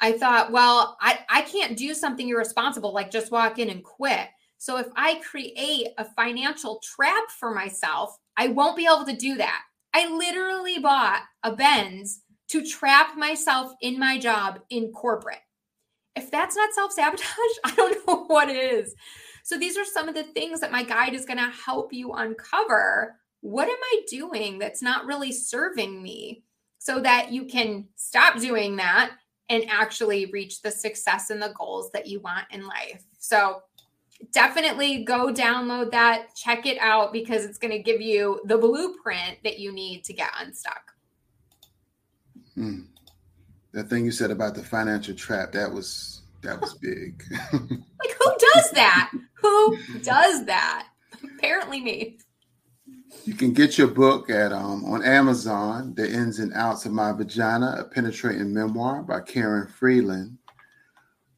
I 0.00 0.12
thought, 0.12 0.52
well, 0.52 0.96
I, 1.00 1.18
I 1.28 1.42
can't 1.42 1.76
do 1.76 1.94
something 1.94 2.28
irresponsible 2.28 2.92
like 2.92 3.10
just 3.10 3.32
walk 3.32 3.58
in 3.58 3.70
and 3.70 3.82
quit. 3.82 4.28
So 4.58 4.78
if 4.78 4.86
I 4.96 5.20
create 5.28 5.88
a 5.98 6.04
financial 6.04 6.80
trap 6.82 7.30
for 7.38 7.54
myself, 7.54 8.16
I 8.36 8.48
won't 8.48 8.76
be 8.76 8.86
able 8.86 9.06
to 9.06 9.16
do 9.16 9.36
that. 9.36 9.62
I 9.94 10.08
literally 10.08 10.78
bought 10.78 11.22
a 11.42 11.54
Benz 11.54 12.22
to 12.48 12.64
trap 12.64 13.16
myself 13.16 13.72
in 13.80 13.98
my 13.98 14.18
job 14.18 14.60
in 14.70 14.92
corporate. 14.92 15.40
If 16.14 16.30
that's 16.30 16.56
not 16.56 16.72
self 16.72 16.92
sabotage, 16.92 17.26
I 17.64 17.74
don't 17.74 18.06
know 18.06 18.24
what 18.24 18.48
is. 18.48 18.94
So 19.44 19.58
these 19.58 19.76
are 19.76 19.84
some 19.84 20.08
of 20.08 20.14
the 20.14 20.24
things 20.24 20.60
that 20.60 20.72
my 20.72 20.82
guide 20.82 21.14
is 21.14 21.24
going 21.24 21.38
to 21.38 21.50
help 21.50 21.92
you 21.92 22.12
uncover. 22.12 23.16
What 23.40 23.68
am 23.68 23.76
I 23.92 24.00
doing 24.08 24.58
that's 24.58 24.82
not 24.82 25.06
really 25.06 25.32
serving 25.32 26.02
me? 26.02 26.42
so 26.86 27.00
that 27.00 27.32
you 27.32 27.44
can 27.44 27.84
stop 27.96 28.38
doing 28.38 28.76
that 28.76 29.10
and 29.48 29.64
actually 29.68 30.26
reach 30.26 30.62
the 30.62 30.70
success 30.70 31.30
and 31.30 31.42
the 31.42 31.52
goals 31.58 31.90
that 31.90 32.06
you 32.06 32.20
want 32.20 32.46
in 32.52 32.64
life. 32.64 33.02
So, 33.18 33.60
definitely 34.32 35.04
go 35.04 35.32
download 35.32 35.90
that, 35.90 36.34
check 36.34 36.66
it 36.66 36.78
out 36.78 37.12
because 37.12 37.44
it's 37.44 37.58
going 37.58 37.72
to 37.72 37.78
give 37.78 38.00
you 38.00 38.40
the 38.44 38.58
blueprint 38.58 39.38
that 39.44 39.58
you 39.58 39.72
need 39.72 40.04
to 40.04 40.12
get 40.12 40.30
unstuck. 40.40 40.92
Hmm. 42.54 42.82
That 43.72 43.88
thing 43.90 44.04
you 44.04 44.10
said 44.10 44.30
about 44.30 44.54
the 44.54 44.62
financial 44.62 45.14
trap, 45.14 45.52
that 45.52 45.70
was 45.70 46.22
that 46.42 46.60
was 46.60 46.74
big. 46.74 47.22
like 47.52 48.16
who 48.18 48.32
does 48.54 48.70
that? 48.72 49.10
who 49.34 49.78
does 50.02 50.44
that? 50.46 50.88
Apparently 51.22 51.80
me. 51.80 52.18
You 53.24 53.34
can 53.34 53.52
get 53.52 53.78
your 53.78 53.88
book 53.88 54.30
at 54.30 54.52
um, 54.52 54.84
on 54.84 55.04
Amazon, 55.04 55.94
The 55.94 56.08
Ins 56.10 56.38
and 56.38 56.52
Outs 56.54 56.86
of 56.86 56.92
My 56.92 57.12
Vagina, 57.12 57.76
a 57.78 57.84
penetrating 57.84 58.52
memoir 58.52 59.02
by 59.02 59.20
Karen 59.20 59.66
Freeland. 59.66 60.38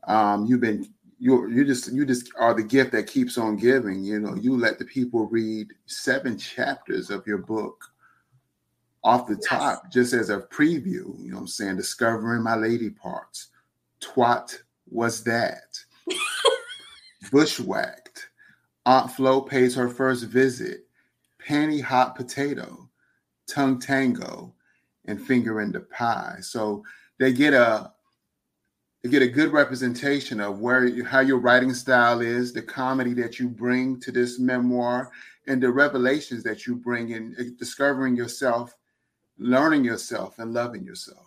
Um, 0.06 0.46
you've 0.46 0.60
been 0.60 0.86
you 1.18 1.48
you 1.50 1.64
just 1.64 1.92
you 1.92 2.04
just 2.04 2.30
are 2.38 2.54
the 2.54 2.62
gift 2.62 2.92
that 2.92 3.06
keeps 3.06 3.38
on 3.38 3.56
giving. 3.56 4.04
You 4.04 4.20
know, 4.20 4.34
you 4.34 4.56
let 4.56 4.78
the 4.78 4.84
people 4.84 5.26
read 5.26 5.68
seven 5.86 6.38
chapters 6.38 7.10
of 7.10 7.26
your 7.26 7.38
book 7.38 7.84
off 9.02 9.26
the 9.26 9.34
yes. 9.34 9.44
top, 9.44 9.90
just 9.90 10.12
as 10.12 10.30
a 10.30 10.40
preview. 10.40 11.18
You 11.20 11.32
know 11.32 11.38
I'm 11.38 11.48
saying? 11.48 11.76
Discovering 11.76 12.42
my 12.42 12.54
lady 12.54 12.90
parts. 12.90 13.48
Twat 14.00 14.56
was 14.90 15.24
that. 15.24 15.78
Bushwhacked. 17.32 18.30
Aunt 18.86 19.10
Flo 19.10 19.40
pays 19.40 19.74
her 19.74 19.88
first 19.88 20.24
visit 20.24 20.86
panty 21.46 21.82
hot 21.82 22.14
potato, 22.14 22.88
tongue 23.46 23.78
tango, 23.78 24.54
and 25.06 25.20
finger 25.20 25.60
in 25.60 25.72
the 25.72 25.80
pie. 25.80 26.36
So 26.40 26.84
they 27.18 27.32
get 27.32 27.54
a 27.54 27.92
they 29.08 29.18
get 29.18 29.22
a 29.22 29.32
good 29.32 29.52
representation 29.52 30.38
of 30.38 30.60
where 30.60 30.84
you, 30.84 31.04
how 31.04 31.20
your 31.20 31.38
writing 31.38 31.72
style 31.72 32.20
is, 32.20 32.52
the 32.52 32.60
comedy 32.60 33.14
that 33.14 33.38
you 33.38 33.48
bring 33.48 33.98
to 34.00 34.12
this 34.12 34.38
memoir, 34.38 35.10
and 35.46 35.62
the 35.62 35.70
revelations 35.70 36.42
that 36.42 36.66
you 36.66 36.76
bring 36.76 37.10
in 37.10 37.34
uh, 37.38 37.44
discovering 37.58 38.14
yourself, 38.14 38.74
learning 39.38 39.82
yourself, 39.82 40.38
and 40.38 40.52
loving 40.52 40.84
yourself. 40.84 41.24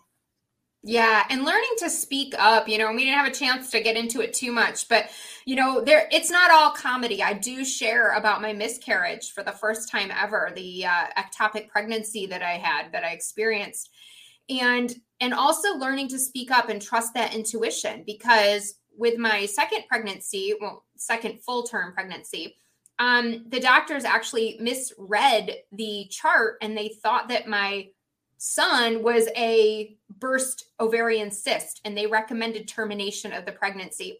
Yeah, 0.84 1.26
and 1.30 1.44
learning 1.44 1.76
to 1.80 1.90
speak 1.90 2.36
up, 2.38 2.68
you 2.68 2.78
know, 2.78 2.92
we 2.92 3.06
didn't 3.06 3.20
have 3.20 3.28
a 3.28 3.36
chance 3.36 3.70
to 3.72 3.82
get 3.82 3.96
into 3.96 4.22
it 4.22 4.34
too 4.34 4.52
much, 4.52 4.88
but 4.88 5.10
you 5.46 5.56
know, 5.56 5.82
there 5.82 6.08
it's 6.12 6.32
not 6.32 6.52
all 6.52 6.72
comedy. 6.72 7.22
I 7.22 7.34
do 7.34 7.66
share 7.66 8.14
about 8.14 8.42
my 8.42 8.54
miscarriage 8.54 9.32
for 9.32 9.44
the 9.44 9.52
first 9.52 9.90
time 9.90 10.12
ever, 10.12 10.52
the 10.56 10.86
uh, 10.86 11.06
ectopic 11.18 11.68
pregnancy 11.68 12.26
that 12.28 12.42
I 12.44 12.54
had 12.54 12.92
that 12.92 13.04
I 13.04 13.12
experienced. 13.12 13.90
And 14.50 14.94
and 15.22 15.34
also 15.36 15.78
learning 15.78 16.08
to 16.10 16.20
speak 16.20 16.52
up 16.52 16.68
and 16.70 16.82
trust 16.82 17.14
that 17.14 17.36
intuition 17.36 18.04
because 18.06 18.74
with 18.98 19.18
my 19.18 19.46
second 19.46 19.84
pregnancy, 19.88 20.56
well, 20.60 20.84
second 20.98 21.40
full 21.42 21.64
term 21.64 21.94
pregnancy, 21.94 22.58
um, 23.00 23.46
the 23.48 23.60
doctors 23.60 24.04
actually 24.04 24.58
misread 24.60 25.56
the 25.72 26.08
chart 26.10 26.58
and 26.62 26.76
they 26.76 26.90
thought 27.02 27.30
that 27.30 27.48
my 27.48 27.88
son 28.38 29.04
was 29.04 29.28
a 29.38 29.96
burst 30.20 30.66
ovarian 30.80 31.32
cyst 31.32 31.80
and 31.86 31.96
they 31.96 32.08
recommended 32.08 32.68
termination 32.68 33.32
of 33.32 33.46
the 33.46 33.52
pregnancy. 33.52 34.18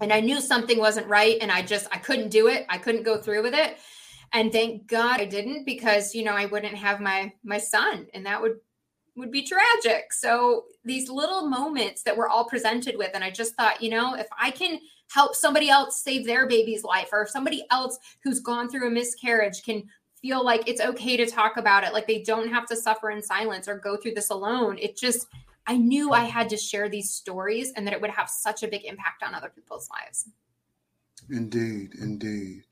And 0.00 0.12
i 0.12 0.20
knew 0.20 0.40
something 0.40 0.78
wasn't 0.78 1.06
right 1.06 1.38
and 1.40 1.50
i 1.50 1.62
just 1.62 1.86
i 1.92 1.98
couldn't 1.98 2.30
do 2.30 2.48
it. 2.48 2.66
I 2.68 2.78
couldn't 2.78 3.04
go 3.04 3.18
through 3.18 3.42
with 3.42 3.54
it. 3.54 3.78
And 4.32 4.52
thank 4.52 4.86
god 4.86 5.20
i 5.20 5.24
didn't 5.24 5.64
because 5.64 6.14
you 6.14 6.24
know 6.24 6.34
i 6.34 6.46
wouldn't 6.46 6.74
have 6.74 7.00
my 7.00 7.32
my 7.42 7.58
son 7.58 8.06
and 8.12 8.26
that 8.26 8.42
would 8.42 8.56
would 9.18 9.32
be 9.32 9.42
tragic 9.42 10.12
so 10.12 10.64
these 10.84 11.10
little 11.10 11.46
moments 11.48 12.02
that 12.02 12.16
we're 12.16 12.28
all 12.28 12.44
presented 12.44 12.96
with 12.96 13.10
and 13.14 13.24
i 13.24 13.30
just 13.30 13.54
thought 13.54 13.82
you 13.82 13.90
know 13.90 14.14
if 14.14 14.28
i 14.40 14.50
can 14.50 14.78
help 15.10 15.34
somebody 15.34 15.68
else 15.68 16.00
save 16.00 16.26
their 16.26 16.46
baby's 16.46 16.84
life 16.84 17.08
or 17.12 17.22
if 17.22 17.30
somebody 17.30 17.64
else 17.70 17.98
who's 18.22 18.40
gone 18.40 18.68
through 18.68 18.86
a 18.86 18.90
miscarriage 18.90 19.62
can 19.64 19.82
feel 20.20 20.44
like 20.44 20.68
it's 20.68 20.80
okay 20.80 21.16
to 21.16 21.26
talk 21.26 21.56
about 21.56 21.84
it 21.84 21.92
like 21.92 22.06
they 22.06 22.22
don't 22.22 22.48
have 22.48 22.66
to 22.66 22.76
suffer 22.76 23.10
in 23.10 23.22
silence 23.22 23.68
or 23.68 23.78
go 23.78 23.96
through 23.96 24.14
this 24.14 24.30
alone 24.30 24.78
it 24.78 24.96
just 24.96 25.26
i 25.66 25.76
knew 25.76 26.12
i 26.12 26.24
had 26.24 26.48
to 26.48 26.56
share 26.56 26.88
these 26.88 27.10
stories 27.10 27.72
and 27.76 27.86
that 27.86 27.94
it 27.94 28.00
would 28.00 28.10
have 28.10 28.28
such 28.28 28.62
a 28.62 28.68
big 28.68 28.84
impact 28.84 29.22
on 29.22 29.34
other 29.34 29.50
people's 29.54 29.88
lives 29.90 30.28
Indeed, 31.30 31.94
indeed. 32.00 32.64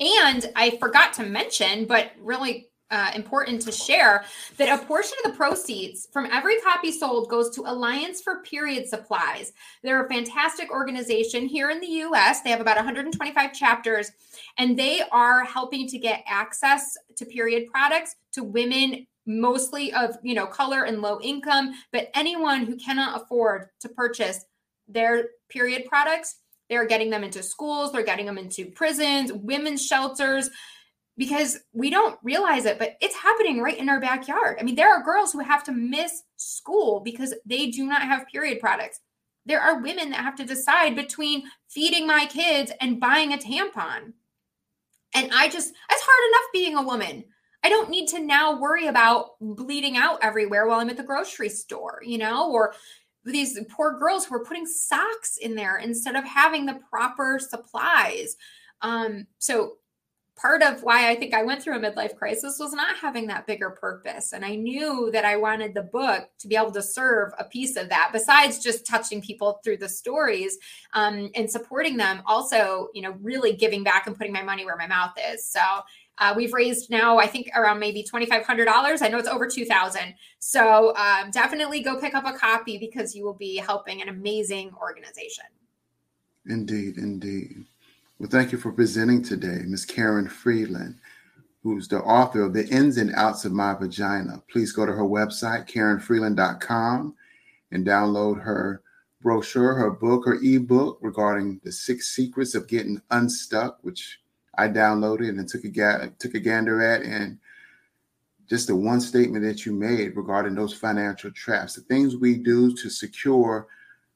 and 0.00 0.50
i 0.56 0.70
forgot 0.78 1.12
to 1.14 1.24
mention 1.24 1.86
but 1.86 2.12
really 2.20 2.69
uh, 2.90 3.10
important 3.14 3.62
to 3.62 3.72
share 3.72 4.24
that 4.56 4.68
a 4.68 4.84
portion 4.84 5.16
of 5.24 5.30
the 5.30 5.36
proceeds 5.36 6.08
from 6.12 6.26
every 6.26 6.60
copy 6.60 6.90
sold 6.90 7.28
goes 7.28 7.50
to 7.50 7.62
Alliance 7.62 8.20
for 8.20 8.42
Period 8.42 8.88
Supplies. 8.88 9.52
They're 9.82 10.04
a 10.04 10.08
fantastic 10.08 10.70
organization 10.70 11.46
here 11.46 11.70
in 11.70 11.80
the 11.80 11.86
US. 11.86 12.40
They 12.40 12.50
have 12.50 12.60
about 12.60 12.76
125 12.76 13.52
chapters, 13.52 14.10
and 14.58 14.78
they 14.78 15.02
are 15.12 15.44
helping 15.44 15.86
to 15.88 15.98
get 15.98 16.24
access 16.26 16.96
to 17.16 17.24
period 17.24 17.70
products 17.70 18.16
to 18.32 18.42
women 18.42 19.06
mostly 19.26 19.92
of 19.92 20.16
you 20.22 20.34
know 20.34 20.46
color 20.46 20.84
and 20.84 21.02
low 21.02 21.20
income 21.20 21.72
but 21.92 22.10
anyone 22.14 22.64
who 22.64 22.74
cannot 22.76 23.20
afford 23.20 23.66
to 23.78 23.88
purchase 23.88 24.44
their 24.88 25.28
period 25.50 25.84
products 25.86 26.36
they're 26.68 26.86
getting 26.86 27.10
them 27.10 27.22
into 27.22 27.42
schools 27.42 27.92
they're 27.92 28.02
getting 28.02 28.26
them 28.26 28.38
into 28.38 28.64
prisons 28.72 29.30
women's 29.32 29.84
shelters 29.84 30.48
because 31.20 31.58
we 31.74 31.90
don't 31.90 32.18
realize 32.22 32.64
it, 32.64 32.78
but 32.78 32.96
it's 33.02 33.14
happening 33.14 33.60
right 33.60 33.76
in 33.76 33.90
our 33.90 34.00
backyard. 34.00 34.56
I 34.58 34.62
mean, 34.62 34.74
there 34.74 34.90
are 34.90 35.04
girls 35.04 35.34
who 35.34 35.40
have 35.40 35.62
to 35.64 35.70
miss 35.70 36.22
school 36.36 37.00
because 37.00 37.34
they 37.44 37.66
do 37.66 37.84
not 37.84 38.00
have 38.00 38.26
period 38.28 38.58
products. 38.58 39.00
There 39.44 39.60
are 39.60 39.82
women 39.82 40.08
that 40.10 40.20
have 40.20 40.34
to 40.36 40.46
decide 40.46 40.96
between 40.96 41.42
feeding 41.68 42.06
my 42.06 42.24
kids 42.24 42.72
and 42.80 42.98
buying 42.98 43.34
a 43.34 43.36
tampon. 43.36 44.14
And 45.14 45.30
I 45.34 45.50
just, 45.50 45.74
it's 45.90 46.06
hard 46.06 46.30
enough 46.30 46.52
being 46.54 46.76
a 46.78 46.82
woman. 46.82 47.24
I 47.62 47.68
don't 47.68 47.90
need 47.90 48.08
to 48.08 48.20
now 48.20 48.58
worry 48.58 48.86
about 48.86 49.32
bleeding 49.42 49.98
out 49.98 50.20
everywhere 50.22 50.66
while 50.66 50.80
I'm 50.80 50.88
at 50.88 50.96
the 50.96 51.02
grocery 51.02 51.50
store, 51.50 52.00
you 52.02 52.16
know, 52.16 52.50
or 52.50 52.72
these 53.26 53.60
poor 53.68 53.98
girls 53.98 54.24
who 54.24 54.36
are 54.36 54.44
putting 54.46 54.64
socks 54.64 55.36
in 55.36 55.54
there 55.54 55.76
instead 55.76 56.16
of 56.16 56.24
having 56.24 56.64
the 56.64 56.80
proper 56.88 57.38
supplies. 57.38 58.36
Um, 58.80 59.26
so 59.36 59.74
part 60.40 60.62
of 60.62 60.82
why 60.82 61.10
I 61.10 61.16
think 61.16 61.34
I 61.34 61.42
went 61.42 61.62
through 61.62 61.76
a 61.76 61.80
midlife 61.80 62.16
crisis 62.16 62.58
was 62.58 62.72
not 62.72 62.96
having 62.96 63.26
that 63.26 63.46
bigger 63.46 63.70
purpose. 63.70 64.32
And 64.32 64.44
I 64.44 64.54
knew 64.54 65.10
that 65.12 65.24
I 65.24 65.36
wanted 65.36 65.74
the 65.74 65.82
book 65.82 66.28
to 66.38 66.48
be 66.48 66.56
able 66.56 66.72
to 66.72 66.82
serve 66.82 67.32
a 67.38 67.44
piece 67.44 67.76
of 67.76 67.88
that, 67.90 68.10
besides 68.12 68.58
just 68.58 68.86
touching 68.86 69.20
people 69.20 69.60
through 69.62 69.78
the 69.78 69.88
stories 69.88 70.58
um, 70.94 71.30
and 71.34 71.50
supporting 71.50 71.96
them. 71.96 72.22
Also, 72.26 72.88
you 72.94 73.02
know, 73.02 73.16
really 73.20 73.52
giving 73.52 73.84
back 73.84 74.06
and 74.06 74.16
putting 74.16 74.32
my 74.32 74.42
money 74.42 74.64
where 74.64 74.76
my 74.76 74.86
mouth 74.86 75.12
is. 75.32 75.46
So 75.46 75.60
uh, 76.18 76.34
we've 76.36 76.52
raised 76.52 76.90
now, 76.90 77.18
I 77.18 77.26
think, 77.26 77.50
around 77.54 77.78
maybe 77.78 78.02
twenty 78.02 78.26
five 78.26 78.44
hundred 78.44 78.66
dollars. 78.66 79.02
I 79.02 79.08
know 79.08 79.18
it's 79.18 79.28
over 79.28 79.46
two 79.46 79.64
thousand. 79.64 80.14
So 80.38 80.94
um, 80.96 81.30
definitely 81.30 81.80
go 81.82 81.98
pick 81.98 82.14
up 82.14 82.26
a 82.26 82.32
copy 82.32 82.78
because 82.78 83.14
you 83.14 83.24
will 83.24 83.34
be 83.34 83.56
helping 83.56 84.02
an 84.02 84.08
amazing 84.08 84.72
organization. 84.80 85.44
Indeed, 86.46 86.96
indeed. 86.96 87.66
Well, 88.20 88.28
thank 88.28 88.52
you 88.52 88.58
for 88.58 88.70
presenting 88.70 89.22
today, 89.22 89.62
Ms. 89.66 89.86
Karen 89.86 90.28
Freeland, 90.28 90.96
who's 91.62 91.88
the 91.88 92.00
author 92.00 92.42
of 92.42 92.52
The 92.52 92.68
Ins 92.68 92.98
and 92.98 93.14
Outs 93.14 93.46
of 93.46 93.52
My 93.52 93.72
Vagina. 93.72 94.42
Please 94.52 94.72
go 94.72 94.84
to 94.84 94.92
her 94.92 95.04
website, 95.04 95.66
karenfreeland.com, 95.66 97.14
and 97.72 97.86
download 97.86 98.42
her 98.42 98.82
brochure, 99.22 99.72
her 99.72 99.90
book, 99.90 100.26
her 100.26 100.34
ebook 100.44 100.98
regarding 101.00 101.62
the 101.64 101.72
six 101.72 102.14
secrets 102.14 102.54
of 102.54 102.68
getting 102.68 103.00
unstuck, 103.10 103.78
which 103.80 104.20
I 104.58 104.68
downloaded 104.68 105.30
and 105.30 105.48
took 105.48 105.64
a, 105.64 105.70
ga- 105.70 106.10
took 106.18 106.34
a 106.34 106.40
gander 106.40 106.82
at. 106.82 107.00
And 107.00 107.38
just 108.50 108.66
the 108.66 108.76
one 108.76 109.00
statement 109.00 109.46
that 109.46 109.64
you 109.64 109.72
made 109.72 110.14
regarding 110.14 110.54
those 110.54 110.74
financial 110.74 111.30
traps, 111.30 111.72
the 111.72 111.80
things 111.80 112.16
we 112.16 112.36
do 112.36 112.76
to 112.76 112.90
secure 112.90 113.66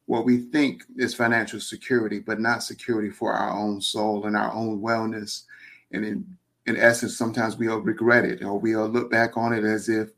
what 0.07 0.25
we 0.25 0.39
think 0.39 0.85
is 0.97 1.15
financial 1.15 1.61
security, 1.61 2.19
but 2.19 2.41
not 2.41 2.63
security 2.63 3.11
for 3.11 3.33
our 3.33 3.57
own 3.57 3.81
soul 3.81 4.27
and 4.27 4.37
our 4.37 4.53
own 4.53 4.81
wellness. 4.81 5.45
And 5.93 6.05
in, 6.05 6.37
in 6.67 6.77
essence, 6.77 7.17
sometimes 7.17 7.57
we'll 7.57 7.79
regret 7.79 8.25
it 8.25 8.43
or 8.43 8.59
we'll 8.59 8.89
look 8.89 9.11
back 9.11 9.37
on 9.37 9.53
it 9.53 9.65
as 9.65 9.89
if 9.89 10.11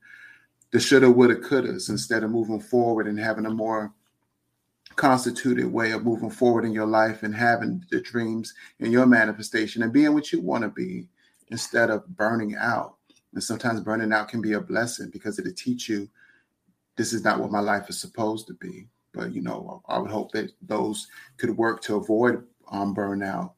the 0.72 0.80
shoulda, 0.80 1.10
woulda, 1.10 1.36
couldas 1.36 1.88
instead 1.88 2.24
of 2.24 2.30
moving 2.30 2.60
forward 2.60 3.06
and 3.06 3.18
having 3.18 3.46
a 3.46 3.50
more 3.50 3.92
constituted 4.96 5.70
way 5.70 5.92
of 5.92 6.04
moving 6.04 6.30
forward 6.30 6.64
in 6.64 6.72
your 6.72 6.86
life 6.86 7.22
and 7.22 7.34
having 7.34 7.84
the 7.90 8.00
dreams 8.00 8.54
and 8.80 8.92
your 8.92 9.06
manifestation 9.06 9.82
and 9.82 9.92
being 9.92 10.14
what 10.14 10.32
you 10.32 10.40
want 10.40 10.62
to 10.62 10.68
be 10.70 11.06
instead 11.48 11.90
of 11.90 12.06
burning 12.16 12.56
out. 12.56 12.96
And 13.34 13.42
sometimes 13.42 13.80
burning 13.80 14.12
out 14.12 14.28
can 14.28 14.40
be 14.40 14.54
a 14.54 14.60
blessing 14.60 15.10
because 15.10 15.38
it'll 15.38 15.52
teach 15.52 15.88
you 15.88 16.08
this 16.96 17.12
is 17.12 17.22
not 17.22 17.38
what 17.38 17.50
my 17.50 17.60
life 17.60 17.88
is 17.90 18.00
supposed 18.00 18.46
to 18.46 18.54
be. 18.54 18.88
But 19.16 19.34
you 19.34 19.40
know, 19.40 19.82
I 19.88 19.98
would 19.98 20.10
hope 20.10 20.32
that 20.32 20.52
those 20.62 21.08
could 21.38 21.56
work 21.56 21.80
to 21.82 21.96
avoid 21.96 22.44
um, 22.70 22.94
burnout. 22.94 23.52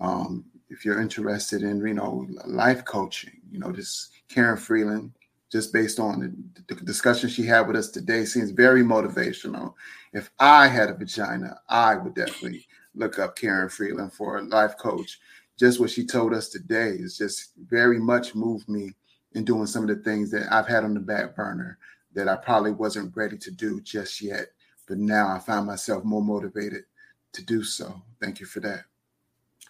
Um, 0.00 0.44
if 0.68 0.84
you're 0.84 1.00
interested 1.00 1.62
in, 1.62 1.86
you 1.86 1.94
know, 1.94 2.26
life 2.46 2.84
coaching, 2.84 3.40
you 3.50 3.58
know, 3.58 3.72
this 3.72 4.10
Karen 4.28 4.56
Freeland, 4.58 5.12
just 5.50 5.72
based 5.72 5.98
on 5.98 6.52
the, 6.66 6.74
the 6.74 6.80
discussion 6.82 7.30
she 7.30 7.44
had 7.44 7.66
with 7.66 7.76
us 7.76 7.88
today, 7.88 8.24
seems 8.24 8.50
very 8.50 8.82
motivational. 8.82 9.72
If 10.12 10.30
I 10.38 10.66
had 10.66 10.90
a 10.90 10.94
vagina, 10.94 11.58
I 11.68 11.96
would 11.96 12.14
definitely 12.14 12.66
look 12.94 13.18
up 13.18 13.36
Karen 13.36 13.68
Freeland 13.70 14.12
for 14.12 14.38
a 14.38 14.42
life 14.42 14.76
coach. 14.76 15.18
Just 15.58 15.80
what 15.80 15.90
she 15.90 16.04
told 16.04 16.34
us 16.34 16.48
today 16.48 16.90
is 16.90 17.16
just 17.16 17.52
very 17.68 17.98
much 17.98 18.34
moved 18.34 18.68
me 18.68 18.94
in 19.32 19.44
doing 19.44 19.66
some 19.66 19.88
of 19.88 19.88
the 19.88 20.02
things 20.02 20.30
that 20.32 20.52
I've 20.52 20.66
had 20.66 20.84
on 20.84 20.94
the 20.94 21.00
back 21.00 21.34
burner 21.34 21.78
that 22.14 22.28
I 22.28 22.36
probably 22.36 22.72
wasn't 22.72 23.16
ready 23.16 23.38
to 23.38 23.50
do 23.50 23.80
just 23.80 24.20
yet 24.20 24.48
but 24.88 24.98
now 24.98 25.28
I 25.28 25.38
find 25.38 25.66
myself 25.66 26.04
more 26.04 26.22
motivated 26.22 26.84
to 27.32 27.44
do 27.44 27.62
so. 27.62 28.02
Thank 28.20 28.40
you 28.40 28.46
for 28.46 28.60
that. 28.60 28.84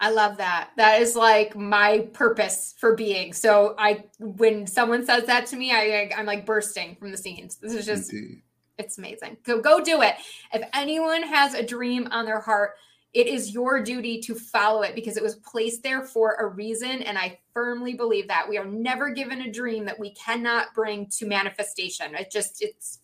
I 0.00 0.10
love 0.10 0.36
that. 0.36 0.70
That 0.76 1.02
is 1.02 1.16
like 1.16 1.56
my 1.56 2.08
purpose 2.12 2.74
for 2.78 2.94
being. 2.94 3.32
So 3.32 3.74
I, 3.78 4.04
when 4.20 4.66
someone 4.66 5.04
says 5.04 5.24
that 5.24 5.46
to 5.46 5.56
me, 5.56 5.72
I, 5.72 6.10
I'm 6.16 6.24
like 6.24 6.46
bursting 6.46 6.94
from 6.96 7.10
the 7.10 7.16
scenes. 7.16 7.56
This 7.56 7.74
is 7.74 7.84
just, 7.84 8.12
Indeed. 8.12 8.42
it's 8.78 8.98
amazing. 8.98 9.38
Go, 9.42 9.60
go 9.60 9.82
do 9.82 10.02
it. 10.02 10.14
If 10.52 10.62
anyone 10.72 11.24
has 11.24 11.54
a 11.54 11.64
dream 11.64 12.06
on 12.12 12.26
their 12.26 12.38
heart, 12.38 12.74
it 13.12 13.26
is 13.26 13.52
your 13.52 13.82
duty 13.82 14.20
to 14.20 14.36
follow 14.36 14.82
it 14.82 14.94
because 14.94 15.16
it 15.16 15.22
was 15.22 15.34
placed 15.36 15.82
there 15.82 16.04
for 16.04 16.34
a 16.34 16.46
reason. 16.46 17.02
And 17.02 17.18
I 17.18 17.40
firmly 17.52 17.94
believe 17.94 18.28
that 18.28 18.48
we 18.48 18.56
are 18.56 18.66
never 18.66 19.10
given 19.10 19.40
a 19.40 19.50
dream 19.50 19.84
that 19.86 19.98
we 19.98 20.10
cannot 20.14 20.74
bring 20.74 21.06
to 21.18 21.26
manifestation. 21.26 22.14
It 22.14 22.30
just, 22.30 22.62
it's 22.62 23.00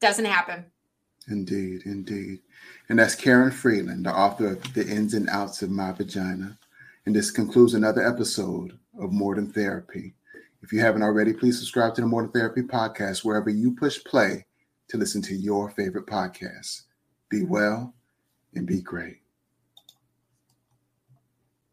doesn't 0.00 0.26
happen. 0.26 0.66
Indeed, 1.30 1.82
indeed. 1.84 2.40
And 2.88 2.98
that's 2.98 3.14
Karen 3.14 3.50
Freeland, 3.50 4.06
the 4.06 4.12
author 4.12 4.52
of 4.52 4.74
The 4.74 4.86
Ins 4.86 5.14
and 5.14 5.28
Outs 5.28 5.60
of 5.62 5.70
My 5.70 5.92
Vagina. 5.92 6.58
And 7.04 7.14
this 7.14 7.30
concludes 7.30 7.74
another 7.74 8.06
episode 8.06 8.78
of 8.98 9.12
More 9.12 9.34
Than 9.34 9.52
Therapy. 9.52 10.14
If 10.62 10.72
you 10.72 10.80
haven't 10.80 11.02
already, 11.02 11.32
please 11.32 11.58
subscribe 11.58 11.94
to 11.94 12.00
the 12.00 12.06
More 12.06 12.22
Than 12.22 12.32
Therapy 12.32 12.62
podcast 12.62 13.24
wherever 13.24 13.50
you 13.50 13.74
push 13.74 14.02
play 14.04 14.46
to 14.88 14.96
listen 14.96 15.20
to 15.22 15.34
your 15.34 15.70
favorite 15.70 16.06
podcast. 16.06 16.82
Be 17.28 17.44
well 17.44 17.94
and 18.54 18.66
be 18.66 18.80
great. 18.80 19.20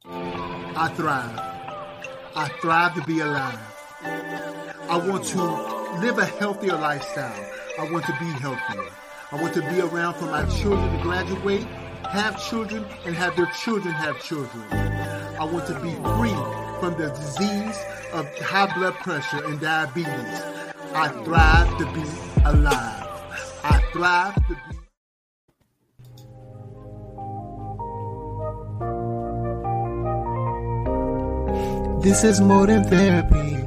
I 0.06 0.94
thrive. 0.96 1.40
I 2.36 2.50
thrive 2.62 2.96
to 2.96 3.02
be 3.06 3.22
alive. 3.22 3.60
I 4.90 4.98
want 4.98 5.24
to 5.26 5.44
live 6.02 6.18
a 6.18 6.26
healthier 6.26 6.74
lifestyle. 6.74 7.50
I 7.80 7.90
want 7.90 8.06
to 8.06 8.12
be 8.20 8.26
healthier. 8.26 8.92
I 9.32 9.42
want 9.42 9.56
to 9.56 9.62
be 9.62 9.82
around 9.82 10.14
for 10.16 10.26
my 10.26 10.46
children 10.46 10.98
to 10.98 11.02
graduate, 11.02 11.64
have 12.10 12.40
children, 12.48 12.86
and 13.06 13.16
have 13.16 13.36
their 13.36 13.50
children 13.64 13.92
have 13.92 14.22
children. 14.24 14.64
I 14.72 15.44
want 15.44 15.66
to 15.68 15.74
be 15.80 15.90
free 16.16 16.36
from 16.80 16.94
the 16.96 17.10
disease 17.10 17.78
of 18.14 18.28
high 18.40 18.72
blood 18.76 18.94
pressure 18.96 19.44
and 19.46 19.60
diabetes. 19.60 20.42
I 20.94 21.08
thrive 21.24 21.78
to 21.80 21.86
be 21.92 22.04
alive. 22.46 23.10
I 23.64 23.82
thrive 23.92 24.36
to 24.36 24.54
be 24.54 24.76
This 32.04 32.24
is 32.24 32.40
More 32.40 32.68
Than 32.68 32.84
Therapy 32.84 33.66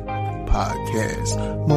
podcast. 0.49 1.67
More 1.67 1.77